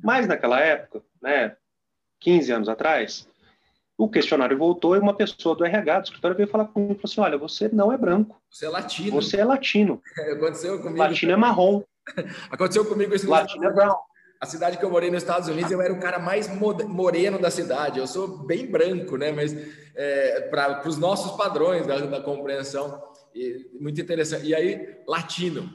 Mas 0.03 0.27
naquela 0.27 0.61
época, 0.61 1.03
né, 1.23 1.57
15 2.21 2.53
anos 2.53 2.69
atrás, 2.69 3.29
o 3.97 4.09
questionário 4.09 4.59
voltou 4.59 4.95
e 4.95 4.99
uma 4.99 5.15
pessoa 5.15 5.55
do 5.55 5.65
RH 5.65 6.01
do 6.01 6.05
escritório 6.05 6.37
veio 6.37 6.49
falar 6.49 6.67
comigo 6.67 6.93
e 6.93 6.97
falou 6.97 7.05
assim: 7.05 7.21
Olha, 7.21 7.39
você 7.39 7.69
não 7.69 7.91
é 7.91 7.97
branco. 7.97 8.41
Você 8.51 8.67
é 8.67 8.69
latino. 8.69 9.13
Você 9.13 9.37
é 9.39 9.45
latino. 9.45 10.03
Aconteceu 10.33 10.79
comigo. 10.79 10.99
Latino 10.99 11.33
é 11.33 11.37
marrom. 11.37 11.83
Aconteceu 12.51 12.85
comigo 12.85 13.15
isso. 13.15 13.29
Latino 13.29 13.65
é 13.65 13.73
brown. 13.73 13.97
A 14.39 14.45
cidade 14.45 14.77
que 14.77 14.85
eu 14.85 14.91
morei 14.91 15.11
nos 15.11 15.23
Estados 15.23 15.49
Unidos, 15.49 15.73
eu 15.73 15.81
era 15.81 15.93
o 15.93 15.99
cara 15.99 16.19
mais 16.19 16.47
moreno 16.47 17.39
da 17.39 17.51
cidade. 17.51 17.99
Eu 17.99 18.07
sou 18.07 18.45
bem 18.45 18.71
branco, 18.71 19.17
né? 19.17 19.33
Mas 19.33 19.57
é, 19.95 20.43
para 20.43 20.87
os 20.87 20.99
nossos 20.99 21.33
padrões 21.39 21.87
da, 21.87 21.99
da 22.01 22.21
compreensão. 22.21 23.03
E, 23.37 23.69
muito 23.79 24.01
interessante. 24.01 24.47
E 24.47 24.55
aí, 24.55 24.97
latino. 25.07 25.73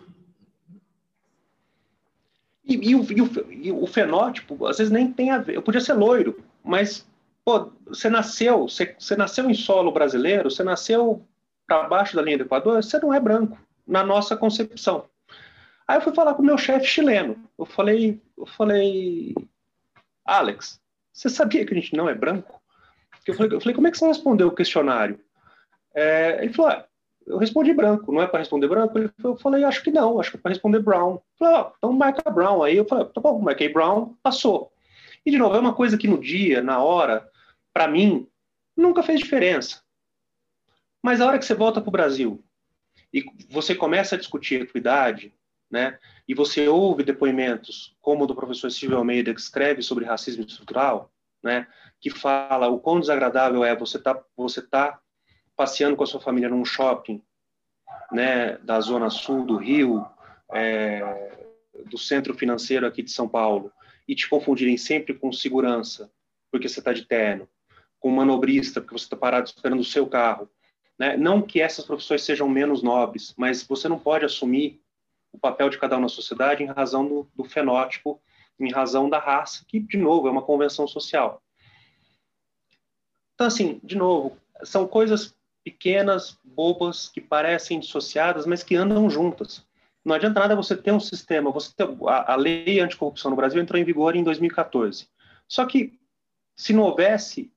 E, 2.66 2.90
e, 2.90 2.96
o, 2.96 3.06
e, 3.52 3.72
o, 3.72 3.86
fenótipo, 3.86 4.66
às 4.66 4.80
vezes, 4.80 4.92
nem 4.92 5.12
tem 5.12 5.30
a 5.30 5.38
ver. 5.38 5.56
Eu 5.56 5.62
podia 5.62 5.80
ser 5.80 5.94
loiro, 5.94 6.44
mas 6.64 7.08
pô, 7.46 7.72
você 7.86 8.10
nasceu, 8.10 8.68
você, 8.68 8.96
você 8.98 9.16
nasceu 9.16 9.50
em 9.50 9.54
solo 9.54 9.92
brasileiro, 9.92 10.50
você 10.50 10.64
nasceu 10.64 11.26
para 11.68 11.88
baixo 11.88 12.16
da 12.16 12.22
linha 12.22 12.38
do 12.38 12.46
Equador, 12.46 12.84
você 12.84 13.00
não 13.00 13.14
é 13.14 13.20
branco, 13.20 13.58
na 13.86 14.04
nossa 14.04 14.36
concepção. 14.36 15.06
Aí 15.88 15.98
eu 15.98 16.02
fui 16.02 16.16
falar 16.16 16.34
com 16.34 16.42
o 16.42 16.46
meu 16.46 16.58
chefe 16.58 16.86
chileno. 16.86 17.38
Eu 17.58 17.66
falei, 17.66 18.22
eu 18.38 18.46
falei, 18.46 19.36
Alex, 20.26 20.80
você 21.14 21.30
sabia 21.30 21.66
que 21.66 21.74
a 21.74 21.78
gente 21.78 21.96
não 21.96 22.10
é 22.10 22.16
branco? 22.16 22.60
Eu 23.28 23.36
falei, 23.36 23.56
eu 23.56 23.62
falei 23.62 23.76
como 23.76 23.88
é 23.88 23.92
que 23.92 23.98
você 23.98 24.08
respondeu 24.08 24.48
o 24.48 24.56
questionário? 24.56 25.20
É, 25.94 26.44
ele 26.44 26.54
falou, 26.54 26.72
ah, 26.72 26.86
eu 27.26 27.38
respondi 27.38 27.74
branco, 27.74 28.12
não 28.12 28.22
é 28.22 28.28
para 28.28 28.40
responder 28.40 28.68
branco? 28.68 28.98
Eu 29.24 29.36
falei, 29.38 29.64
acho 29.64 29.84
que 29.84 29.92
não, 29.92 30.20
acho 30.20 30.32
que 30.32 30.38
é 30.38 30.40
para 30.40 30.52
responder 30.52 30.80
brown. 30.80 31.20
Falei, 31.38 31.72
então 31.78 31.94
marca 31.94 32.30
brown. 32.30 32.64
Aí 32.64 32.78
eu 32.78 32.86
falei, 32.86 33.06
tá 33.06 33.22
bom, 33.22 33.40
marquei 33.40 33.70
brown, 33.70 34.16
passou. 34.22 34.72
E, 35.26 35.32
de 35.32 35.38
novo, 35.38 35.56
é 35.56 35.60
uma 35.60 35.74
coisa 35.74 35.98
que 35.98 36.08
no 36.08 36.20
dia, 36.20 36.62
na 36.62 36.82
hora, 36.84 37.28
para 37.74 37.88
mim, 37.88 38.28
nunca 38.76 39.04
fez 39.04 39.20
diferença. 39.20 39.82
Mas 41.02 41.22
a 41.22 41.28
hora 41.28 41.40
que 41.40 41.46
você 41.46 41.54
volta 41.54 41.80
para 41.80 41.90
o 41.90 41.92
Brasil 41.92 42.44
e 43.14 43.24
você 43.50 43.76
começa 43.76 44.16
a 44.16 44.18
discutir 44.18 44.62
equidade, 44.62 45.34
né, 45.70 45.98
e 46.28 46.34
você 46.34 46.68
ouve 46.68 47.04
depoimentos 47.04 47.96
como 48.02 48.24
o 48.24 48.28
do 48.28 48.36
professor 48.36 48.72
Silvio 48.72 48.98
Almeida, 48.98 49.34
que 49.34 49.40
escreve 49.40 49.82
sobre 49.82 50.06
racismo 50.06 50.44
estrutural, 50.44 51.12
né, 51.42 51.68
que 52.00 52.10
fala 52.10 52.68
o 52.68 52.80
quão 52.80 53.00
desagradável 53.00 53.64
é 53.64 53.76
você 53.76 54.00
tá, 54.00 54.22
você 54.36 54.62
tá 54.62 55.00
passeando 55.56 55.96
com 55.96 56.04
a 56.04 56.08
sua 56.08 56.20
família 56.20 56.50
num 56.50 56.66
shopping, 56.66 57.22
né, 58.12 58.58
da 58.58 58.80
zona 58.80 59.10
sul 59.10 59.46
do 59.46 59.58
Rio, 59.58 60.06
é, 60.54 61.46
do 61.90 61.98
centro 61.98 62.34
financeiro 62.34 62.86
aqui 62.86 63.02
de 63.02 63.12
São 63.12 63.28
Paulo, 63.28 63.72
e 64.08 64.16
te 64.16 64.28
confundirem 64.28 64.78
sempre 64.78 65.14
com 65.14 65.32
segurança, 65.32 66.12
porque 66.52 66.68
você 66.68 66.80
está 66.80 66.92
de 66.92 67.06
terno, 67.06 67.48
com 68.00 68.10
manobrista, 68.10 68.82
porque 68.82 68.98
você 68.98 69.06
está 69.06 69.16
parado 69.16 69.48
esperando 69.48 69.80
o 69.80 69.86
seu 69.86 70.08
carro. 70.08 70.50
Né? 70.98 71.16
Não 71.16 71.42
que 71.42 71.62
essas 71.62 71.86
profissões 71.86 72.24
sejam 72.24 72.50
menos 72.50 72.84
nobres, 72.84 73.34
mas 73.38 73.64
você 73.64 73.88
não 73.88 73.98
pode 73.98 74.26
assumir 74.26 74.82
o 75.32 75.40
papel 75.40 75.70
de 75.70 75.78
cada 75.78 75.98
um 75.98 76.02
na 76.02 76.10
sociedade 76.10 76.64
em 76.64 76.68
razão 76.68 77.08
do, 77.08 77.30
do 77.34 77.44
fenótipo, 77.46 78.22
em 78.60 78.72
razão 78.72 79.10
da 79.10 79.18
raça, 79.18 79.64
que, 79.68 79.80
de 79.80 79.98
novo, 79.98 80.28
é 80.28 80.32
uma 80.32 80.42
convenção 80.42 80.88
social. 80.88 81.42
Então, 83.34 83.48
assim, 83.48 83.80
de 83.84 83.96
novo, 83.96 84.38
são 84.64 84.88
coisas 84.88 85.36
pequenas, 85.64 86.38
bobas, 86.44 87.08
que 87.08 87.22
parecem 87.22 87.80
dissociadas, 87.80 88.46
mas 88.46 88.64
que 88.64 88.76
andam 88.76 89.10
juntas. 89.10 89.66
Não 90.04 90.16
adianta 90.16 90.40
nada 90.40 90.56
você 90.56 90.76
ter 90.76 90.92
um 90.92 91.00
sistema, 91.00 91.52
você 91.52 91.72
ter, 91.76 91.88
a, 92.08 92.34
a 92.34 92.36
lei 92.36 92.80
anticorrupção 92.80 93.30
no 93.30 93.38
Brasil 93.38 93.62
entrou 93.62 93.80
em 93.80 93.84
vigor 93.84 94.16
em 94.16 94.24
2014. 94.24 95.08
Só 95.48 95.66
que 95.66 96.00
se 96.56 96.74
não 96.74 96.84
houvesse 96.84 97.52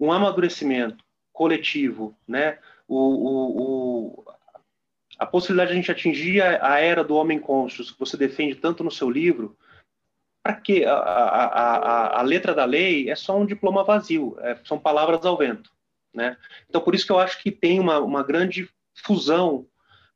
um 0.00 0.10
amadurecimento 0.10 1.04
coletivo, 1.32 2.16
né, 2.26 2.58
o, 2.88 2.96
o, 2.96 3.60
o, 3.60 4.24
a 5.18 5.26
possibilidade 5.26 5.68
de 5.68 5.72
a 5.74 5.80
gente 5.80 5.90
atingir 5.90 6.40
a, 6.40 6.74
a 6.74 6.80
era 6.80 7.04
do 7.04 7.16
homem 7.16 7.38
conscious, 7.38 7.90
que 7.90 7.98
você 7.98 8.16
defende 8.16 8.54
tanto 8.54 8.82
no 8.82 8.90
seu 8.90 9.10
livro, 9.10 9.56
para 10.42 10.54
que 10.54 10.84
a, 10.84 10.94
a, 10.94 12.20
a, 12.20 12.22
letra 12.22 12.54
da 12.54 12.66
lei 12.66 13.10
é 13.10 13.16
só 13.16 13.38
um 13.38 13.46
diploma 13.46 13.82
vazio, 13.82 14.36
é, 14.40 14.56
são 14.64 14.78
palavras 14.78 15.24
ao 15.24 15.38
vento. 15.38 15.73
Né? 16.14 16.36
Então, 16.68 16.80
por 16.80 16.94
isso 16.94 17.04
que 17.04 17.12
eu 17.12 17.18
acho 17.18 17.42
que 17.42 17.50
tem 17.50 17.80
uma, 17.80 17.98
uma 17.98 18.22
grande 18.22 18.68
fusão 18.94 19.66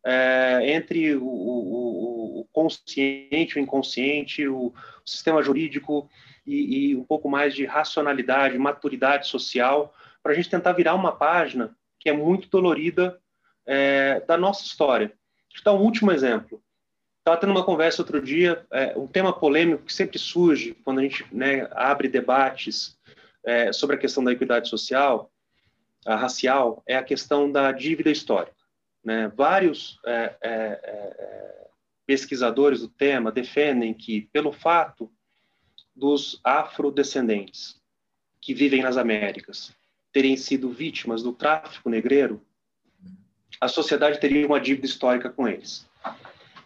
é, 0.06 0.60
entre 0.72 1.16
o, 1.16 1.24
o, 1.24 2.40
o, 2.40 2.48
consciente, 2.52 3.58
o 3.58 3.60
inconsciente, 3.60 4.46
o, 4.46 4.68
o 4.68 4.74
sistema 5.04 5.42
jurídico 5.42 6.08
e, 6.46 6.90
e, 6.90 6.96
um 6.96 7.04
pouco 7.04 7.28
mais 7.28 7.54
de 7.54 7.64
racionalidade, 7.64 8.56
maturidade 8.56 9.26
social, 9.26 9.92
para 10.22 10.32
a 10.32 10.34
gente 10.34 10.48
tentar 10.48 10.72
virar 10.72 10.94
uma 10.94 11.12
página 11.12 11.76
que 11.98 12.08
é 12.08 12.12
muito 12.12 12.48
dolorida 12.48 13.20
é, 13.66 14.20
da 14.20 14.36
nossa 14.36 14.64
história. 14.64 15.12
Vou 15.54 15.64
dar 15.64 15.72
um 15.72 15.84
último 15.84 16.12
exemplo. 16.12 16.62
Estava 17.18 17.40
tendo 17.40 17.50
uma 17.50 17.64
conversa 17.64 18.00
outro 18.00 18.22
dia, 18.22 18.64
é, 18.72 18.96
um 18.96 19.06
tema 19.06 19.32
polêmico 19.32 19.84
que 19.84 19.92
sempre 19.92 20.18
surge 20.18 20.74
quando 20.84 21.00
a 21.00 21.02
gente 21.02 21.26
né, 21.34 21.68
abre 21.72 22.08
debates 22.08 22.96
é, 23.44 23.72
sobre 23.72 23.96
a 23.96 23.98
questão 23.98 24.24
da 24.24 24.32
equidade 24.32 24.68
social, 24.68 25.30
a 26.06 26.16
racial 26.16 26.82
é 26.86 26.96
a 26.96 27.02
questão 27.02 27.50
da 27.50 27.72
dívida 27.72 28.10
histórica. 28.10 28.56
Né? 29.04 29.28
Vários 29.28 29.98
é, 30.04 30.36
é, 30.40 30.50
é, 30.82 31.68
pesquisadores 32.06 32.80
do 32.80 32.88
tema 32.88 33.32
defendem 33.32 33.92
que, 33.94 34.22
pelo 34.32 34.52
fato 34.52 35.10
dos 35.94 36.40
afrodescendentes 36.44 37.80
que 38.40 38.54
vivem 38.54 38.82
nas 38.82 38.96
Américas 38.96 39.74
terem 40.12 40.36
sido 40.36 40.70
vítimas 40.70 41.22
do 41.22 41.32
tráfico 41.32 41.90
negreiro, 41.90 42.42
a 43.60 43.68
sociedade 43.68 44.20
teria 44.20 44.46
uma 44.46 44.60
dívida 44.60 44.86
histórica 44.86 45.28
com 45.28 45.48
eles. 45.48 45.88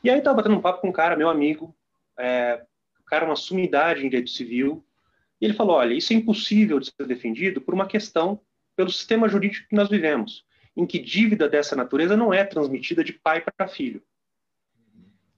E 0.04 0.10
aí 0.10 0.18
estava 0.18 0.36
batendo 0.36 0.56
um 0.56 0.60
papo 0.60 0.80
com 0.80 0.88
um 0.88 0.92
cara, 0.92 1.16
meu 1.16 1.28
amigo, 1.28 1.74
é, 2.18 2.64
o 3.00 3.04
cara 3.04 3.24
é 3.24 3.28
uma 3.28 3.36
sumidade 3.36 4.00
em 4.00 4.08
direito 4.08 4.30
civil, 4.30 4.84
e 5.40 5.44
ele 5.44 5.54
falou, 5.54 5.76
olha, 5.76 5.94
isso 5.94 6.12
é 6.12 6.16
impossível 6.16 6.78
de 6.78 6.86
ser 6.86 7.06
defendido 7.06 7.60
por 7.60 7.74
uma 7.74 7.86
questão, 7.86 8.40
pelo 8.82 8.90
sistema 8.90 9.28
jurídico 9.28 9.68
que 9.68 9.76
nós 9.76 9.88
vivemos, 9.88 10.44
em 10.76 10.84
que 10.84 10.98
dívida 10.98 11.48
dessa 11.48 11.76
natureza 11.76 12.16
não 12.16 12.34
é 12.34 12.44
transmitida 12.44 13.04
de 13.04 13.12
pai 13.12 13.40
para 13.40 13.68
filho. 13.68 14.02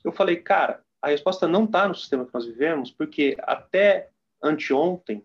Eu 0.03 0.13
falei, 0.13 0.37
cara, 0.37 0.83
a 1.03 1.09
resposta 1.09 1.47
não 1.47 1.65
está 1.65 1.87
no 1.87 1.95
sistema 1.95 2.25
que 2.25 2.33
nós 2.33 2.47
vivemos, 2.47 2.91
porque 2.91 3.37
até 3.43 4.09
anteontem, 4.43 5.23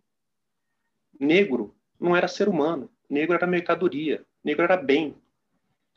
negro 1.17 1.73
não 1.97 2.13
era 2.13 2.27
ser 2.27 2.49
humano, 2.49 2.91
negro 3.09 3.35
era 3.35 3.47
mercadoria, 3.47 4.25
negro 4.43 4.63
era 4.63 4.75
bem. 4.75 5.15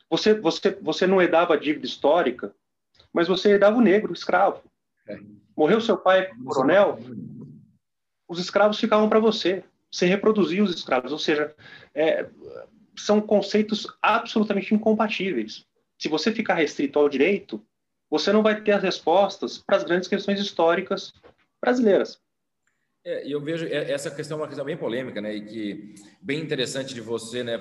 Você, 0.09 0.33
você, 0.33 0.71
você 0.81 1.05
não 1.05 1.21
herdava 1.21 1.55
a 1.55 1.59
dívida 1.59 1.85
histórica, 1.85 2.55
mas 3.11 3.27
você 3.27 3.49
herdava 3.49 3.77
o 3.77 3.81
negro, 3.81 4.11
o 4.11 4.15
escravo. 4.15 4.63
É. 5.09 5.19
Morreu 5.57 5.81
seu 5.81 5.97
pai, 5.97 6.33
coronel, 6.45 6.99
os 8.29 8.39
escravos 8.39 8.79
ficavam 8.79 9.09
para 9.09 9.19
você. 9.19 9.65
Você 9.93 10.07
reproduzia 10.07 10.63
os 10.63 10.73
escravos, 10.73 11.11
ou 11.11 11.19
seja, 11.19 11.55
é, 11.93 12.27
são 12.97 13.21
conceitos 13.21 13.85
absolutamente 14.01 14.73
incompatíveis. 14.73 15.67
Se 15.99 16.09
você 16.09 16.31
ficar 16.31 16.55
restrito 16.55 16.97
ao 16.97 17.07
direito, 17.07 17.63
você 18.09 18.31
não 18.31 18.41
vai 18.41 18.59
ter 18.59 18.71
as 18.71 18.81
respostas 18.81 19.59
para 19.59 19.77
as 19.77 19.83
grandes 19.83 20.07
questões 20.07 20.39
históricas 20.39 21.13
brasileiras. 21.61 22.19
É, 23.05 23.27
eu 23.27 23.39
vejo 23.39 23.67
essa 23.67 24.09
questão 24.09 24.39
é 24.39 24.41
uma 24.41 24.47
questão 24.47 24.65
bem 24.65 24.77
polêmica, 24.77 25.21
né? 25.21 25.35
E 25.35 25.45
que 25.45 25.95
bem 26.19 26.39
interessante 26.39 26.95
de 26.95 27.01
você, 27.01 27.43
né? 27.43 27.59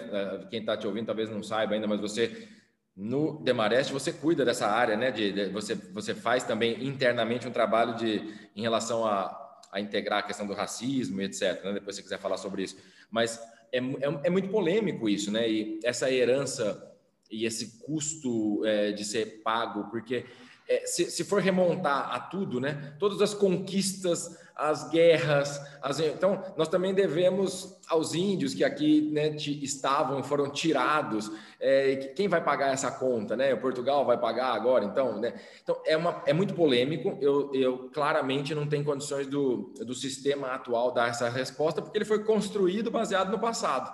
Quem 0.48 0.60
está 0.60 0.74
te 0.74 0.86
ouvindo 0.86 1.06
talvez 1.06 1.28
não 1.28 1.42
saiba 1.42 1.74
ainda, 1.74 1.86
mas 1.86 2.00
você 2.00 2.48
no 2.96 3.42
Demarest 3.42 3.92
você 3.92 4.10
cuida 4.10 4.42
dessa 4.42 4.68
área, 4.68 4.96
né? 4.96 5.10
De, 5.10 5.32
de, 5.32 5.46
você 5.50 5.74
você 5.74 6.14
faz 6.14 6.44
também 6.44 6.82
internamente 6.86 7.46
um 7.46 7.52
trabalho 7.52 7.94
de 7.94 8.22
em 8.56 8.62
relação 8.62 9.04
a, 9.04 9.41
a 9.72 9.80
integrar 9.80 10.18
a 10.18 10.22
questão 10.22 10.46
do 10.46 10.52
racismo, 10.52 11.20
etc. 11.22 11.64
Né? 11.64 11.72
Depois 11.72 11.96
se 11.96 12.02
quiser 12.02 12.18
falar 12.18 12.36
sobre 12.36 12.62
isso, 12.62 12.76
mas 13.10 13.40
é, 13.72 13.78
é, 13.78 14.20
é, 14.24 14.30
muito 14.30 14.48
polêmico 14.50 15.08
isso, 15.08 15.30
né? 15.30 15.50
E 15.50 15.80
essa 15.82 16.10
herança 16.10 16.90
e 17.30 17.46
esse 17.46 17.78
custo 17.80 18.62
é, 18.66 18.92
de 18.92 19.02
ser 19.02 19.40
pago, 19.42 19.90
porque 19.90 20.26
é, 20.68 20.84
se, 20.84 21.10
se, 21.10 21.24
for 21.24 21.40
remontar 21.40 22.14
a 22.14 22.20
tudo, 22.20 22.60
né? 22.60 22.94
Todas 22.98 23.22
as 23.22 23.32
conquistas, 23.32 24.38
as 24.54 24.88
guerras, 24.90 25.60
as, 25.80 25.98
então 26.00 26.42
nós 26.56 26.68
também 26.68 26.94
devemos 26.94 27.78
aos 27.88 28.14
índios 28.14 28.54
que 28.54 28.62
aqui 28.64 29.10
né, 29.12 29.34
estavam 29.36 30.22
foram 30.22 30.50
tirados. 30.50 31.30
É, 31.58 31.96
quem 32.16 32.28
vai 32.28 32.42
pagar 32.42 32.72
essa 32.72 32.90
conta, 32.90 33.36
né? 33.36 33.54
O 33.54 33.60
Portugal 33.60 34.04
vai 34.04 34.18
pagar 34.18 34.52
agora, 34.52 34.84
então, 34.84 35.18
né? 35.18 35.34
Então 35.62 35.80
é, 35.86 35.96
uma, 35.96 36.22
é 36.26 36.32
muito 36.32 36.54
polêmico. 36.54 37.18
Eu, 37.20 37.50
eu 37.54 37.90
claramente 37.92 38.54
não 38.54 38.66
tenho 38.66 38.84
condições 38.84 39.26
do, 39.26 39.72
do 39.80 39.94
sistema 39.94 40.48
atual 40.48 40.92
dar 40.92 41.08
essa 41.08 41.28
resposta 41.28 41.80
porque 41.80 41.98
ele 41.98 42.04
foi 42.04 42.24
construído 42.24 42.90
baseado 42.90 43.30
no 43.30 43.38
passado. 43.38 43.92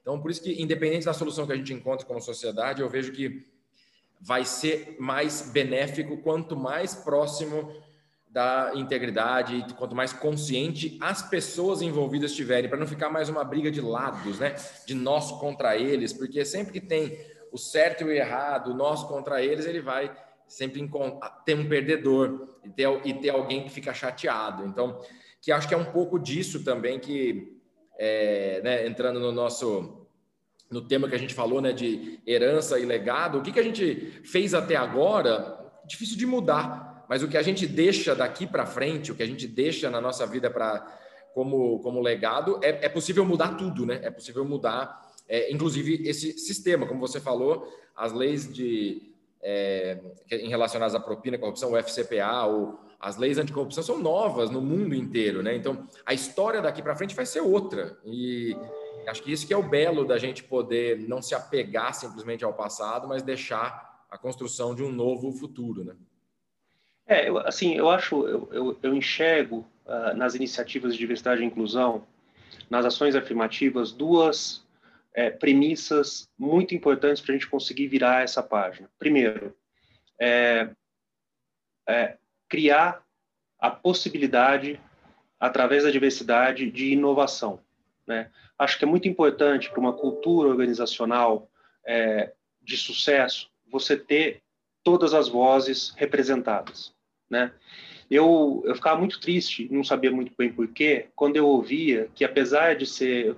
Então 0.00 0.20
por 0.20 0.30
isso 0.30 0.42
que 0.42 0.62
independente 0.62 1.06
da 1.06 1.12
solução 1.12 1.46
que 1.46 1.52
a 1.52 1.56
gente 1.56 1.72
encontra 1.72 2.06
como 2.06 2.20
sociedade, 2.20 2.82
eu 2.82 2.88
vejo 2.88 3.12
que 3.12 3.44
vai 4.20 4.44
ser 4.44 4.96
mais 4.98 5.50
benéfico 5.52 6.16
quanto 6.18 6.56
mais 6.56 6.94
próximo 6.94 7.70
da 8.34 8.72
integridade, 8.74 9.64
quanto 9.78 9.94
mais 9.94 10.12
consciente 10.12 10.98
as 11.00 11.22
pessoas 11.22 11.80
envolvidas 11.80 12.32
estiverem, 12.32 12.68
para 12.68 12.76
não 12.76 12.86
ficar 12.86 13.08
mais 13.08 13.28
uma 13.28 13.44
briga 13.44 13.70
de 13.70 13.80
lados, 13.80 14.40
né? 14.40 14.56
De 14.84 14.92
nós 14.92 15.30
contra 15.30 15.76
eles, 15.76 16.12
porque 16.12 16.44
sempre 16.44 16.72
que 16.72 16.80
tem 16.80 17.16
o 17.52 17.56
certo 17.56 18.00
e 18.00 18.04
o 18.06 18.10
errado, 18.10 18.74
nós 18.74 19.04
contra 19.04 19.40
eles, 19.40 19.66
ele 19.66 19.80
vai 19.80 20.12
sempre 20.48 20.84
ter 21.46 21.54
um 21.54 21.68
perdedor 21.68 22.48
e 22.64 22.70
ter, 22.70 22.88
e 23.04 23.14
ter 23.14 23.30
alguém 23.30 23.62
que 23.62 23.70
fica 23.70 23.94
chateado. 23.94 24.66
Então, 24.66 25.00
que 25.40 25.52
acho 25.52 25.68
que 25.68 25.74
é 25.74 25.78
um 25.78 25.92
pouco 25.92 26.18
disso 26.18 26.64
também 26.64 26.98
que, 26.98 27.56
é, 27.96 28.60
né, 28.64 28.84
entrando 28.84 29.20
no 29.20 29.30
nosso 29.30 30.08
no 30.68 30.80
tema 30.82 31.08
que 31.08 31.14
a 31.14 31.18
gente 31.18 31.34
falou, 31.34 31.60
né, 31.60 31.72
de 31.72 32.18
herança 32.26 32.80
e 32.80 32.84
legado, 32.84 33.38
o 33.38 33.42
que, 33.42 33.52
que 33.52 33.60
a 33.60 33.62
gente 33.62 34.20
fez 34.24 34.54
até 34.54 34.74
agora, 34.74 35.56
difícil 35.86 36.16
de 36.16 36.26
mudar, 36.26 36.83
mas 37.08 37.22
o 37.22 37.28
que 37.28 37.36
a 37.36 37.42
gente 37.42 37.66
deixa 37.66 38.14
daqui 38.14 38.46
para 38.46 38.66
frente, 38.66 39.12
o 39.12 39.14
que 39.14 39.22
a 39.22 39.26
gente 39.26 39.46
deixa 39.46 39.90
na 39.90 40.00
nossa 40.00 40.26
vida 40.26 40.50
para 40.50 40.86
como, 41.32 41.80
como 41.80 42.00
legado, 42.00 42.60
é, 42.62 42.86
é 42.86 42.88
possível 42.88 43.24
mudar 43.24 43.56
tudo, 43.56 43.84
né? 43.84 44.00
É 44.02 44.10
possível 44.10 44.44
mudar, 44.44 45.12
é, 45.28 45.52
inclusive, 45.52 46.08
esse 46.08 46.38
sistema, 46.38 46.86
como 46.86 47.00
você 47.00 47.20
falou, 47.20 47.68
as 47.96 48.12
leis 48.12 48.52
de 48.52 49.02
é, 49.42 49.98
em 50.30 50.48
relacionadas 50.48 50.94
à 50.94 51.00
propina, 51.00 51.36
corrupção, 51.36 51.72
o 51.72 51.76
FCPA, 51.76 52.46
ou 52.46 52.78
as 53.00 53.16
leis 53.16 53.36
anticorrupção 53.36 53.82
são 53.82 53.98
novas 53.98 54.48
no 54.48 54.60
mundo 54.60 54.94
inteiro, 54.94 55.42
né? 55.42 55.54
Então, 55.54 55.86
a 56.06 56.14
história 56.14 56.62
daqui 56.62 56.82
para 56.82 56.96
frente 56.96 57.14
vai 57.14 57.26
ser 57.26 57.40
outra. 57.40 57.98
E 58.04 58.56
Acho 59.06 59.22
que 59.22 59.32
isso 59.32 59.46
que 59.46 59.52
é 59.52 59.56
o 59.56 59.62
belo 59.62 60.04
da 60.04 60.18
gente 60.18 60.42
poder 60.42 60.98
não 61.08 61.20
se 61.20 61.34
apegar 61.34 61.94
simplesmente 61.94 62.44
ao 62.44 62.54
passado, 62.54 63.06
mas 63.06 63.22
deixar 63.22 64.06
a 64.10 64.16
construção 64.16 64.74
de 64.74 64.82
um 64.82 64.90
novo 64.90 65.32
futuro, 65.32 65.84
né? 65.84 65.94
É, 67.06 67.28
eu, 67.28 67.38
assim, 67.38 67.74
eu 67.74 67.90
acho, 67.90 68.26
eu, 68.26 68.48
eu, 68.52 68.78
eu 68.82 68.94
enxergo 68.94 69.66
uh, 69.84 70.16
nas 70.16 70.34
iniciativas 70.34 70.94
de 70.94 70.98
diversidade 70.98 71.42
e 71.42 71.44
inclusão, 71.44 72.06
nas 72.70 72.86
ações 72.86 73.14
afirmativas, 73.14 73.92
duas 73.92 74.64
é, 75.12 75.30
premissas 75.30 76.28
muito 76.38 76.74
importantes 76.74 77.22
para 77.22 77.32
a 77.32 77.36
gente 77.36 77.48
conseguir 77.48 77.86
virar 77.88 78.22
essa 78.22 78.42
página. 78.42 78.90
Primeiro, 78.98 79.54
é, 80.20 80.70
é, 81.88 82.16
criar 82.48 83.04
a 83.58 83.70
possibilidade, 83.70 84.80
através 85.38 85.84
da 85.84 85.90
diversidade, 85.90 86.70
de 86.70 86.92
inovação. 86.92 87.60
Né? 88.06 88.30
Acho 88.58 88.78
que 88.78 88.84
é 88.84 88.88
muito 88.88 89.08
importante 89.08 89.70
para 89.70 89.80
uma 89.80 89.92
cultura 89.92 90.48
organizacional 90.48 91.50
é, 91.86 92.32
de 92.62 92.76
sucesso 92.76 93.50
você 93.70 93.96
ter 93.96 94.42
todas 94.82 95.14
as 95.14 95.28
vozes 95.28 95.92
representadas. 95.96 96.93
Né? 97.34 97.50
Eu, 98.08 98.62
eu 98.64 98.76
ficava 98.76 98.96
muito 98.96 99.18
triste, 99.18 99.68
não 99.72 99.82
sabia 99.82 100.12
muito 100.12 100.32
bem 100.38 100.52
porquê, 100.52 101.08
quando 101.16 101.36
eu 101.36 101.48
ouvia 101.48 102.08
que, 102.14 102.24
apesar 102.24 102.76
de 102.76 102.86
ser. 102.86 103.26
Eu, 103.26 103.36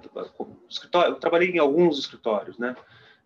eu 1.06 1.14
trabalhei 1.14 1.48
em 1.48 1.58
alguns 1.58 1.98
escritórios, 1.98 2.58
né? 2.58 2.76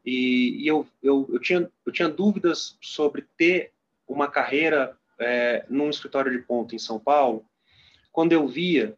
E, 0.07 0.63
e 0.63 0.69
eu, 0.69 0.87
eu, 1.03 1.29
eu, 1.33 1.41
tinha, 1.41 1.69
eu 1.85 1.93
tinha 1.93 2.09
dúvidas 2.09 2.79
sobre 2.81 3.27
ter 3.37 3.73
uma 4.07 4.29
carreira 4.29 4.97
é, 5.19 5.65
num 5.69 5.91
escritório 5.91 6.31
de 6.31 6.39
ponta 6.39 6.77
em 6.77 6.79
São 6.79 7.01
Paulo, 7.01 7.45
quando 8.13 8.33
eu 8.33 8.47
via 8.47 8.97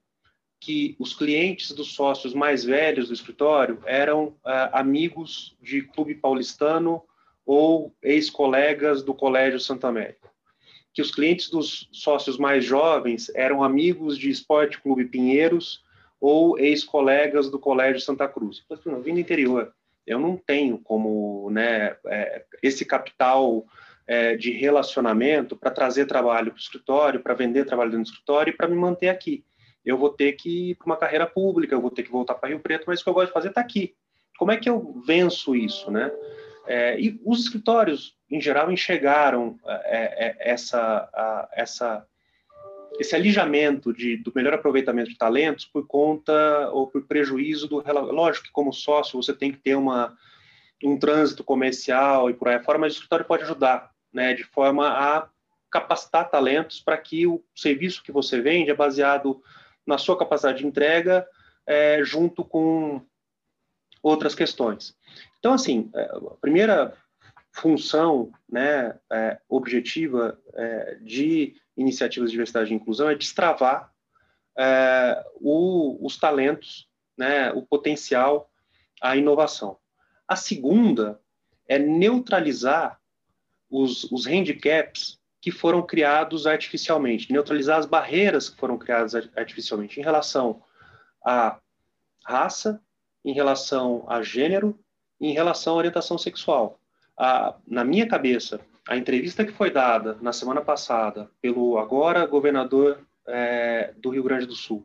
que 0.60 0.94
os 0.98 1.14
clientes 1.14 1.72
dos 1.72 1.94
sócios 1.94 2.34
mais 2.34 2.64
velhos 2.64 3.08
do 3.08 3.14
escritório 3.14 3.80
eram 3.84 4.26
uh, 4.26 4.70
amigos 4.72 5.56
de 5.60 5.82
clube 5.82 6.14
paulistano 6.14 7.02
ou 7.44 7.92
ex-colegas 8.00 9.02
do 9.02 9.12
Colégio 9.12 9.58
Santa 9.58 9.88
América. 9.88 10.31
Que 10.92 11.02
os 11.02 11.10
clientes 11.10 11.48
dos 11.48 11.88
sócios 11.92 12.38
mais 12.38 12.64
jovens 12.64 13.30
eram 13.34 13.62
amigos 13.62 14.18
de 14.18 14.30
Esporte 14.30 14.80
Clube 14.80 15.06
Pinheiros 15.06 15.82
ou 16.20 16.58
ex-colegas 16.58 17.50
do 17.50 17.58
Colégio 17.58 18.00
Santa 18.00 18.28
Cruz. 18.28 18.64
Eu 18.68 18.76
falei, 18.76 19.00
vim 19.00 19.14
do 19.14 19.20
interior, 19.20 19.72
eu 20.06 20.18
não 20.18 20.36
tenho 20.36 20.78
como 20.78 21.50
né, 21.50 21.96
é, 22.06 22.44
esse 22.62 22.84
capital 22.84 23.64
é, 24.06 24.36
de 24.36 24.52
relacionamento 24.52 25.56
para 25.56 25.70
trazer 25.70 26.06
trabalho 26.06 26.50
para 26.50 26.58
o 26.58 26.62
escritório, 26.62 27.20
para 27.20 27.34
vender 27.34 27.64
trabalho 27.64 27.92
do 27.92 28.02
escritório 28.02 28.52
e 28.52 28.56
para 28.56 28.68
me 28.68 28.76
manter 28.76 29.08
aqui 29.08 29.44
eu 29.84 29.98
vou 29.98 30.10
ter 30.10 30.32
que 30.32 30.70
ir 30.70 30.74
para 30.76 30.86
uma 30.86 30.96
carreira 30.96 31.26
pública, 31.26 31.74
eu 31.74 31.80
vou 31.80 31.90
ter 31.90 32.02
que 32.02 32.10
voltar 32.10 32.34
para 32.34 32.48
Rio 32.48 32.60
Preto, 32.60 32.84
mas 32.86 33.00
o 33.00 33.04
que 33.04 33.10
eu 33.10 33.14
gosto 33.14 33.28
de 33.28 33.32
fazer 33.32 33.48
está 33.48 33.60
aqui. 33.60 33.94
Como 34.38 34.50
é 34.50 34.56
que 34.56 34.68
eu 34.68 35.02
venço 35.04 35.54
isso, 35.54 35.90
né? 35.90 36.10
É, 36.66 36.98
e 37.00 37.20
os 37.24 37.40
escritórios, 37.40 38.16
em 38.30 38.40
geral, 38.40 38.70
enxergaram 38.70 39.58
é, 39.66 40.26
é, 40.26 40.36
essa, 40.50 41.08
a, 41.12 41.48
essa, 41.52 42.06
esse 42.98 43.14
alijamento 43.14 43.92
de, 43.92 44.16
do 44.16 44.32
melhor 44.34 44.54
aproveitamento 44.54 45.10
de 45.10 45.18
talentos 45.18 45.64
por 45.64 45.86
conta 45.86 46.70
ou 46.72 46.86
por 46.86 47.06
prejuízo 47.06 47.68
do... 47.68 47.82
Lógico 48.12 48.46
que, 48.46 48.52
como 48.52 48.72
sócio, 48.72 49.20
você 49.20 49.32
tem 49.32 49.50
que 49.50 49.58
ter 49.58 49.74
uma, 49.74 50.16
um 50.84 50.98
trânsito 50.98 51.44
comercial 51.44 52.30
e 52.30 52.34
por 52.34 52.48
aí 52.48 52.62
fora, 52.62 52.78
mas 52.78 52.92
o 52.92 52.96
escritório 52.96 53.24
pode 53.24 53.42
ajudar, 53.42 53.90
né, 54.12 54.34
de 54.34 54.44
forma 54.44 54.88
a 54.88 55.28
capacitar 55.70 56.30
talentos 56.30 56.80
para 56.80 56.98
que 56.98 57.26
o 57.26 57.42
serviço 57.54 58.02
que 58.02 58.12
você 58.12 58.40
vende 58.40 58.70
é 58.70 58.74
baseado 58.74 59.42
na 59.86 59.96
sua 59.96 60.18
capacidade 60.18 60.58
de 60.58 60.66
entrega, 60.66 61.26
é, 61.66 62.04
junto 62.04 62.44
com 62.44 63.00
outras 64.02 64.34
questões. 64.34 64.94
Então, 65.42 65.54
assim, 65.54 65.90
é, 65.92 66.02
a 66.04 66.36
primeira 66.40 66.96
função 67.50 68.30
né, 68.48 68.96
é, 69.10 69.40
objetiva 69.48 70.38
é, 70.54 70.98
de 71.00 71.56
iniciativas 71.76 72.30
de 72.30 72.34
diversidade 72.34 72.72
e 72.72 72.76
inclusão 72.76 73.10
é 73.10 73.16
destravar 73.16 73.92
é, 74.56 75.20
o, 75.40 75.98
os 76.06 76.16
talentos, 76.16 76.88
né, 77.18 77.50
o 77.50 77.60
potencial, 77.60 78.48
a 79.00 79.16
inovação. 79.16 79.78
A 80.28 80.36
segunda 80.36 81.20
é 81.66 81.76
neutralizar 81.76 83.00
os, 83.68 84.04
os 84.12 84.28
handicaps 84.28 85.18
que 85.40 85.50
foram 85.50 85.84
criados 85.84 86.46
artificialmente, 86.46 87.32
neutralizar 87.32 87.80
as 87.80 87.86
barreiras 87.86 88.48
que 88.48 88.60
foram 88.60 88.78
criadas 88.78 89.16
artificialmente 89.36 89.98
em 89.98 90.04
relação 90.04 90.62
à 91.26 91.58
raça, 92.24 92.80
em 93.24 93.32
relação 93.32 94.04
a 94.08 94.22
gênero, 94.22 94.78
em 95.22 95.32
relação 95.32 95.74
à 95.74 95.76
orientação 95.76 96.18
sexual. 96.18 96.78
A, 97.16 97.54
na 97.66 97.84
minha 97.84 98.06
cabeça, 98.06 98.60
a 98.88 98.96
entrevista 98.96 99.44
que 99.44 99.52
foi 99.52 99.70
dada 99.70 100.18
na 100.20 100.32
semana 100.32 100.60
passada 100.60 101.30
pelo 101.40 101.78
agora 101.78 102.26
governador 102.26 102.98
é, 103.26 103.94
do 103.96 104.10
Rio 104.10 104.24
Grande 104.24 104.46
do 104.46 104.54
Sul 104.54 104.84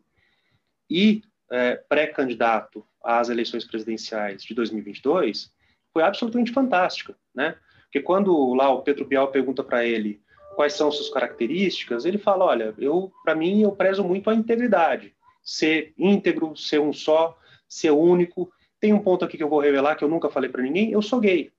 e 0.90 1.24
é, 1.50 1.76
pré-candidato 1.76 2.86
às 3.04 3.30
eleições 3.30 3.66
presidenciais 3.66 4.44
de 4.44 4.54
2022 4.54 5.52
foi 5.92 6.04
absolutamente 6.04 6.52
fantástica, 6.52 7.16
né? 7.34 7.56
Porque 7.86 8.02
quando 8.02 8.54
lá 8.54 8.70
o 8.70 8.82
Pedro 8.82 9.06
Bial 9.06 9.30
pergunta 9.30 9.64
para 9.64 9.86
ele 9.86 10.22
quais 10.56 10.74
são 10.74 10.92
suas 10.92 11.10
características, 11.10 12.06
ele 12.06 12.18
fala, 12.18 12.46
olha, 12.46 12.76
eu 12.78 13.12
para 13.24 13.34
mim 13.34 13.62
eu 13.62 13.72
prezo 13.72 14.04
muito 14.04 14.30
a 14.30 14.36
integridade, 14.36 15.16
ser 15.42 15.94
íntegro, 15.98 16.56
ser 16.56 16.80
um 16.80 16.94
só, 16.94 17.38
ser 17.68 17.92
único. 17.92 18.52
Tem 18.80 18.94
um 18.94 19.00
ponto 19.00 19.26
aqui 19.26 19.38
que 19.38 19.44
eu 19.44 19.50
vou 19.50 19.60
revelar 19.60 19.96
que 19.96 20.04
eu 20.04 20.10
nunca 20.10 20.30
falei 20.30 20.50
para 20.50 20.62
ninguém, 20.62 20.92
eu 20.92 21.02
sou 21.02 21.20
gay. 21.20 21.52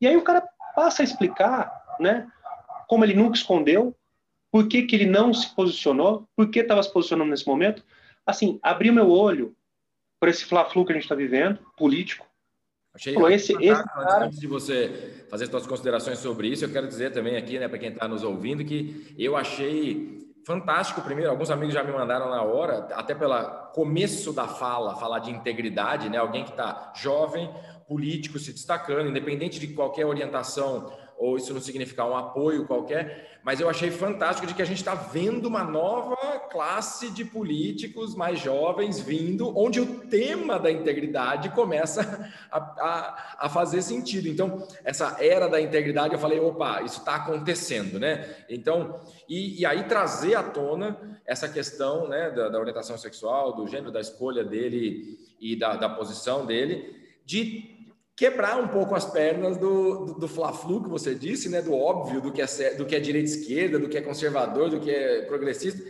E 0.00 0.06
aí 0.06 0.16
o 0.16 0.22
cara 0.22 0.46
passa 0.74 1.02
a 1.02 1.04
explicar, 1.04 1.70
né, 1.98 2.30
como 2.88 3.04
ele 3.04 3.14
nunca 3.14 3.36
escondeu, 3.36 3.94
por 4.50 4.68
que, 4.68 4.82
que 4.82 4.94
ele 4.94 5.06
não 5.06 5.32
se 5.34 5.52
posicionou, 5.54 6.28
por 6.36 6.48
que 6.48 6.60
estava 6.60 6.82
se 6.82 6.92
posicionando 6.92 7.30
nesse 7.30 7.46
momento. 7.46 7.84
Assim, 8.24 8.58
abriu 8.62 8.92
meu 8.92 9.10
olho 9.10 9.56
para 10.20 10.30
esse 10.30 10.44
fla-flu 10.44 10.84
que 10.84 10.92
a 10.92 10.94
gente 10.94 11.04
está 11.04 11.14
vivendo, 11.14 11.58
político. 11.76 12.26
Achei 12.94 13.14
Pô, 13.14 13.28
esse, 13.28 13.52
esse 13.60 13.84
cara... 13.84 14.26
Antes 14.26 14.38
de 14.38 14.46
você 14.46 15.26
fazer 15.28 15.46
suas 15.46 15.66
considerações 15.66 16.18
sobre 16.20 16.46
isso, 16.46 16.64
eu 16.64 16.72
quero 16.72 16.86
dizer 16.86 17.10
também 17.12 17.36
aqui, 17.36 17.58
né, 17.58 17.66
para 17.66 17.78
quem 17.78 17.90
está 17.90 18.06
nos 18.06 18.22
ouvindo, 18.22 18.64
que 18.64 19.12
eu 19.18 19.36
achei 19.36 20.24
fantástico 20.46 21.00
primeiro, 21.02 21.30
alguns 21.30 21.50
amigos 21.50 21.74
já 21.74 21.82
me 21.82 21.92
mandaram 21.92 22.30
na 22.30 22.42
hora, 22.42 22.88
até 22.94 23.14
pelo 23.14 23.34
começo 23.72 24.32
da 24.32 24.46
fala, 24.46 24.96
falar 24.96 25.20
de 25.20 25.30
integridade, 25.30 26.08
né? 26.08 26.18
Alguém 26.18 26.44
que 26.44 26.50
está 26.50 26.92
jovem, 26.94 27.50
político, 27.86 28.38
se 28.38 28.52
destacando, 28.52 29.08
independente 29.08 29.58
de 29.58 29.68
qualquer 29.68 30.06
orientação 30.06 30.92
ou 31.18 31.36
isso 31.36 31.54
não 31.54 31.60
significar 31.60 32.08
um 32.08 32.16
apoio 32.16 32.66
qualquer, 32.66 33.38
mas 33.44 33.60
eu 33.60 33.68
achei 33.68 33.90
fantástico 33.90 34.46
de 34.46 34.54
que 34.54 34.62
a 34.62 34.64
gente 34.64 34.78
está 34.78 34.94
vendo 34.94 35.46
uma 35.46 35.62
nova 35.62 36.16
classe 36.50 37.10
de 37.10 37.24
políticos 37.24 38.14
mais 38.14 38.40
jovens 38.40 39.00
vindo, 39.00 39.52
onde 39.56 39.80
o 39.80 40.00
tema 40.06 40.58
da 40.58 40.70
integridade 40.70 41.50
começa 41.50 42.32
a, 42.50 42.58
a, 42.58 43.36
a 43.40 43.48
fazer 43.50 43.82
sentido. 43.82 44.28
Então, 44.28 44.66
essa 44.82 45.16
era 45.20 45.46
da 45.46 45.60
integridade, 45.60 46.14
eu 46.14 46.20
falei, 46.20 46.40
opa, 46.40 46.82
isso 46.82 47.00
está 47.00 47.16
acontecendo, 47.16 48.00
né? 48.00 48.34
Então, 48.48 49.00
e, 49.28 49.60
e, 49.60 49.66
aí 49.66 49.84
trazer 49.84 50.34
à 50.36 50.42
tona 50.42 51.20
essa 51.26 51.48
questão 51.48 52.08
né, 52.08 52.30
da, 52.30 52.48
da, 52.48 52.58
orientação 52.58 52.96
sexual, 52.96 53.54
do 53.54 53.66
gênero, 53.66 53.92
da 53.92 54.00
escolha 54.00 54.42
dele 54.42 55.18
e 55.40 55.54
da, 55.54 55.76
da 55.76 55.88
posição 55.88 56.46
dele, 56.46 56.96
de 57.26 57.73
quebrar 58.16 58.56
um 58.56 58.68
pouco 58.68 58.94
as 58.94 59.04
pernas 59.04 59.56
do, 59.56 60.06
do, 60.06 60.14
do 60.20 60.28
fla-flu 60.28 60.82
que 60.82 60.88
você 60.88 61.14
disse, 61.14 61.48
né? 61.48 61.60
Do 61.60 61.74
óbvio, 61.74 62.20
do 62.20 62.32
que 62.32 62.40
é, 62.40 62.74
do 62.74 62.84
que 62.84 62.94
é 62.94 63.00
direita 63.00 63.30
esquerda, 63.30 63.78
do 63.78 63.88
que 63.88 63.98
é 63.98 64.02
conservador, 64.02 64.70
do 64.70 64.80
que 64.80 64.90
é 64.90 65.22
progressista. 65.22 65.82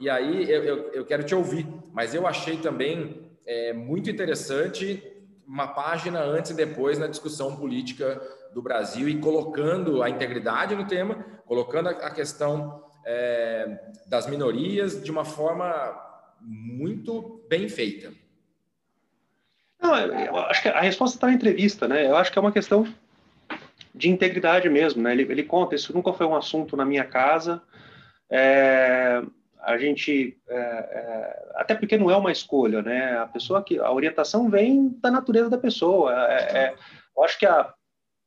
E 0.00 0.08
aí 0.08 0.50
eu, 0.50 0.64
eu, 0.64 0.76
eu 0.92 1.04
quero 1.04 1.24
te 1.24 1.34
ouvir, 1.34 1.66
mas 1.92 2.14
eu 2.14 2.26
achei 2.26 2.56
também 2.58 3.30
é, 3.46 3.72
muito 3.72 4.10
interessante 4.10 5.02
uma 5.46 5.68
página 5.68 6.20
antes 6.20 6.50
e 6.50 6.54
depois 6.54 6.98
na 6.98 7.06
discussão 7.06 7.56
política 7.56 8.20
do 8.52 8.60
Brasil 8.60 9.08
e 9.08 9.20
colocando 9.20 10.02
a 10.02 10.10
integridade 10.10 10.74
no 10.74 10.86
tema, 10.86 11.24
colocando 11.46 11.88
a, 11.88 12.10
questão 12.10 12.82
é, 13.04 13.78
das 14.06 14.26
minorias 14.26 15.02
de 15.02 15.10
uma 15.10 15.24
forma 15.24 15.94
muito 16.40 17.44
bem 17.48 17.68
feita. 17.68 18.12
Acho 20.48 20.62
que 20.62 20.68
a 20.68 20.80
resposta 20.80 21.16
está 21.16 21.26
na 21.26 21.32
entrevista, 21.34 21.88
né? 21.88 22.06
Eu 22.06 22.16
acho 22.16 22.32
que 22.32 22.38
é 22.38 22.42
uma 22.42 22.52
questão 22.52 22.86
de 23.94 24.10
integridade 24.10 24.68
mesmo, 24.68 25.02
né? 25.02 25.12
Ele, 25.12 25.22
ele 25.22 25.42
conta, 25.42 25.74
isso 25.74 25.94
nunca 25.94 26.12
foi 26.12 26.26
um 26.26 26.36
assunto 26.36 26.76
na 26.76 26.84
minha 26.84 27.04
casa. 27.04 27.62
É, 28.30 29.22
a 29.62 29.78
gente, 29.78 30.38
é, 30.48 30.56
é, 30.56 31.52
até 31.54 31.74
porque 31.74 31.96
não 31.96 32.10
é 32.10 32.16
uma 32.16 32.30
escolha, 32.30 32.82
né? 32.82 33.18
A 33.18 33.26
pessoa 33.26 33.62
que, 33.62 33.78
a 33.78 33.90
orientação 33.90 34.50
vem 34.50 34.90
da 35.00 35.10
natureza 35.10 35.48
da 35.48 35.58
pessoa. 35.58 36.12
É, 36.30 36.58
é 36.58 36.74
eu 37.16 37.24
acho 37.24 37.38
que 37.38 37.46
a, 37.46 37.72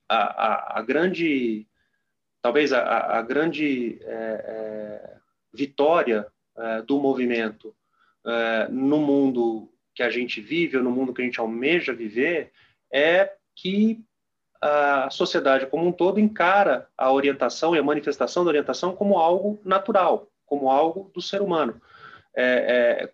a, 0.09 0.79
a 0.79 0.81
grande, 0.81 1.67
talvez 2.41 2.73
a, 2.73 3.19
a 3.19 3.21
grande 3.21 3.99
é, 4.01 5.17
vitória 5.53 6.25
do 6.85 6.99
movimento 6.99 7.73
no 8.69 8.97
mundo 8.97 9.71
que 9.99 10.03
a 10.03 10.09
gente 10.09 10.39
vive, 10.39 10.77
ou 10.77 10.83
no 10.83 10.91
mundo 10.91 11.13
que 11.13 11.21
a 11.21 11.25
gente 11.25 11.41
almeja 11.41 11.91
viver, 11.91 12.53
é 12.89 13.33
que 13.53 14.01
a 14.61 15.09
sociedade 15.09 15.65
como 15.65 15.85
um 15.85 15.91
todo 15.91 16.21
encara 16.21 16.87
a 16.97 17.11
orientação 17.11 17.75
e 17.75 17.79
a 17.79 17.83
manifestação 17.83 18.45
da 18.45 18.49
orientação 18.49 18.95
como 18.95 19.17
algo 19.17 19.59
natural, 19.61 20.31
como 20.45 20.71
algo 20.71 21.11
do 21.13 21.21
ser 21.21 21.41
humano, 21.41 21.81
é, 22.33 22.45
é, 22.45 23.09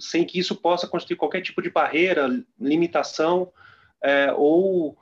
sem 0.00 0.24
que 0.24 0.40
isso 0.40 0.56
possa 0.56 0.88
constituir 0.88 1.16
qualquer 1.16 1.40
tipo 1.40 1.62
de 1.62 1.70
barreira, 1.70 2.26
limitação 2.58 3.52
é, 4.02 4.32
ou 4.36 4.98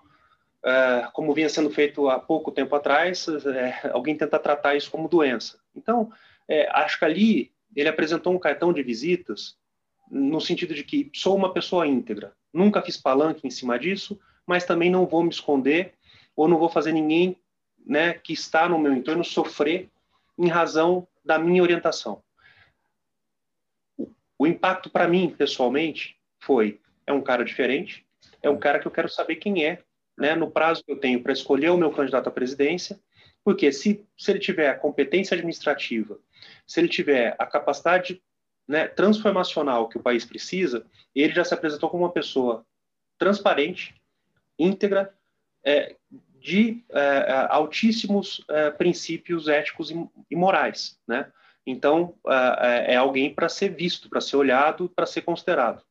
é, 0.63 1.09
como 1.15 1.33
vinha 1.33 1.49
sendo 1.49 1.71
feito 1.71 2.11
há 2.11 2.19
pouco 2.19 2.53
tempo 2.53 2.77
atrás, 2.77 3.27
é, 3.27 3.89
alguém 3.91 4.15
tenta 4.15 4.39
tratar 4.39 4.75
isso 4.75 4.91
como 4.91 5.09
doença. 5.09 5.59
Então, 5.75 6.13
é, 6.47 6.69
acho 6.73 6.99
que 6.99 7.07
ali 7.07 7.53
ele 7.75 7.89
apresentou 7.89 8.35
um 8.35 8.39
cartão 8.39 8.71
de 8.71 8.83
visitas 8.83 9.58
no 10.11 10.41
sentido 10.41 10.75
de 10.75 10.85
que 10.85 11.11
sou 11.15 11.37
uma 11.37 11.53
pessoa 11.53 11.87
íntegra. 11.87 12.33
Nunca 12.53 12.83
fiz 12.83 12.97
palanque 12.97 13.47
em 13.47 13.51
cima 13.51 13.79
disso, 13.79 14.19
mas 14.47 14.65
também 14.65 14.91
não 14.91 15.07
vou 15.07 15.23
me 15.23 15.31
esconder 15.31 15.95
ou 16.35 16.49
não 16.49 16.59
vou 16.59 16.69
fazer 16.69 16.93
ninguém 16.93 17.37
né, 17.85 18.15
que 18.15 18.33
está 18.33 18.69
no 18.69 18.79
meu 18.79 18.93
entorno 18.93 19.25
sofrer 19.25 19.91
em 20.39 20.49
razão 20.49 21.07
da 21.25 21.39
minha 21.39 21.63
orientação. 21.63 22.23
O 24.39 24.47
impacto 24.47 24.89
para 24.89 25.09
mim, 25.09 25.35
pessoalmente, 25.37 26.17
foi: 26.39 26.81
é 27.07 27.13
um 27.13 27.21
cara 27.21 27.45
diferente, 27.45 28.07
é 28.43 28.49
um 28.49 28.59
cara 28.59 28.79
que 28.79 28.87
eu 28.87 28.93
quero 28.93 29.09
saber 29.09 29.37
quem 29.37 29.65
é, 29.65 29.83
né, 30.17 30.35
no 30.35 30.51
prazo 30.51 30.85
que 30.85 30.93
eu 30.93 30.99
tenho 30.99 31.23
para 31.23 31.33
escolher 31.33 31.71
o 31.71 31.77
meu 31.77 31.91
candidato 31.91 32.29
à 32.29 32.31
presidência, 32.31 33.01
porque 33.43 33.73
se, 33.73 34.07
se 34.17 34.31
ele 34.31 34.39
tiver 34.39 34.69
a 34.69 34.79
competência 34.79 35.35
administrativa, 35.35 36.19
se 36.67 36.81
ele 36.81 36.89
tiver 36.89 37.35
a 37.39 37.47
capacidade 37.47 38.23
né, 38.69 38.87
transformacional 38.87 39.89
que 39.89 39.97
o 39.97 40.03
país 40.03 40.25
precisa, 40.27 40.87
ele 41.15 41.33
já 41.33 41.43
se 41.43 41.55
apresentou 41.55 41.89
como 41.89 42.05
uma 42.05 42.13
pessoa 42.13 42.65
transparente, 43.17 43.95
íntegra, 44.59 45.13
é, 45.65 45.97
de 46.39 46.85
é, 46.91 47.01
é 47.01 47.47
altíssimos 47.51 48.45
é, 48.49 48.71
princípios 48.71 49.49
éticos 49.49 49.91
e, 49.91 50.37
morais, 50.37 51.01
né? 51.07 51.33
Então 51.67 52.15
é, 52.27 52.93
é, 52.93 52.95
é 52.95 52.97
alguém 52.97 53.35
para 53.35 53.49
ser 53.49 53.75
visto, 53.75 54.09
para 54.09 54.21
ser 54.21 54.37
olhado, 54.37 54.89
para 54.89 55.07
ser 55.07 55.23
considerado. 55.23 55.83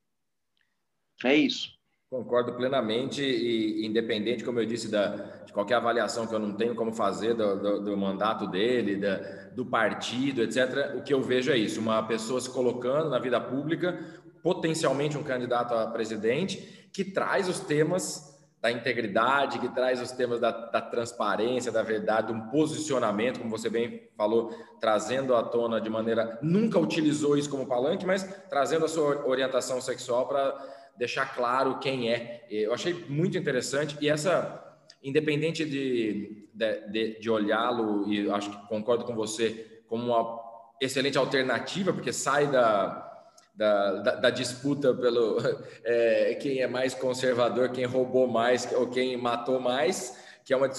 É 1.23 1.36
isso. 1.36 1.76
Concordo 2.09 2.53
plenamente 2.53 3.21
e 3.21 3.85
independente, 3.85 4.41
como 4.41 4.61
eu 4.61 4.65
disse, 4.65 4.89
da, 4.89 5.07
de 5.45 5.51
qualquer 5.51 5.75
avaliação 5.75 6.25
que 6.25 6.33
eu 6.33 6.39
não 6.39 6.53
tenho 6.53 6.73
como 6.73 6.93
fazer 6.93 7.33
do, 7.33 7.59
do, 7.59 7.83
do 7.83 7.97
mandato 7.97 8.47
dele, 8.47 8.95
da, 8.95 9.17
do 9.53 9.65
partido, 9.65 10.41
etc., 10.41 10.95
o 10.95 11.01
que 11.03 11.13
eu 11.13 11.21
vejo 11.21 11.51
é 11.51 11.57
isso: 11.57 11.81
uma 11.81 12.01
pessoa 12.03 12.39
se 12.39 12.49
colocando 12.49 13.09
na 13.09 13.19
vida 13.19 13.41
pública, 13.41 13.99
potencialmente 14.41 15.17
um 15.17 15.23
candidato 15.23 15.73
a 15.73 15.87
presidente, 15.87 16.89
que 16.93 17.03
traz 17.03 17.49
os 17.49 17.59
temas 17.59 18.37
da 18.61 18.71
integridade, 18.71 19.59
que 19.59 19.67
traz 19.67 20.01
os 20.01 20.11
temas 20.11 20.39
da, 20.39 20.51
da 20.51 20.81
transparência, 20.81 21.73
da 21.73 21.83
verdade, 21.83 22.31
um 22.31 22.47
posicionamento, 22.47 23.39
como 23.39 23.51
você 23.51 23.69
bem 23.69 24.09
falou, 24.15 24.51
trazendo 24.79 25.35
à 25.35 25.43
tona 25.43 25.81
de 25.81 25.89
maneira. 25.89 26.39
Nunca 26.41 26.79
utilizou 26.79 27.37
isso 27.37 27.49
como 27.49 27.67
palanque, 27.67 28.05
mas 28.05 28.23
trazendo 28.49 28.85
a 28.85 28.87
sua 28.87 29.27
orientação 29.27 29.81
sexual 29.81 30.25
para 30.25 30.86
deixar 30.97 31.33
claro 31.35 31.79
quem 31.79 32.11
é. 32.11 32.45
Eu 32.49 32.73
achei 32.73 32.93
muito 33.07 33.37
interessante 33.37 33.97
e 34.01 34.09
essa, 34.09 34.77
independente 35.03 35.63
de, 35.63 36.47
de, 36.53 37.19
de 37.19 37.29
olhá-lo, 37.29 38.11
e 38.11 38.29
acho 38.29 38.49
que 38.49 38.67
concordo 38.67 39.05
com 39.05 39.15
você, 39.15 39.81
como 39.87 40.05
uma 40.05 40.39
excelente 40.81 41.17
alternativa, 41.17 41.93
porque 41.93 42.11
sai 42.11 42.47
da, 42.47 43.21
da, 43.55 43.93
da, 43.93 44.15
da, 44.15 44.29
disputa 44.29 44.93
pelo 44.93 45.37
é, 45.83 46.35
quem 46.35 46.59
é 46.59 46.67
mais 46.67 46.93
conservador, 46.93 47.69
quem 47.69 47.85
roubou 47.85 48.27
mais 48.27 48.71
ou 48.73 48.87
quem 48.87 49.15
matou 49.17 49.59
mais, 49.59 50.17
que 50.43 50.53
é 50.53 50.57
uma, 50.57 50.69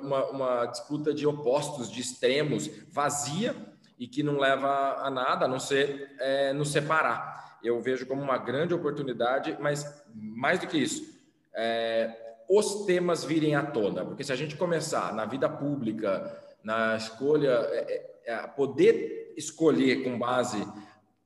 uma, 0.00 0.24
uma, 0.26 0.66
disputa 0.66 1.12
de 1.12 1.26
opostos, 1.26 1.90
de 1.90 2.00
extremos, 2.00 2.70
vazia 2.90 3.54
e 3.98 4.06
que 4.06 4.22
não 4.22 4.38
leva 4.38 4.98
a 5.00 5.10
nada, 5.10 5.44
a 5.44 5.48
não 5.48 5.58
ser 5.58 6.14
é, 6.18 6.52
nos 6.52 6.70
separar 6.70 7.40
eu 7.62 7.80
vejo 7.80 8.06
como 8.06 8.22
uma 8.22 8.38
grande 8.38 8.74
oportunidade, 8.74 9.56
mas 9.60 10.04
mais 10.14 10.58
do 10.58 10.66
que 10.66 10.78
isso, 10.78 11.18
é, 11.54 12.14
os 12.48 12.84
temas 12.84 13.24
virem 13.24 13.54
à 13.54 13.62
tona, 13.62 14.04
porque 14.04 14.24
se 14.24 14.32
a 14.32 14.36
gente 14.36 14.56
começar 14.56 15.14
na 15.14 15.24
vida 15.24 15.48
pública, 15.48 16.38
na 16.62 16.96
escolha, 16.96 17.50
é, 17.70 18.12
é, 18.26 18.32
é 18.32 18.46
poder 18.46 19.34
escolher 19.36 20.02
com 20.02 20.18
base 20.18 20.66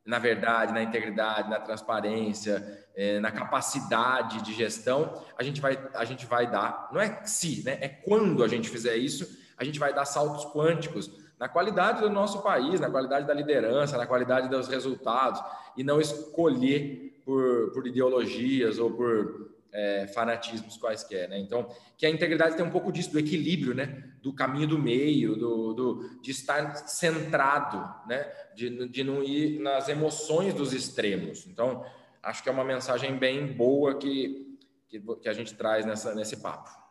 na 0.05 0.18
verdade, 0.18 0.72
na 0.72 0.82
integridade, 0.82 1.49
na 1.49 1.59
transparência, 1.59 2.85
é, 2.95 3.18
na 3.20 3.30
capacidade 3.30 4.43
de 4.43 4.53
gestão, 4.53 5.24
a 5.37 5.43
gente 5.43 5.61
vai, 5.61 5.82
a 5.95 6.05
gente 6.05 6.26
vai 6.26 6.51
dar, 6.51 6.91
não 6.93 7.01
é 7.01 7.24
se, 7.24 7.64
né? 7.64 7.78
É 7.80 7.89
quando 7.89 8.45
a 8.45 8.49
gente 8.49 8.68
fizer 8.68 8.97
isso, 8.97 9.26
a 9.57 9.64
gente 9.64 9.78
vai 9.78 9.95
dar 9.95 10.05
saltos 10.05 10.45
quânticos 10.53 11.11
na 11.45 11.49
qualidade 11.51 12.01
do 12.01 12.09
nosso 12.09 12.40
país, 12.40 12.80
na 12.80 12.88
qualidade 12.88 13.26
da 13.26 13.34
liderança, 13.34 13.99
na 13.99 14.07
qualidade 14.07 14.49
dos 14.49 14.66
resultados, 14.66 15.42
e 15.76 15.84
não 15.84 16.01
escolher 16.01 17.20
por, 17.22 17.70
por 17.70 17.86
ideologias 17.86 18.78
ou 18.78 18.90
por 18.90 19.53
é, 19.70 20.07
fanatismos 20.07 20.78
quaisquer, 20.78 21.28
né? 21.28 21.38
Então, 21.38 21.68
que 21.99 22.07
a 22.07 22.09
integridade 22.09 22.57
tem 22.57 22.64
um 22.64 22.70
pouco 22.70 22.90
disso, 22.90 23.12
do 23.12 23.18
equilíbrio, 23.18 23.74
né? 23.74 24.05
Do 24.22 24.32
caminho 24.32 24.66
do 24.66 24.78
meio, 24.78 25.36
do, 25.36 25.74
do 25.74 26.20
de 26.22 26.30
estar 26.30 26.76
centrado, 26.88 28.09
né? 28.09 28.26
De, 28.57 28.88
de 28.88 29.05
não 29.05 29.22
ir 29.22 29.61
nas 29.61 29.90
emoções 29.90 30.55
dos 30.55 30.72
extremos. 30.72 31.47
Então, 31.47 31.84
acho 32.22 32.42
que 32.42 32.49
é 32.49 32.53
uma 32.53 32.64
mensagem 32.64 33.18
bem 33.18 33.49
boa 33.49 33.99
que, 33.99 34.59
que, 34.88 34.99
que 34.99 35.28
a 35.28 35.34
gente 35.34 35.53
traz 35.53 35.84
nessa, 35.84 36.14
nesse 36.14 36.38
papo. 36.38 36.84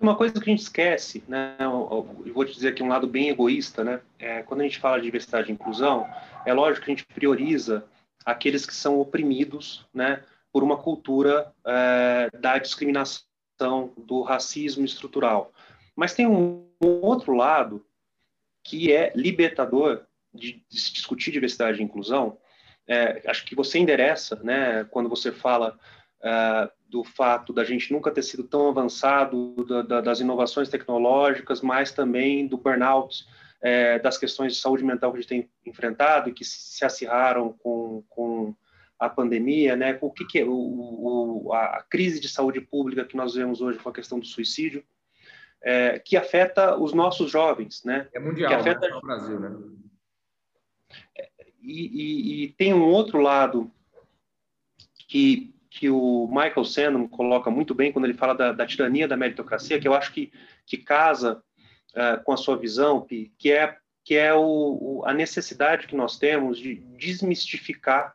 Uma 0.00 0.16
coisa 0.16 0.34
que 0.34 0.40
a 0.40 0.52
gente 0.52 0.62
esquece, 0.62 1.22
né? 1.28 1.56
Eu 1.60 2.32
vou 2.32 2.44
te 2.44 2.54
dizer 2.54 2.68
aqui 2.68 2.82
um 2.82 2.88
lado 2.88 3.06
bem 3.06 3.28
egoísta, 3.28 3.84
né? 3.84 4.00
É, 4.18 4.42
quando 4.42 4.62
a 4.62 4.64
gente 4.64 4.78
fala 4.78 4.96
de 4.96 5.04
diversidade 5.04 5.50
e 5.50 5.52
inclusão, 5.52 6.08
é 6.46 6.54
lógico 6.54 6.86
que 6.86 6.90
a 6.90 6.94
gente 6.94 7.06
prioriza 7.06 7.84
aqueles 8.24 8.64
que 8.64 8.74
são 8.74 8.98
oprimidos, 8.98 9.86
né? 9.92 10.24
por 10.52 10.62
uma 10.62 10.76
cultura 10.76 11.52
é, 11.64 12.30
da 12.38 12.58
discriminação, 12.58 13.24
do 13.96 14.22
racismo 14.22 14.84
estrutural. 14.84 15.52
Mas 15.94 16.14
tem 16.14 16.26
um, 16.26 16.66
outro 16.80 17.34
lado 17.34 17.84
que 18.64 18.92
é 18.92 19.12
libertador 19.14 20.06
de, 20.32 20.64
de 20.68 20.92
discutir 20.92 21.30
diversidade 21.30 21.80
e 21.80 21.84
inclusão. 21.84 22.38
É, 22.86 23.22
acho 23.26 23.44
que 23.44 23.54
você 23.54 23.78
endereça, 23.78 24.36
né, 24.42 24.84
quando 24.84 25.08
você 25.08 25.30
fala 25.30 25.78
é, 26.22 26.70
do 26.88 27.04
fato 27.04 27.52
da 27.52 27.64
gente 27.64 27.92
nunca 27.92 28.10
ter 28.10 28.22
sido 28.22 28.44
tão 28.44 28.68
avançado, 28.68 29.64
da, 29.64 29.82
da, 29.82 30.00
das 30.00 30.20
inovações 30.20 30.68
tecnológicas, 30.68 31.60
mas 31.60 31.92
também 31.92 32.46
do 32.46 32.58
burnout, 32.58 33.24
é, 33.62 33.98
das 33.98 34.18
questões 34.18 34.54
de 34.54 34.60
saúde 34.60 34.84
mental 34.84 35.12
que 35.12 35.18
a 35.18 35.20
gente 35.20 35.28
tem 35.28 35.50
enfrentado 35.64 36.28
e 36.28 36.32
que 36.32 36.44
se 36.44 36.84
acirraram 36.84 37.52
com, 37.52 38.02
com 38.08 38.54
a 38.98 39.08
pandemia, 39.08 39.76
né? 39.76 39.98
O 40.00 40.10
que, 40.10 40.26
que 40.26 40.40
é 40.40 40.44
o, 40.44 40.52
o, 40.52 41.52
a 41.52 41.82
crise 41.88 42.20
de 42.20 42.28
saúde 42.28 42.60
pública 42.60 43.04
que 43.04 43.16
nós 43.16 43.34
vemos 43.34 43.60
hoje 43.60 43.78
com 43.78 43.88
a 43.88 43.92
questão 43.92 44.18
do 44.18 44.26
suicídio, 44.26 44.84
é, 45.62 45.98
que 45.98 46.16
afeta 46.16 46.76
os 46.76 46.92
nossos 46.92 47.30
jovens, 47.30 47.84
né? 47.84 48.08
É 48.12 48.18
mundial, 48.18 48.50
que 48.50 48.54
afeta 48.54 48.88
né? 48.88 48.94
no 48.94 49.00
Brasil, 49.00 49.40
né? 49.40 49.56
E, 51.62 52.42
e, 52.42 52.44
e, 52.44 52.48
tem 52.52 52.72
um 52.72 52.84
outro 52.84 53.20
lado 53.20 53.70
que 55.06 55.54
que 55.70 55.88
o 55.88 56.26
Michael 56.26 56.64
Sandon 56.64 57.08
coloca 57.08 57.50
muito 57.50 57.74
bem 57.74 57.92
quando 57.92 58.04
ele 58.04 58.14
fala 58.14 58.34
da, 58.34 58.52
da 58.52 58.66
tirania 58.66 59.06
da 59.06 59.16
meritocracia, 59.16 59.80
que 59.80 59.86
eu 59.86 59.94
acho 59.94 60.12
que 60.12 60.32
que 60.66 60.76
casa 60.76 61.42
uh, 61.92 62.22
com 62.24 62.32
a 62.32 62.36
sua 62.36 62.56
visão, 62.56 63.00
que 63.00 63.52
é 63.52 63.76
que 64.02 64.16
é 64.16 64.34
o, 64.34 65.02
a 65.06 65.12
necessidade 65.12 65.86
que 65.86 65.94
nós 65.94 66.18
temos 66.18 66.58
de 66.58 66.76
desmistificar 66.96 68.14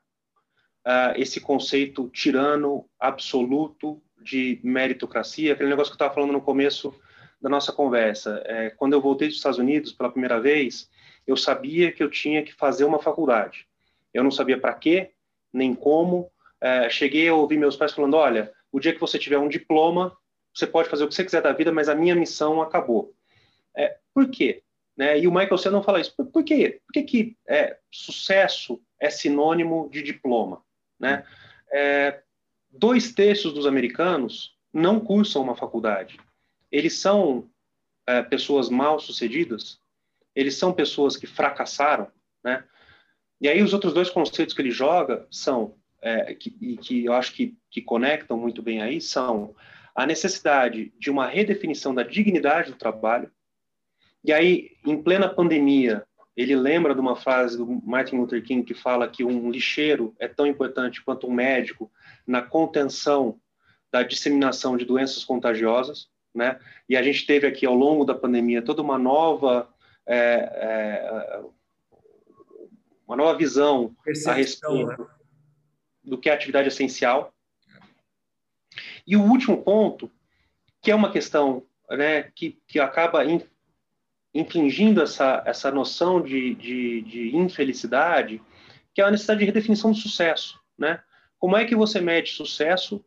uh, 0.85 1.13
esse 1.15 1.39
conceito 1.39 2.09
tirano 2.09 2.89
absoluto 2.99 4.01
de 4.21 4.59
meritocracia, 4.63 5.53
aquele 5.53 5.69
negócio 5.69 5.91
que 5.91 6.01
eu 6.01 6.05
estava 6.05 6.13
falando 6.13 6.33
no 6.33 6.41
começo 6.41 6.93
da 7.39 7.49
nossa 7.49 7.71
conversa. 7.71 8.41
É, 8.45 8.71
quando 8.71 8.93
eu 8.93 9.01
voltei 9.01 9.27
dos 9.27 9.37
Estados 9.37 9.59
Unidos 9.59 9.93
pela 9.93 10.09
primeira 10.11 10.39
vez, 10.39 10.89
eu 11.27 11.37
sabia 11.37 11.91
que 11.91 12.01
eu 12.01 12.09
tinha 12.09 12.43
que 12.43 12.53
fazer 12.53 12.85
uma 12.85 12.99
faculdade. 12.99 13.67
Eu 14.13 14.23
não 14.23 14.31
sabia 14.31 14.59
para 14.59 14.73
quê, 14.73 15.11
nem 15.53 15.75
como. 15.75 16.31
É, 16.65 16.89
cheguei 16.89 17.29
a 17.29 17.35
ouvir 17.35 17.59
meus 17.59 17.75
pais 17.75 17.93
falando: 17.93 18.15
olha, 18.15 18.51
o 18.71 18.79
dia 18.79 18.91
que 18.91 18.99
você 18.99 19.19
tiver 19.19 19.37
um 19.37 19.47
diploma, 19.47 20.17
você 20.51 20.65
pode 20.65 20.89
fazer 20.89 21.03
o 21.03 21.07
que 21.07 21.13
você 21.13 21.23
quiser 21.23 21.43
da 21.43 21.53
vida, 21.53 21.71
mas 21.71 21.87
a 21.87 21.93
minha 21.93 22.15
missão 22.15 22.59
acabou. 22.59 23.13
É, 23.77 23.99
por 24.11 24.31
quê? 24.31 24.63
Né? 24.97 25.19
E 25.19 25.27
o 25.27 25.31
Michael 25.31 25.59
Sandel 25.59 25.83
fala 25.83 25.99
isso. 25.99 26.15
Por, 26.17 26.25
por 26.25 26.43
quê? 26.43 26.81
Por 26.83 26.91
que, 26.91 27.03
que 27.03 27.37
é, 27.47 27.77
sucesso 27.91 28.81
é 28.99 29.11
sinônimo 29.11 29.89
de 29.91 30.01
diploma? 30.01 30.63
Né? 30.99 31.23
É, 31.71 32.23
dois 32.71 33.13
terços 33.13 33.53
dos 33.53 33.67
americanos 33.67 34.57
não 34.73 34.99
cursam 34.99 35.43
uma 35.43 35.55
faculdade. 35.55 36.17
Eles 36.71 36.97
são 36.97 37.47
é, 38.07 38.23
pessoas 38.23 38.69
mal 38.69 38.99
sucedidas, 38.99 39.79
eles 40.33 40.57
são 40.57 40.73
pessoas 40.73 41.15
que 41.15 41.27
fracassaram, 41.27 42.11
né? 42.43 42.63
E 43.39 43.47
aí 43.47 43.61
os 43.61 43.71
outros 43.71 43.93
dois 43.93 44.09
conceitos 44.09 44.55
que 44.55 44.61
ele 44.61 44.71
joga 44.71 45.27
são 45.29 45.75
é, 46.05 46.35
que, 46.35 46.55
e 46.61 46.77
que 46.77 47.03
eu 47.03 47.13
acho 47.13 47.33
que, 47.33 47.57
que 47.71 47.81
conectam 47.81 48.37
muito 48.37 48.61
bem 48.61 48.79
aí 48.79 49.01
são 49.01 49.55
a 49.95 50.05
necessidade 50.05 50.93
de 50.99 51.09
uma 51.09 51.25
redefinição 51.25 51.95
da 51.95 52.03
dignidade 52.03 52.71
do 52.71 52.77
trabalho. 52.77 53.31
E 54.23 54.31
aí, 54.31 54.71
em 54.85 55.01
plena 55.01 55.27
pandemia, 55.27 56.05
ele 56.37 56.55
lembra 56.55 56.93
de 56.93 57.01
uma 57.01 57.15
frase 57.15 57.57
do 57.57 57.65
Martin 57.83 58.17
Luther 58.17 58.43
King 58.43 58.63
que 58.63 58.75
fala 58.75 59.07
que 59.07 59.23
um 59.23 59.49
lixeiro 59.49 60.13
é 60.19 60.27
tão 60.27 60.45
importante 60.45 61.03
quanto 61.03 61.25
um 61.25 61.33
médico 61.33 61.91
na 62.27 62.41
contenção 62.41 63.39
da 63.91 64.03
disseminação 64.03 64.77
de 64.77 64.85
doenças 64.85 65.23
contagiosas, 65.23 66.07
né? 66.35 66.59
E 66.87 66.95
a 66.95 67.01
gente 67.01 67.25
teve 67.25 67.47
aqui 67.47 67.65
ao 67.65 67.73
longo 67.73 68.05
da 68.05 68.13
pandemia 68.13 68.61
toda 68.61 68.81
uma 68.81 68.99
nova 68.99 69.73
é, 70.05 70.15
é, 70.15 71.41
uma 73.07 73.15
nova 73.15 73.35
visão 73.37 73.95
Percepção, 74.03 74.33
a 74.33 74.35
respeito 74.35 74.87
né? 74.87 74.97
Do 76.05 76.17
que 76.17 76.29
é 76.29 76.33
atividade 76.33 76.67
essencial. 76.67 77.33
E 79.05 79.15
o 79.15 79.23
último 79.23 79.63
ponto, 79.63 80.11
que 80.81 80.91
é 80.91 80.95
uma 80.95 81.11
questão 81.11 81.65
né, 81.89 82.23
que, 82.35 82.59
que 82.67 82.79
acaba 82.79 83.23
infligindo 84.33 85.01
essa, 85.01 85.43
essa 85.45 85.71
noção 85.71 86.21
de, 86.21 86.55
de, 86.55 87.01
de, 87.01 87.35
infelicidade, 87.35 88.41
que 88.93 89.01
é 89.01 89.05
a 89.05 89.11
necessidade 89.11 89.39
de 89.39 89.45
redefinição 89.45 89.91
do 89.91 89.97
sucesso, 89.97 90.59
né? 90.77 91.01
Como 91.37 91.55
é 91.55 91.65
que 91.65 91.75
você 91.75 92.01
mede 92.01 92.31
sucesso 92.31 93.03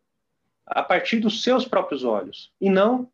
a 0.66 0.82
partir 0.82 1.18
dos 1.18 1.42
seus 1.42 1.66
próprios 1.66 2.04
olhos 2.04 2.52
e 2.60 2.70
não 2.70 3.10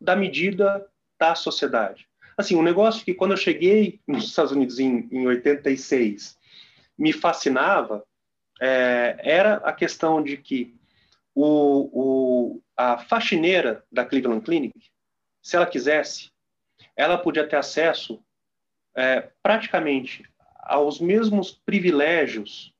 da 0.00 0.14
medida 0.14 0.86
da 1.18 1.34
sociedade? 1.34 2.06
Assim, 2.36 2.56
um 2.56 2.62
negócio 2.62 3.04
que 3.04 3.14
quando 3.14 3.32
eu 3.32 3.36
cheguei 3.36 4.00
nos 4.06 4.24
Estados 4.24 4.52
Unidos 4.52 4.78
em, 4.78 5.08
em 5.10 5.26
86 5.26 6.38
me 6.96 7.12
fascinava 7.12 8.04
é, 8.60 9.16
era 9.22 9.54
a 9.56 9.72
questão 9.72 10.22
de 10.22 10.36
que 10.36 10.78
o, 11.34 11.90
o, 11.92 12.62
a 12.76 12.98
faxineira 12.98 13.84
da 13.90 14.04
Cleveland 14.04 14.44
Clinic, 14.44 14.90
se 15.42 15.56
ela 15.56 15.66
quisesse, 15.66 16.30
ela 16.94 17.16
podia 17.16 17.46
ter 17.46 17.56
acesso 17.56 18.22
é, 18.94 19.30
praticamente 19.42 20.28
aos 20.58 21.00
mesmos 21.00 21.52
privilégios 21.52 22.74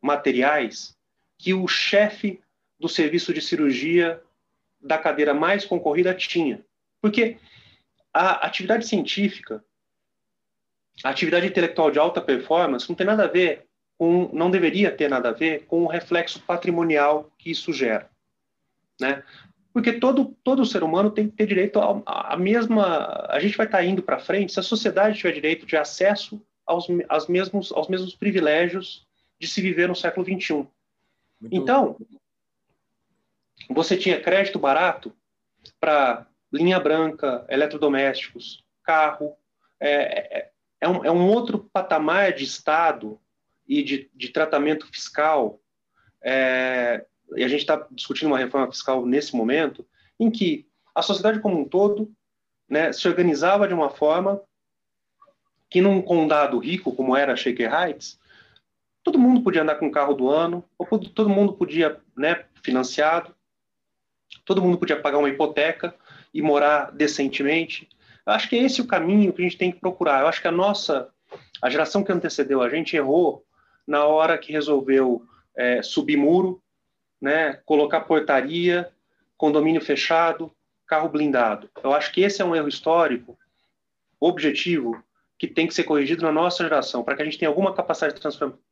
materiais 0.00 0.96
que 1.36 1.52
o 1.52 1.68
chefe 1.68 2.42
do 2.78 2.88
serviço 2.88 3.34
de 3.34 3.42
cirurgia 3.42 4.22
da 4.80 4.96
cadeira 4.96 5.34
mais 5.34 5.66
concorrida 5.66 6.14
tinha. 6.14 6.64
Porque 7.00 7.36
a 8.12 8.46
atividade 8.46 8.86
científica, 8.86 9.62
a 11.04 11.10
atividade 11.10 11.46
intelectual 11.46 11.90
de 11.90 11.98
alta 11.98 12.20
performance 12.20 12.88
não 12.88 12.96
tem 12.96 13.06
nada 13.06 13.24
a 13.24 13.28
ver 13.28 13.69
com, 14.00 14.30
não 14.32 14.50
deveria 14.50 14.90
ter 14.90 15.10
nada 15.10 15.28
a 15.28 15.32
ver 15.32 15.66
com 15.66 15.82
o 15.82 15.86
reflexo 15.86 16.40
patrimonial 16.40 17.30
que 17.36 17.50
isso 17.50 17.70
gera. 17.70 18.08
Né? 18.98 19.22
Porque 19.74 19.92
todo, 19.92 20.34
todo 20.42 20.64
ser 20.64 20.82
humano 20.82 21.10
tem 21.10 21.28
que 21.28 21.36
ter 21.36 21.44
direito 21.44 21.78
à, 22.06 22.34
mesma. 22.34 23.26
A 23.28 23.38
gente 23.40 23.58
vai 23.58 23.66
estar 23.66 23.84
indo 23.84 24.02
para 24.02 24.18
frente 24.18 24.54
se 24.54 24.58
a 24.58 24.62
sociedade 24.62 25.18
tiver 25.18 25.32
direito 25.32 25.66
de 25.66 25.76
acesso 25.76 26.40
aos, 26.64 26.86
aos, 27.10 27.28
mesmos, 27.28 27.70
aos 27.72 27.88
mesmos 27.88 28.14
privilégios 28.14 29.06
de 29.38 29.46
se 29.46 29.60
viver 29.60 29.86
no 29.86 29.94
século 29.94 30.24
XXI. 30.24 30.54
Muito 30.54 30.70
então, 31.52 31.98
você 33.68 33.98
tinha 33.98 34.18
crédito 34.18 34.58
barato 34.58 35.14
para 35.78 36.26
linha 36.50 36.80
branca, 36.80 37.44
eletrodomésticos, 37.50 38.64
carro. 38.82 39.36
É, 39.78 40.38
é, 40.38 40.50
é, 40.80 40.88
um, 40.88 41.04
é 41.04 41.12
um 41.12 41.28
outro 41.28 41.68
patamar 41.70 42.32
de 42.32 42.44
Estado 42.44 43.20
e 43.70 43.84
de, 43.84 44.10
de 44.12 44.30
tratamento 44.30 44.84
fiscal 44.88 45.60
é, 46.20 47.06
e 47.36 47.44
a 47.44 47.48
gente 47.48 47.60
está 47.60 47.86
discutindo 47.92 48.26
uma 48.26 48.38
reforma 48.38 48.66
fiscal 48.66 49.06
nesse 49.06 49.36
momento, 49.36 49.86
em 50.18 50.28
que 50.28 50.66
a 50.92 51.02
sociedade 51.02 51.38
como 51.38 51.56
um 51.56 51.64
todo 51.64 52.12
né, 52.68 52.92
se 52.92 53.06
organizava 53.06 53.68
de 53.68 53.72
uma 53.72 53.88
forma 53.88 54.42
que 55.68 55.80
num 55.80 56.02
condado 56.02 56.58
rico, 56.58 56.94
como 56.96 57.16
era 57.16 57.36
Shaker 57.36 57.72
Heights, 57.72 58.18
todo 59.04 59.20
mundo 59.20 59.40
podia 59.40 59.62
andar 59.62 59.76
com 59.76 59.86
o 59.86 59.92
carro 59.92 60.14
do 60.14 60.28
ano, 60.28 60.64
todo 61.14 61.30
mundo 61.30 61.52
podia, 61.52 62.00
né, 62.16 62.44
financiado, 62.64 63.32
todo 64.44 64.60
mundo 64.60 64.78
podia 64.78 65.00
pagar 65.00 65.18
uma 65.18 65.28
hipoteca 65.28 65.94
e 66.34 66.42
morar 66.42 66.90
decentemente, 66.90 67.88
Eu 68.26 68.32
acho 68.32 68.48
que 68.48 68.56
é 68.56 68.64
esse 68.64 68.80
o 68.80 68.86
caminho 68.86 69.32
que 69.32 69.40
a 69.40 69.44
gente 69.44 69.56
tem 69.56 69.72
que 69.72 69.80
procurar. 69.80 70.20
Eu 70.20 70.28
acho 70.28 70.40
que 70.42 70.48
a 70.48 70.52
nossa, 70.52 71.08
a 71.62 71.70
geração 71.70 72.04
que 72.04 72.12
antecedeu 72.12 72.62
a 72.62 72.68
gente 72.68 72.96
errou 72.96 73.44
na 73.90 74.04
hora 74.06 74.38
que 74.38 74.52
resolveu 74.52 75.26
é, 75.56 75.82
subir 75.82 76.16
muro, 76.16 76.62
né, 77.20 77.54
colocar 77.66 78.02
portaria, 78.02 78.88
condomínio 79.36 79.80
fechado, 79.80 80.52
carro 80.86 81.08
blindado. 81.08 81.68
Eu 81.82 81.92
acho 81.92 82.12
que 82.12 82.20
esse 82.20 82.40
é 82.40 82.44
um 82.44 82.54
erro 82.54 82.68
histórico, 82.68 83.36
objetivo, 84.20 85.02
que 85.36 85.48
tem 85.48 85.66
que 85.66 85.74
ser 85.74 85.82
corrigido 85.82 86.22
na 86.22 86.30
nossa 86.30 86.62
geração, 86.62 87.02
para 87.02 87.16
que 87.16 87.22
a 87.22 87.24
gente 87.24 87.36
tenha 87.36 87.48
alguma 87.48 87.74
capacidade 87.74 88.20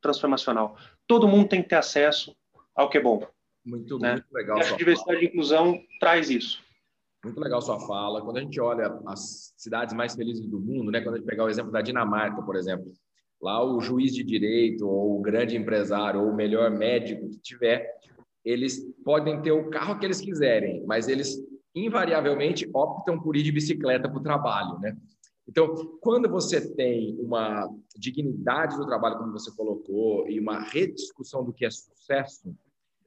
transformacional. 0.01 0.77
Todo 1.05 1.27
mundo 1.27 1.49
tem 1.49 1.63
que 1.63 1.69
ter 1.69 1.77
acesso 1.77 2.37
ao 2.73 2.89
que 2.89 2.99
é 2.99 3.03
bom. 3.03 3.27
Muito, 3.65 3.99
né? 3.99 4.13
muito 4.13 4.33
legal. 4.33 4.59
E 4.59 4.61
a 4.63 4.77
diversidade 4.77 5.19
fala. 5.19 5.25
e 5.25 5.27
inclusão 5.27 5.83
traz 5.99 6.31
isso. 6.31 6.63
Muito 7.25 7.41
legal 7.41 7.61
sua 7.61 7.81
fala. 7.81 8.23
Quando 8.23 8.37
a 8.37 8.41
gente 8.41 8.61
olha 8.61 9.01
as 9.07 9.53
cidades 9.57 9.93
mais 9.93 10.15
felizes 10.15 10.47
do 10.47 10.61
mundo, 10.61 10.93
né? 10.93 11.01
Quando 11.01 11.17
a 11.17 11.19
gente 11.19 11.27
pegar 11.27 11.45
o 11.45 11.49
exemplo 11.49 11.73
da 11.73 11.83
Dinamarca, 11.83 12.41
por 12.41 12.55
exemplo, 12.55 12.93
lá 13.41 13.65
o 13.65 13.81
juiz 13.81 14.15
de 14.15 14.25
direito 14.25 14.87
ou 14.87 15.19
o 15.19 15.23
grande 15.23 15.57
empresário 15.57 16.21
ou 16.21 16.31
o 16.31 16.35
melhor 16.35 16.71
médico 16.71 17.29
que 17.29 17.39
tiver, 17.39 17.95
eles 18.45 18.85
podem 19.05 19.41
ter 19.43 19.53
o 19.53 19.71
carro 19.71 19.99
que 19.99 20.07
eles 20.07 20.21
quiserem, 20.21 20.85
mas 20.87 21.09
eles 21.09 21.39
invariavelmente 21.75 22.69
optam 22.75 23.21
por 23.21 23.37
ir 23.37 23.43
de 23.43 23.53
bicicleta 23.53 24.09
para 24.09 24.19
o 24.19 24.23
trabalho, 24.23 24.79
né? 24.81 24.97
Então, 25.49 25.75
quando 26.01 26.29
você 26.29 26.75
tem 26.75 27.17
uma 27.21 27.67
dignidade 27.97 28.77
do 28.77 28.87
trabalho, 28.87 29.17
como 29.17 29.33
você 29.33 29.51
colocou, 29.57 30.29
e 30.29 30.39
uma 30.39 30.61
rediscussão 30.61 31.43
do 31.43 31.55
que 31.55 31.65
é 31.65 31.71
sucesso, 31.71 32.55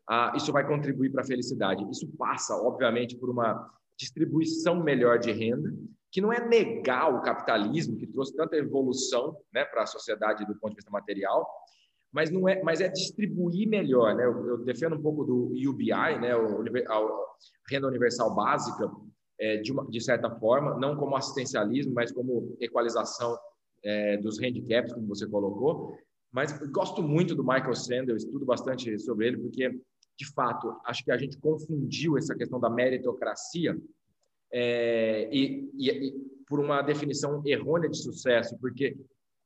ah, 0.10 0.34
isso 0.36 0.52
vai 0.52 0.68
contribuir 0.68 1.12
para 1.12 1.22
a 1.22 1.26
felicidade. 1.26 1.88
Isso 1.92 2.08
passa, 2.18 2.56
obviamente, 2.56 3.16
por 3.16 3.30
uma 3.30 3.70
distribuição 3.96 4.84
melhor 4.84 5.20
de 5.20 5.32
renda, 5.32 5.72
que 6.12 6.20
não 6.20 6.32
é 6.32 6.46
negar 6.46 7.14
o 7.14 7.22
capitalismo, 7.22 7.98
que 7.98 8.06
trouxe 8.06 8.36
tanta 8.36 8.58
evolução 8.58 9.38
né, 9.54 9.64
para 9.64 9.84
a 9.84 9.88
sociedade 9.88 10.46
do 10.46 10.56
ponto 10.56 10.72
de 10.72 10.76
vista 10.76 10.92
material, 10.92 11.48
mas 12.12 12.30
não 12.30 12.48
é, 12.50 12.62
mas 12.62 12.82
é 12.82 12.90
distribuir 12.90 13.70
melhor, 13.70 14.14
né? 14.14 14.26
Eu, 14.26 14.46
eu 14.46 14.58
defendo 14.58 14.98
um 14.98 15.02
pouco 15.02 15.24
do 15.24 15.54
UBI, 15.70 16.20
né, 16.20 16.36
o, 16.36 16.62
a 16.62 17.30
renda 17.70 17.88
universal 17.88 18.36
básica, 18.36 18.92
é, 19.40 19.58
de, 19.58 19.72
uma, 19.72 19.88
de 19.88 20.02
certa 20.02 20.30
forma, 20.30 20.78
não 20.78 20.98
como 20.98 21.16
assistencialismo, 21.16 21.94
mas 21.94 22.12
como 22.12 22.56
equalização 22.60 23.38
é, 23.82 24.18
dos 24.18 24.38
handicaps, 24.40 24.94
como 24.94 25.08
você 25.08 25.26
colocou. 25.26 25.98
Mas 26.32 26.52
gosto 26.70 27.02
muito 27.02 27.34
do 27.34 27.44
Michael 27.44 27.76
Sandel, 27.76 28.18
estudo 28.18 28.46
bastante 28.46 29.00
sobre 29.00 29.28
ele, 29.28 29.38
porque, 29.38 29.70
de 30.18 30.34
fato, 30.34 30.76
acho 30.86 31.04
que 31.04 31.12
a 31.12 31.18
gente 31.18 31.38
confundiu 31.40 32.18
essa 32.18 32.36
questão 32.36 32.60
da 32.60 32.70
meritocracia 32.70 33.76
é, 34.52 35.30
e, 35.32 35.70
e, 35.78 35.90
e 35.90 36.14
por 36.48 36.60
uma 36.60 36.82
definição 36.82 37.42
errônea 37.46 37.90
de 37.90 37.98
sucesso, 37.98 38.58
porque 38.60 38.98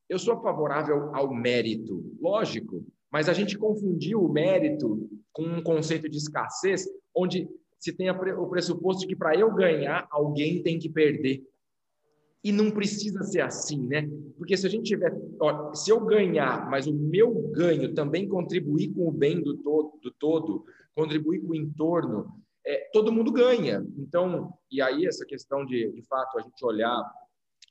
eu 0.10 0.18
sou 0.20 0.42
favorável 0.42 1.16
ao 1.16 1.34
mérito, 1.34 2.16
lógico, 2.20 2.86
mas 3.12 3.30
a 3.30 3.34
gente 3.34 3.58
confundiu 3.58 4.24
o 4.24 4.32
mérito 4.32 5.10
com 5.32 5.44
um 5.44 5.62
conceito 5.62 6.10
de 6.10 6.18
escassez, 6.18 6.86
onde 7.16 7.48
se 7.80 7.94
tem 7.94 8.10
o 8.10 8.48
pressuposto 8.48 9.02
de 9.02 9.08
que 9.08 9.16
para 9.16 9.36
eu 9.36 9.54
ganhar, 9.54 10.08
alguém 10.10 10.62
tem 10.64 10.80
que 10.80 10.90
perder. 10.90 11.44
E 12.44 12.52
não 12.52 12.70
precisa 12.70 13.24
ser 13.24 13.42
assim, 13.42 13.86
né? 13.88 14.08
Porque 14.38 14.56
se 14.56 14.68
a 14.68 14.70
gente 14.70 14.86
tiver, 14.86 15.16
ó, 15.40 15.74
se 15.74 15.90
eu 15.92 16.00
ganhar, 16.06 16.70
mas 16.70 16.88
o 16.88 16.94
meu 16.94 17.32
ganho 17.52 17.94
também 17.94 18.28
contribuir 18.28 18.94
com 18.94 19.08
o 19.08 19.12
bem 19.12 19.42
do 19.42 19.54
do 19.54 20.12
todo 20.20 20.66
contribuir 20.96 21.42
com 21.42 21.50
o 21.50 21.56
entorno, 21.56 22.26
é, 22.66 22.90
todo 22.92 23.12
mundo 23.12 23.32
ganha. 23.32 23.86
Então, 23.98 24.54
e 24.72 24.82
aí 24.82 25.06
essa 25.06 25.26
questão 25.26 25.66
de, 25.66 25.92
de 25.92 26.02
fato, 26.04 26.38
a 26.38 26.42
gente 26.42 26.66
olhar 26.66 27.04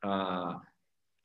a, 0.02 0.60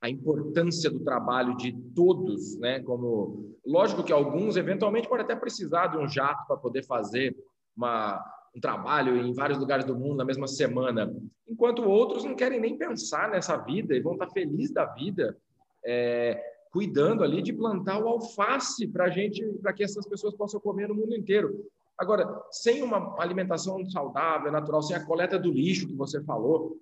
a 0.02 0.10
importância 0.10 0.90
do 0.90 1.00
trabalho 1.02 1.56
de 1.56 1.72
todos, 1.94 2.58
né? 2.58 2.82
Como, 2.82 3.56
lógico 3.66 4.04
que 4.04 4.14
alguns 4.14 4.58
eventualmente 4.58 5.08
podem 5.08 5.26
até 5.26 5.36
precisar 5.36 5.88
de 5.88 5.98
um 5.98 6.08
jato 6.08 6.48
para 6.48 6.58
poder 6.58 6.84
fazer 6.84 7.36
uma 7.76 8.24
um 8.56 8.60
trabalho 8.60 9.16
em 9.16 9.34
vários 9.34 9.60
lugares 9.60 9.86
do 9.86 9.96
mundo 9.96 10.18
na 10.18 10.26
mesma 10.26 10.48
semana, 10.48 11.16
enquanto 11.48 11.84
outros 11.84 12.24
não 12.24 12.36
querem 12.36 12.60
nem 12.60 12.78
pensar 12.78 13.30
nessa 13.30 13.56
vida 13.58 13.96
e 13.96 14.02
vão 14.02 14.14
estar 14.14 14.30
felizes 14.30 14.74
da 14.74 14.86
vida, 14.86 15.38
é, 15.86 16.42
cuidando 16.72 17.24
ali 17.24 17.42
de 17.42 17.54
plantar 17.54 18.00
o 18.00 18.08
alface 18.08 18.88
para 18.88 19.10
gente, 19.10 19.44
para 19.62 19.74
que 19.74 19.84
essas 19.84 20.08
pessoas 20.08 20.36
possam 20.36 20.60
comer 20.60 20.88
no 20.88 20.96
mundo 20.96 21.16
inteiro. 21.16 21.66
Agora, 22.00 22.42
sem 22.50 22.82
uma 22.82 23.22
alimentação 23.22 23.86
saudável, 23.90 24.50
natural, 24.52 24.82
sem 24.82 24.96
a 24.96 25.06
coleta 25.06 25.38
do 25.38 25.52
lixo 25.52 25.86
que 25.86 25.96
você 25.96 26.24
falou, 26.24 26.80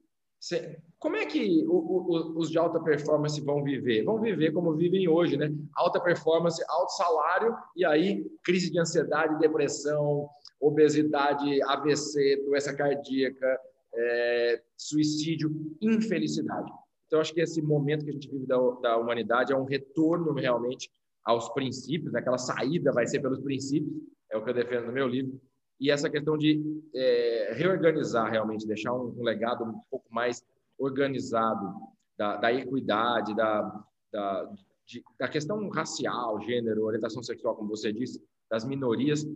como 1.00 1.16
é 1.16 1.26
que 1.26 1.66
os 1.68 2.52
de 2.52 2.58
alta 2.60 2.80
performance 2.80 3.42
vão 3.42 3.64
viver? 3.64 4.04
Vão 4.04 4.22
viver 4.22 4.52
como 4.52 4.76
vivem 4.76 5.08
hoje, 5.08 5.36
né? 5.36 5.52
Alta 5.74 6.00
performance, 6.00 6.64
alto 6.70 6.92
salário, 6.92 7.56
e 7.76 7.84
aí 7.84 8.24
crise 8.44 8.72
de 8.72 8.80
ansiedade, 8.80 9.40
depressão, 9.40 10.30
obesidade, 10.60 11.62
AVC, 11.64 12.44
doença 12.46 12.76
cardíaca, 12.76 13.60
é, 13.92 14.62
suicídio, 14.78 15.52
infelicidade. 15.82 16.72
Então, 17.08 17.20
acho 17.20 17.34
que 17.34 17.42
esse 17.42 17.62
momento 17.62 18.04
que 18.04 18.12
a 18.12 18.14
gente 18.14 18.30
vive 18.30 18.46
da, 18.46 18.58
da 18.82 18.98
humanidade 18.98 19.52
é 19.52 19.58
um 19.58 19.66
retorno 19.66 20.34
realmente 20.34 20.92
aos 21.24 21.50
princípios, 21.50 22.14
né? 22.14 22.20
aquela 22.20 22.38
saída 22.38 22.92
vai 22.92 23.08
ser 23.08 23.20
pelos 23.22 23.40
princípios, 23.40 23.92
é 24.32 24.38
o 24.38 24.44
que 24.44 24.50
eu 24.50 24.54
defendo 24.54 24.88
no 24.88 24.94
meu 24.94 25.08
livro, 25.08 25.40
e 25.80 25.92
essa 25.92 26.10
questão 26.10 26.38
de 26.38 26.62
é, 26.94 27.54
reorganizar 27.56 28.32
realmente, 28.32 28.68
deixar 28.68 28.94
um, 28.94 29.14
um, 29.18 29.24
legado 29.24 29.64
um 29.64 29.80
pouco 29.92 30.08
mais 30.12 30.44
organizado 30.78 31.74
da, 32.18 32.38
da 32.38 32.52
equidade, 32.52 33.36
da, 33.36 33.84
da, 34.12 34.52
de, 34.86 35.04
da 35.20 35.28
questão 35.28 35.70
racial, 35.70 36.42
gênero, 36.42 36.84
orientação 36.84 37.22
sexual, 37.22 37.56
como 37.56 37.70
você 37.70 37.94
disse, 37.94 38.24
das 38.50 38.66
minorias, 38.66 39.28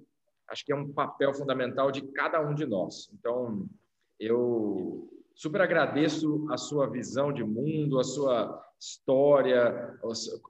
acho 0.49 0.65
que 0.65 0.71
é 0.71 0.75
um 0.75 0.91
papel 0.91 1.33
fundamental 1.33 1.91
de 1.91 2.01
cada 2.01 2.41
um 2.41 2.55
de 2.55 2.65
nós. 2.65 3.09
Então, 3.13 3.67
eu 4.19 5.09
super 5.35 5.61
agradeço 5.61 6.47
a 6.49 6.57
sua 6.57 6.87
visão 6.89 7.31
de 7.31 7.43
mundo, 7.43 7.99
a 7.99 8.03
sua 8.03 8.63
história, 8.79 9.99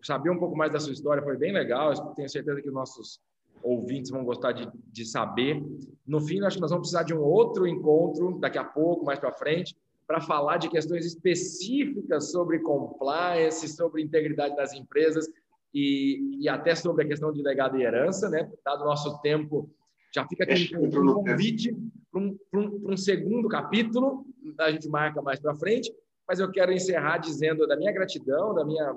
saber 0.04 0.30
um 0.30 0.40
pouco 0.40 0.56
mais 0.56 0.72
da 0.72 0.80
sua 0.80 0.94
história 0.94 1.22
foi 1.22 1.38
bem 1.38 1.52
legal. 1.52 1.94
Tenho 2.16 2.30
certeza 2.30 2.62
que 2.62 2.70
os 2.70 2.74
nossos 2.74 3.20
ouvintes 3.64 4.12
vão 4.12 4.24
gostar 4.24 4.52
de, 4.52 4.70
de 4.92 5.06
saber. 5.06 5.64
No 6.06 6.20
fim, 6.20 6.44
acho 6.44 6.58
que 6.58 6.62
nós 6.62 6.72
vamos 6.72 6.90
precisar 6.90 7.04
de 7.04 7.14
um 7.14 7.22
outro 7.22 7.68
encontro 7.68 8.40
daqui 8.40 8.58
a 8.58 8.64
pouco, 8.64 9.06
mais 9.06 9.20
para 9.20 9.32
frente, 9.32 9.76
para 10.08 10.20
falar 10.20 10.58
de 10.58 10.70
questões 10.70 11.06
específicas 11.06 12.32
sobre 12.32 12.60
compliance, 12.60 13.68
sobre 13.70 14.02
integridade 14.02 14.56
das 14.56 14.74
empresas 14.74 15.28
e, 15.74 16.38
e 16.42 16.50
até 16.50 16.76
sobre 16.76 17.04
a 17.04 17.08
questão 17.08 17.32
de 17.32 17.42
legado 17.42 17.78
e 17.78 17.84
herança, 17.84 18.30
né? 18.30 18.52
Dado 18.66 18.82
o 18.82 18.86
nosso 18.86 19.22
tempo, 19.22 19.70
já 20.14 20.28
fica 20.28 20.44
aqui 20.44 20.76
um, 20.76 20.86
um 20.86 21.14
convite 21.24 21.74
para 22.12 22.22
um, 22.22 22.38
um, 22.54 22.92
um, 22.92 22.98
segundo 22.98 23.48
capítulo, 23.48 24.26
a 24.60 24.72
gente 24.72 24.90
marca 24.90 25.22
mais 25.22 25.40
para 25.40 25.56
frente, 25.56 25.94
mas 26.28 26.40
eu 26.40 26.52
quero 26.52 26.74
encerrar 26.74 27.20
dizendo 27.20 27.66
da 27.66 27.78
minha 27.78 27.92
gratidão, 27.92 28.54
da 28.54 28.66
minha 28.66 28.94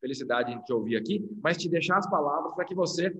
felicidade 0.00 0.54
de 0.54 0.64
te 0.64 0.72
ouvir 0.72 0.96
aqui, 0.96 1.24
mas 1.42 1.56
te 1.56 1.68
deixar 1.68 1.98
as 1.98 2.10
palavras 2.10 2.54
para 2.54 2.64
que 2.64 2.74
você 2.74 3.14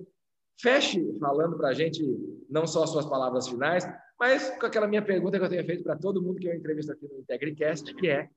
feche 0.59 1.17
falando 1.19 1.57
para 1.57 1.69
a 1.69 1.73
gente 1.73 2.03
não 2.49 2.65
só 2.65 2.83
as 2.83 2.89
suas 2.89 3.05
palavras 3.05 3.47
finais, 3.47 3.87
mas 4.19 4.49
com 4.57 4.65
aquela 4.65 4.87
minha 4.87 5.01
pergunta 5.01 5.37
que 5.37 5.45
eu 5.45 5.49
tenho 5.49 5.65
feito 5.65 5.83
para 5.83 5.95
todo 5.95 6.21
mundo 6.21 6.39
que 6.39 6.47
eu 6.47 6.55
entrevisto 6.55 6.91
aqui 6.91 7.07
no 7.07 7.19
IntegriCast, 7.19 7.93
que 7.95 8.09
é, 8.09 8.29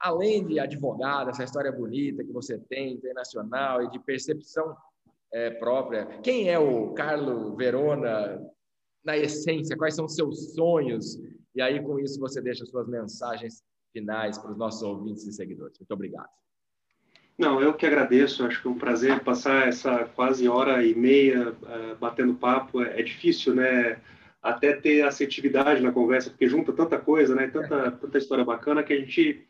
além 0.00 0.44
de 0.44 0.58
advogado, 0.58 1.30
essa 1.30 1.44
história 1.44 1.70
bonita 1.70 2.24
que 2.24 2.32
você 2.32 2.58
tem, 2.58 2.94
internacional 2.94 3.82
e 3.84 3.90
de 3.90 4.00
percepção 4.00 4.76
é, 5.32 5.50
própria, 5.50 6.06
quem 6.22 6.50
é 6.50 6.58
o 6.58 6.92
Carlo 6.94 7.54
Verona 7.54 8.40
na 9.04 9.16
essência, 9.16 9.76
quais 9.76 9.94
são 9.94 10.06
os 10.06 10.14
seus 10.14 10.54
sonhos. 10.54 11.20
E 11.54 11.62
aí, 11.62 11.80
com 11.82 11.98
isso, 12.00 12.18
você 12.18 12.40
deixa 12.40 12.66
suas 12.66 12.88
mensagens 12.88 13.62
finais 13.92 14.38
para 14.38 14.50
os 14.50 14.58
nossos 14.58 14.82
ouvintes 14.82 15.26
e 15.26 15.32
seguidores. 15.32 15.78
Muito 15.78 15.92
obrigado. 15.92 16.28
Não, 17.38 17.62
eu 17.62 17.72
que 17.72 17.86
agradeço. 17.86 18.44
Acho 18.44 18.60
que 18.60 18.66
é 18.66 18.70
um 18.70 18.78
prazer 18.78 19.20
passar 19.20 19.68
essa 19.68 20.04
quase 20.06 20.48
hora 20.48 20.84
e 20.84 20.92
meia 20.92 21.52
uh, 21.52 21.96
batendo 22.00 22.34
papo. 22.34 22.82
É, 22.82 22.98
é, 22.98 23.02
difícil, 23.02 23.54
né? 23.54 24.00
Até 24.42 24.72
ter 24.74 25.02
assertividade 25.02 25.80
na 25.80 25.92
conversa, 25.92 26.30
porque 26.30 26.48
junta 26.48 26.72
tanta 26.72 26.98
coisa, 26.98 27.36
né? 27.36 27.46
Tanta, 27.46 27.92
tanta 27.92 28.18
história 28.18 28.44
bacana 28.44 28.82
que 28.82 28.92
a 28.92 28.96
gente, 28.98 29.46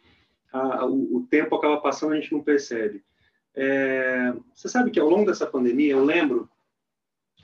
uh, 0.52 0.84
o, 0.84 1.16
o, 1.16 1.26
tempo 1.30 1.54
acaba 1.56 1.78
passando 1.78 2.14
e 2.14 2.18
a 2.18 2.20
gente 2.20 2.32
não 2.32 2.42
percebe. 2.42 3.02
É, 3.54 4.34
você 4.54 4.68
sabe 4.68 4.90
que 4.90 5.00
ao 5.00 5.08
longo 5.08 5.26
dessa 5.26 5.46
pandemia, 5.46 5.92
eu 5.92 6.04
lembro 6.04 6.48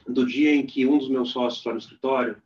do 0.06 0.26
dia 0.26 0.54
em 0.54 0.66
que 0.66 0.86
um 0.86 0.98
dos 0.98 1.08
meus 1.08 1.30
sócios 1.30 1.64
lá 1.64 1.72
no 1.72 1.78
escritório 1.78 2.36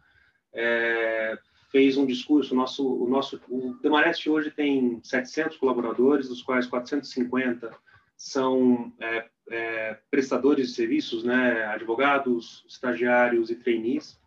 é, 0.55 1.37
fez 1.71 1.97
um 1.97 2.07
discurso. 2.07 2.55
O 2.55 2.57
nosso, 2.57 2.87
o 2.87 3.09
nosso, 3.09 3.41
o 3.49 3.75
Demarest 3.83 4.29
hoje 4.29 4.53
tem 4.53 5.01
700 5.03 5.57
colaboradores, 5.57 6.29
dos 6.29 6.43
quais 6.43 6.67
450 6.67 7.88
são 8.19 8.93
é, 8.99 9.29
é, 9.49 9.99
prestadores 10.11 10.69
de 10.69 10.75
serviços, 10.75 11.23
né, 11.23 11.65
advogados, 11.67 12.65
estagiários 12.69 13.49
e 13.49 13.55
trainees. 13.55 14.21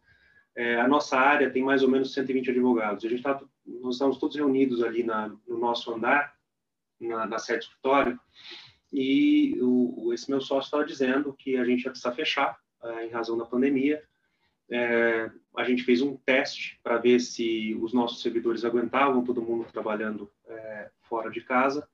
É, 0.55 0.79
a 0.79 0.87
nossa 0.87 1.17
área 1.17 1.51
tem 1.51 1.61
mais 1.61 1.83
ou 1.83 1.89
menos 1.89 2.13
120 2.13 2.51
advogados. 2.51 3.03
A 3.03 3.09
gente 3.09 3.19
está 3.19 3.39
nós 3.65 3.95
estávamos 3.95 4.17
todos 4.17 4.35
reunidos 4.35 4.81
ali 4.81 5.03
na, 5.03 5.29
no 5.47 5.59
nosso 5.59 5.93
andar, 5.93 6.33
na, 6.99 7.27
na 7.27 7.37
sede 7.37 7.65
escritório, 7.65 8.19
e 8.91 9.57
o, 9.61 10.11
esse 10.13 10.29
meu 10.29 10.41
sócio 10.41 10.67
estava 10.67 10.85
dizendo 10.85 11.33
que 11.33 11.57
a 11.57 11.63
gente 11.63 11.83
ia 11.83 11.91
precisar 11.91 12.11
fechar 12.11 12.59
em 13.03 13.09
razão 13.09 13.37
da 13.37 13.45
pandemia. 13.45 14.03
É, 14.69 15.29
a 15.55 15.63
gente 15.63 15.83
fez 15.83 16.01
um 16.01 16.17
teste 16.17 16.79
para 16.81 16.97
ver 16.97 17.19
se 17.19 17.77
os 17.81 17.93
nossos 17.93 18.21
servidores 18.21 18.65
aguentavam, 18.65 19.23
todo 19.23 19.41
mundo 19.41 19.67
trabalhando 19.71 20.31
é, 20.47 20.89
fora 21.01 21.29
de 21.29 21.41
casa. 21.41 21.87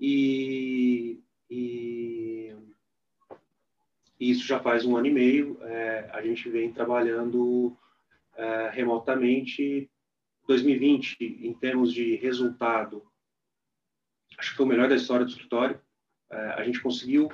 E, 0.00 1.20
e, 1.50 2.56
isso 4.18 4.46
já 4.46 4.58
faz 4.58 4.84
um 4.84 4.96
ano 4.96 5.06
e 5.06 5.12
meio. 5.12 5.62
É, 5.62 6.10
a 6.12 6.22
gente 6.22 6.48
vem 6.48 6.72
trabalhando 6.72 7.76
é, 8.34 8.70
remotamente. 8.70 9.90
2020, 10.48 11.16
em 11.20 11.54
termos 11.54 11.92
de 11.92 12.16
resultado, 12.16 13.06
acho 14.36 14.50
que 14.50 14.56
foi 14.56 14.66
o 14.66 14.68
melhor 14.68 14.88
da 14.88 14.96
história 14.96 15.24
do 15.24 15.30
escritório. 15.30 15.80
É, 16.28 16.36
a 16.54 16.64
gente 16.64 16.82
conseguiu 16.82 17.30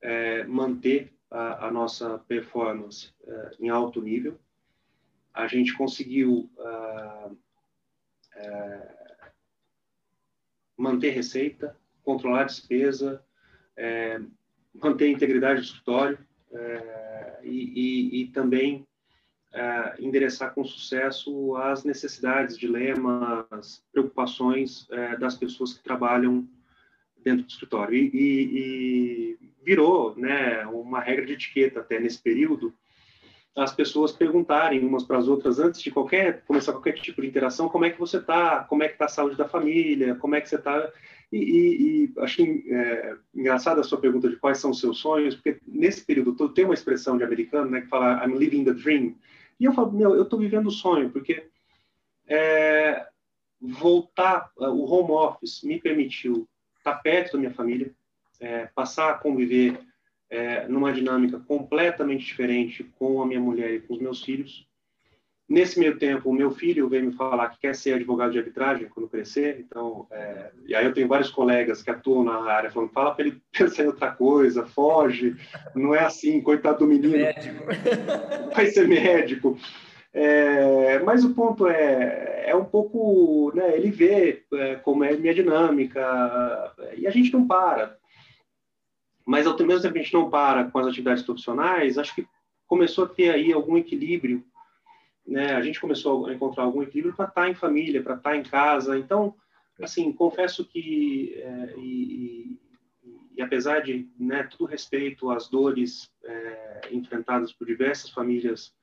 é, 0.00 0.44
manter 0.44 1.14
a, 1.34 1.66
a 1.66 1.70
nossa 1.70 2.18
performance 2.20 3.12
uh, 3.22 3.50
em 3.58 3.68
alto 3.68 4.00
nível. 4.00 4.38
A 5.32 5.48
gente 5.48 5.76
conseguiu 5.76 6.48
uh, 6.56 7.36
manter 10.76 11.10
receita, 11.10 11.76
controlar 12.04 12.42
a 12.42 12.44
despesa, 12.44 13.22
manter 14.74 15.06
a 15.06 15.10
integridade 15.10 15.60
do 15.60 15.64
escritório 15.64 16.18
e, 17.42 17.48
e, 17.48 18.22
e, 18.22 18.26
também 18.28 18.86
endereçar 19.98 20.54
com 20.54 20.64
sucesso 20.64 21.56
as 21.56 21.84
necessidades, 21.84 22.58
dilemas, 22.58 23.82
preocupações 23.92 24.86
das 25.18 25.36
pessoas 25.36 25.72
que 25.72 25.82
trabalham 25.82 26.48
dentro 27.22 27.44
do 27.44 27.50
escritório. 27.50 27.94
E, 27.94 28.10
e, 28.14 29.38
virou 29.64 30.14
né, 30.16 30.66
uma 30.66 31.00
regra 31.00 31.24
de 31.24 31.32
etiqueta 31.32 31.80
até 31.80 31.98
nesse 31.98 32.20
período, 32.20 32.72
as 33.56 33.72
pessoas 33.72 34.12
perguntarem 34.12 34.84
umas 34.84 35.04
para 35.04 35.18
as 35.18 35.28
outras 35.28 35.58
antes 35.58 35.80
de 35.80 35.90
qualquer 35.90 36.42
começar 36.42 36.72
qualquer 36.72 36.94
tipo 36.94 37.22
de 37.22 37.28
interação, 37.28 37.68
como 37.68 37.84
é 37.84 37.90
que 37.90 37.98
você 37.98 38.18
está, 38.18 38.64
como 38.64 38.82
é 38.82 38.88
que 38.88 38.94
está 38.94 39.04
a 39.06 39.08
saúde 39.08 39.36
da 39.36 39.48
família, 39.48 40.16
como 40.16 40.34
é 40.34 40.40
que 40.40 40.48
você 40.48 40.56
está 40.56 40.90
e, 41.34 41.38
e, 41.38 42.04
e 42.04 42.12
achei 42.18 42.64
é, 42.68 43.16
engraçada 43.34 43.80
a 43.80 43.84
sua 43.84 44.00
pergunta 44.00 44.28
de 44.28 44.36
quais 44.36 44.58
são 44.58 44.70
os 44.70 44.78
seus 44.78 44.98
sonhos, 44.98 45.34
porque 45.34 45.58
nesse 45.66 46.04
período 46.04 46.34
todo 46.34 46.54
tem 46.54 46.64
uma 46.64 46.74
expressão 46.74 47.18
de 47.18 47.24
americano, 47.24 47.70
né, 47.70 47.80
que 47.80 47.88
fala 47.88 48.24
I'm 48.24 48.38
living 48.38 48.64
the 48.64 48.72
dream, 48.72 49.16
e 49.58 49.64
eu 49.64 49.72
falo 49.72 49.92
meu, 49.92 50.14
eu 50.14 50.22
estou 50.22 50.38
vivendo 50.38 50.68
o 50.68 50.70
sonho, 50.70 51.10
porque 51.10 51.46
é, 52.28 53.06
voltar 53.60 54.50
o 54.56 54.84
home 54.84 55.12
office 55.12 55.62
me 55.62 55.80
permitiu 55.80 56.48
estar 56.78 56.94
perto 56.96 57.32
da 57.32 57.38
minha 57.38 57.54
família, 57.54 57.92
é, 58.38 58.66
passar 58.66 59.10
a 59.10 59.18
conviver 59.18 59.80
é, 60.30 60.68
numa 60.68 60.92
dinâmica 60.92 61.38
completamente 61.40 62.24
diferente 62.24 62.84
com 62.98 63.22
a 63.22 63.26
minha 63.26 63.40
mulher 63.40 63.74
e 63.74 63.80
com 63.80 63.94
os 63.94 64.00
meus 64.00 64.22
filhos. 64.22 64.66
Nesse 65.46 65.78
meio 65.78 65.98
tempo, 65.98 66.30
o 66.30 66.32
meu 66.32 66.50
filho 66.50 66.88
veio 66.88 67.04
me 67.04 67.12
falar 67.12 67.50
que 67.50 67.60
quer 67.60 67.74
ser 67.74 67.94
advogado 67.94 68.32
de 68.32 68.38
arbitragem 68.38 68.88
quando 68.88 69.10
crescer, 69.10 69.60
então, 69.60 70.06
é, 70.10 70.50
e 70.66 70.74
aí 70.74 70.86
eu 70.86 70.94
tenho 70.94 71.06
vários 71.06 71.30
colegas 71.30 71.82
que 71.82 71.90
atuam 71.90 72.24
na 72.24 72.42
área 72.44 72.70
falando, 72.70 72.92
fala 72.92 73.14
para 73.14 73.26
ele 73.26 73.42
pensar 73.52 73.84
em 73.84 73.88
outra 73.88 74.10
coisa, 74.10 74.64
foge, 74.64 75.36
não 75.74 75.94
é 75.94 76.00
assim, 76.00 76.40
coitado 76.40 76.78
do 76.78 76.86
menino. 76.86 77.12
Médico. 77.12 77.62
Vai 78.56 78.66
ser 78.66 78.88
médico. 78.88 79.58
É, 80.14 81.00
mas 81.00 81.24
o 81.24 81.34
ponto 81.34 81.66
é, 81.66 82.44
é 82.46 82.54
um 82.54 82.64
pouco, 82.64 83.52
né, 83.54 83.76
ele 83.76 83.90
vê 83.90 84.44
é, 84.54 84.76
como 84.76 85.04
é 85.04 85.14
minha 85.14 85.34
dinâmica, 85.34 86.74
e 86.96 87.06
a 87.06 87.10
gente 87.10 87.32
não 87.32 87.46
para. 87.46 87.98
Mas 89.26 89.46
ao 89.46 89.58
mesmo 89.58 89.82
tempo 89.82 89.98
a 89.98 90.02
gente 90.02 90.14
não 90.14 90.30
para 90.30 90.64
com 90.64 90.78
as 90.78 90.86
atividades 90.86 91.22
profissionais, 91.22 91.98
acho 91.98 92.14
que 92.14 92.26
começou 92.66 93.04
a 93.04 93.08
ter 93.08 93.30
aí 93.30 93.52
algum 93.52 93.76
equilíbrio, 93.76 94.42
né? 95.26 95.54
A 95.54 95.62
gente 95.62 95.80
começou 95.80 96.26
a 96.26 96.34
encontrar 96.34 96.64
algum 96.64 96.82
equilíbrio 96.82 97.14
para 97.14 97.26
estar 97.26 97.42
tá 97.42 97.48
em 97.48 97.54
família, 97.54 98.02
para 98.02 98.14
estar 98.14 98.30
tá 98.30 98.36
em 98.36 98.42
casa. 98.42 98.98
Então, 98.98 99.34
assim, 99.80 100.12
confesso 100.12 100.64
que 100.64 101.34
é, 101.36 101.74
e, 101.78 102.58
e, 103.36 103.42
apesar 103.42 103.80
de 103.80 104.08
né, 104.18 104.44
todo 104.44 104.68
respeito 104.68 105.30
às 105.30 105.48
dores 105.48 106.10
é, 106.22 106.88
enfrentadas 106.92 107.52
por 107.52 107.66
diversas 107.66 108.10
famílias 108.10 108.74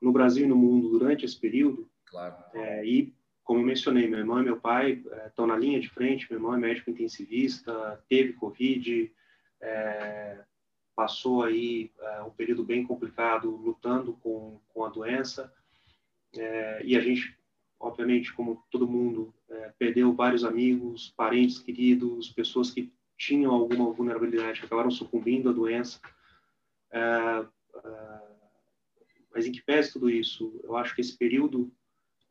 no 0.00 0.12
Brasil 0.12 0.46
e 0.46 0.48
no 0.48 0.56
mundo 0.56 0.88
durante 0.88 1.24
esse 1.24 1.38
período. 1.38 1.88
Claro. 2.06 2.36
É, 2.54 2.84
e, 2.86 3.12
como 3.44 3.60
eu 3.60 3.66
mencionei, 3.66 4.08
meu 4.08 4.18
irmão 4.18 4.40
e 4.40 4.44
meu 4.44 4.60
pai 4.60 5.02
estão 5.26 5.44
é, 5.44 5.48
na 5.48 5.56
linha 5.56 5.80
de 5.80 5.88
frente. 5.90 6.26
Meu 6.30 6.38
irmão 6.38 6.54
é 6.54 6.58
médico 6.58 6.90
intensivista, 6.90 8.02
teve 8.08 8.32
Covid, 8.34 9.12
é, 9.60 10.38
passou 10.94 11.42
aí 11.42 11.90
é, 12.00 12.22
um 12.22 12.30
período 12.30 12.64
bem 12.64 12.84
complicado 12.86 13.50
lutando 13.50 14.14
com, 14.14 14.60
com 14.68 14.84
a 14.84 14.88
doença. 14.88 15.52
É, 16.36 16.82
e 16.84 16.96
a 16.96 17.00
gente, 17.00 17.36
obviamente, 17.78 18.32
como 18.32 18.62
todo 18.70 18.88
mundo, 18.88 19.34
é, 19.48 19.72
perdeu 19.78 20.12
vários 20.14 20.44
amigos, 20.44 21.12
parentes 21.16 21.58
queridos, 21.58 22.30
pessoas 22.30 22.70
que 22.70 22.92
tinham 23.16 23.52
alguma 23.52 23.92
vulnerabilidade, 23.92 24.60
que 24.60 24.66
acabaram 24.66 24.90
sucumbindo 24.90 25.50
à 25.50 25.52
doença. 25.52 26.00
É, 26.92 27.46
mas 29.32 29.46
em 29.46 29.52
que 29.52 29.62
pese 29.62 29.92
tudo 29.92 30.10
isso, 30.10 30.60
eu 30.64 30.76
acho 30.76 30.94
que 30.94 31.00
esse 31.00 31.16
período 31.16 31.70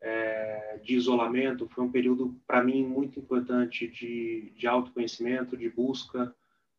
é, 0.00 0.80
de 0.82 0.94
isolamento 0.96 1.68
foi 1.68 1.84
um 1.84 1.90
período, 1.90 2.40
para 2.46 2.62
mim, 2.62 2.84
muito 2.84 3.18
importante 3.18 3.86
de, 3.86 4.52
de 4.56 4.66
autoconhecimento, 4.66 5.56
de 5.56 5.68
busca, 5.68 6.34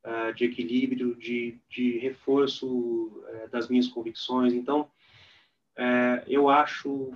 uh, 0.05 0.33
de 0.33 0.45
equilíbrio, 0.45 1.15
de, 1.15 1.59
de 1.69 1.97
reforço 1.99 3.23
das 3.51 3.67
minhas 3.69 3.87
convicções. 3.87 4.53
Então, 4.53 4.89
uh, 5.77 6.23
eu 6.27 6.49
acho, 6.49 7.11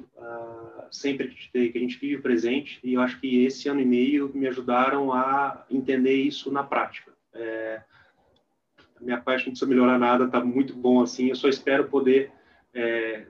sempre 0.92 1.30
que 1.30 1.72
a 1.76 1.80
gente 1.80 1.98
vive 1.98 2.18
o 2.18 2.22
presente, 2.22 2.80
e 2.84 2.94
eu 2.94 3.02
acho 3.02 3.20
que 3.20 3.46
esse 3.46 3.68
ano 3.70 3.82
e 3.82 3.86
meio 3.86 4.32
me 4.34 4.48
ajudaram 4.48 5.14
a 5.14 5.66
entender 5.70 6.16
isso 6.16 6.52
na 6.52 6.64
prática. 6.64 7.12
a 7.34 9.04
minha 9.04 9.20
parte 9.20 9.46
não 9.46 9.52
precisa 9.52 9.70
melhorar 9.70 10.00
nada, 10.00 10.26
está 10.26 10.44
muito 10.44 10.76
bom 10.76 11.02
assim, 11.02 11.30
eu 11.30 11.36
só 11.36 11.48
espero 11.48 11.90
poder 11.90 12.32
é, 12.76 13.26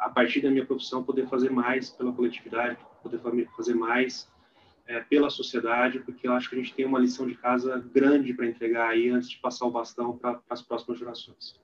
a 0.00 0.10
partir 0.10 0.42
da 0.42 0.50
minha 0.50 0.64
profissão, 0.64 1.02
poder 1.02 1.26
fazer 1.26 1.50
mais 1.50 1.90
pela 1.90 2.12
coletividade, 2.12 2.78
poder 3.02 3.20
fazer 3.56 3.74
mais 3.74 4.30
é, 4.86 5.00
pela 5.00 5.30
sociedade, 5.30 6.00
porque 6.00 6.28
eu 6.28 6.32
acho 6.32 6.48
que 6.48 6.56
a 6.56 6.58
gente 6.58 6.74
tem 6.74 6.84
uma 6.84 6.98
lição 6.98 7.26
de 7.26 7.34
casa 7.34 7.78
grande 7.92 8.34
para 8.34 8.46
entregar 8.46 8.88
aí 8.88 9.08
antes 9.08 9.30
de 9.30 9.38
passar 9.38 9.66
o 9.66 9.70
bastão 9.70 10.16
para 10.16 10.40
as 10.50 10.62
próximas 10.62 10.98
gerações. 10.98 11.58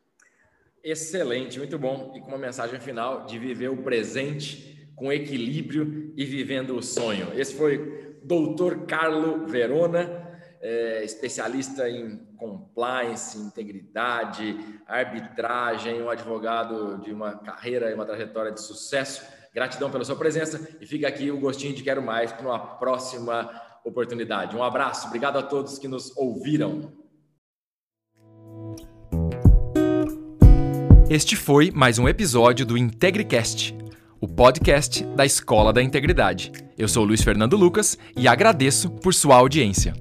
Excelente, 0.88 1.58
muito 1.58 1.76
bom. 1.76 2.12
E 2.14 2.20
com 2.20 2.28
uma 2.28 2.38
mensagem 2.38 2.78
final 2.78 3.26
de 3.26 3.40
viver 3.40 3.68
o 3.68 3.78
presente 3.78 4.88
com 4.94 5.12
equilíbrio 5.12 6.14
e 6.16 6.24
vivendo 6.24 6.76
o 6.76 6.82
sonho. 6.82 7.32
Esse 7.34 7.56
foi 7.56 8.14
Doutor 8.22 8.86
Carlo 8.86 9.48
Verona 9.48 10.24
é, 10.60 11.02
especialista 11.02 11.90
em 11.90 12.18
compliance, 12.36 13.36
integridade, 13.36 14.56
arbitragem, 14.86 16.00
um 16.00 16.08
advogado 16.08 16.98
de 16.98 17.12
uma 17.12 17.34
carreira 17.34 17.90
e 17.90 17.94
uma 17.94 18.06
trajetória 18.06 18.52
de 18.52 18.62
sucesso. 18.62 19.26
Gratidão 19.52 19.90
pela 19.90 20.04
sua 20.04 20.14
presença 20.14 20.68
e 20.80 20.86
fica 20.86 21.08
aqui 21.08 21.32
o 21.32 21.40
gostinho 21.40 21.74
de 21.74 21.82
quero 21.82 22.00
mais 22.00 22.30
para 22.30 22.46
uma 22.46 22.58
próxima 22.76 23.50
oportunidade. 23.84 24.54
Um 24.54 24.62
abraço, 24.62 25.08
obrigado 25.08 25.36
a 25.36 25.42
todos 25.42 25.80
que 25.80 25.88
nos 25.88 26.16
ouviram. 26.16 27.05
Este 31.08 31.36
foi 31.36 31.70
mais 31.70 32.00
um 32.00 32.08
episódio 32.08 32.66
do 32.66 32.76
IntegriCast, 32.76 33.72
o 34.20 34.26
podcast 34.26 35.04
da 35.04 35.24
Escola 35.24 35.72
da 35.72 35.80
Integridade. 35.80 36.50
Eu 36.76 36.88
sou 36.88 37.04
Luiz 37.04 37.22
Fernando 37.22 37.56
Lucas 37.56 37.96
e 38.16 38.26
agradeço 38.26 38.90
por 38.90 39.14
sua 39.14 39.36
audiência. 39.36 39.94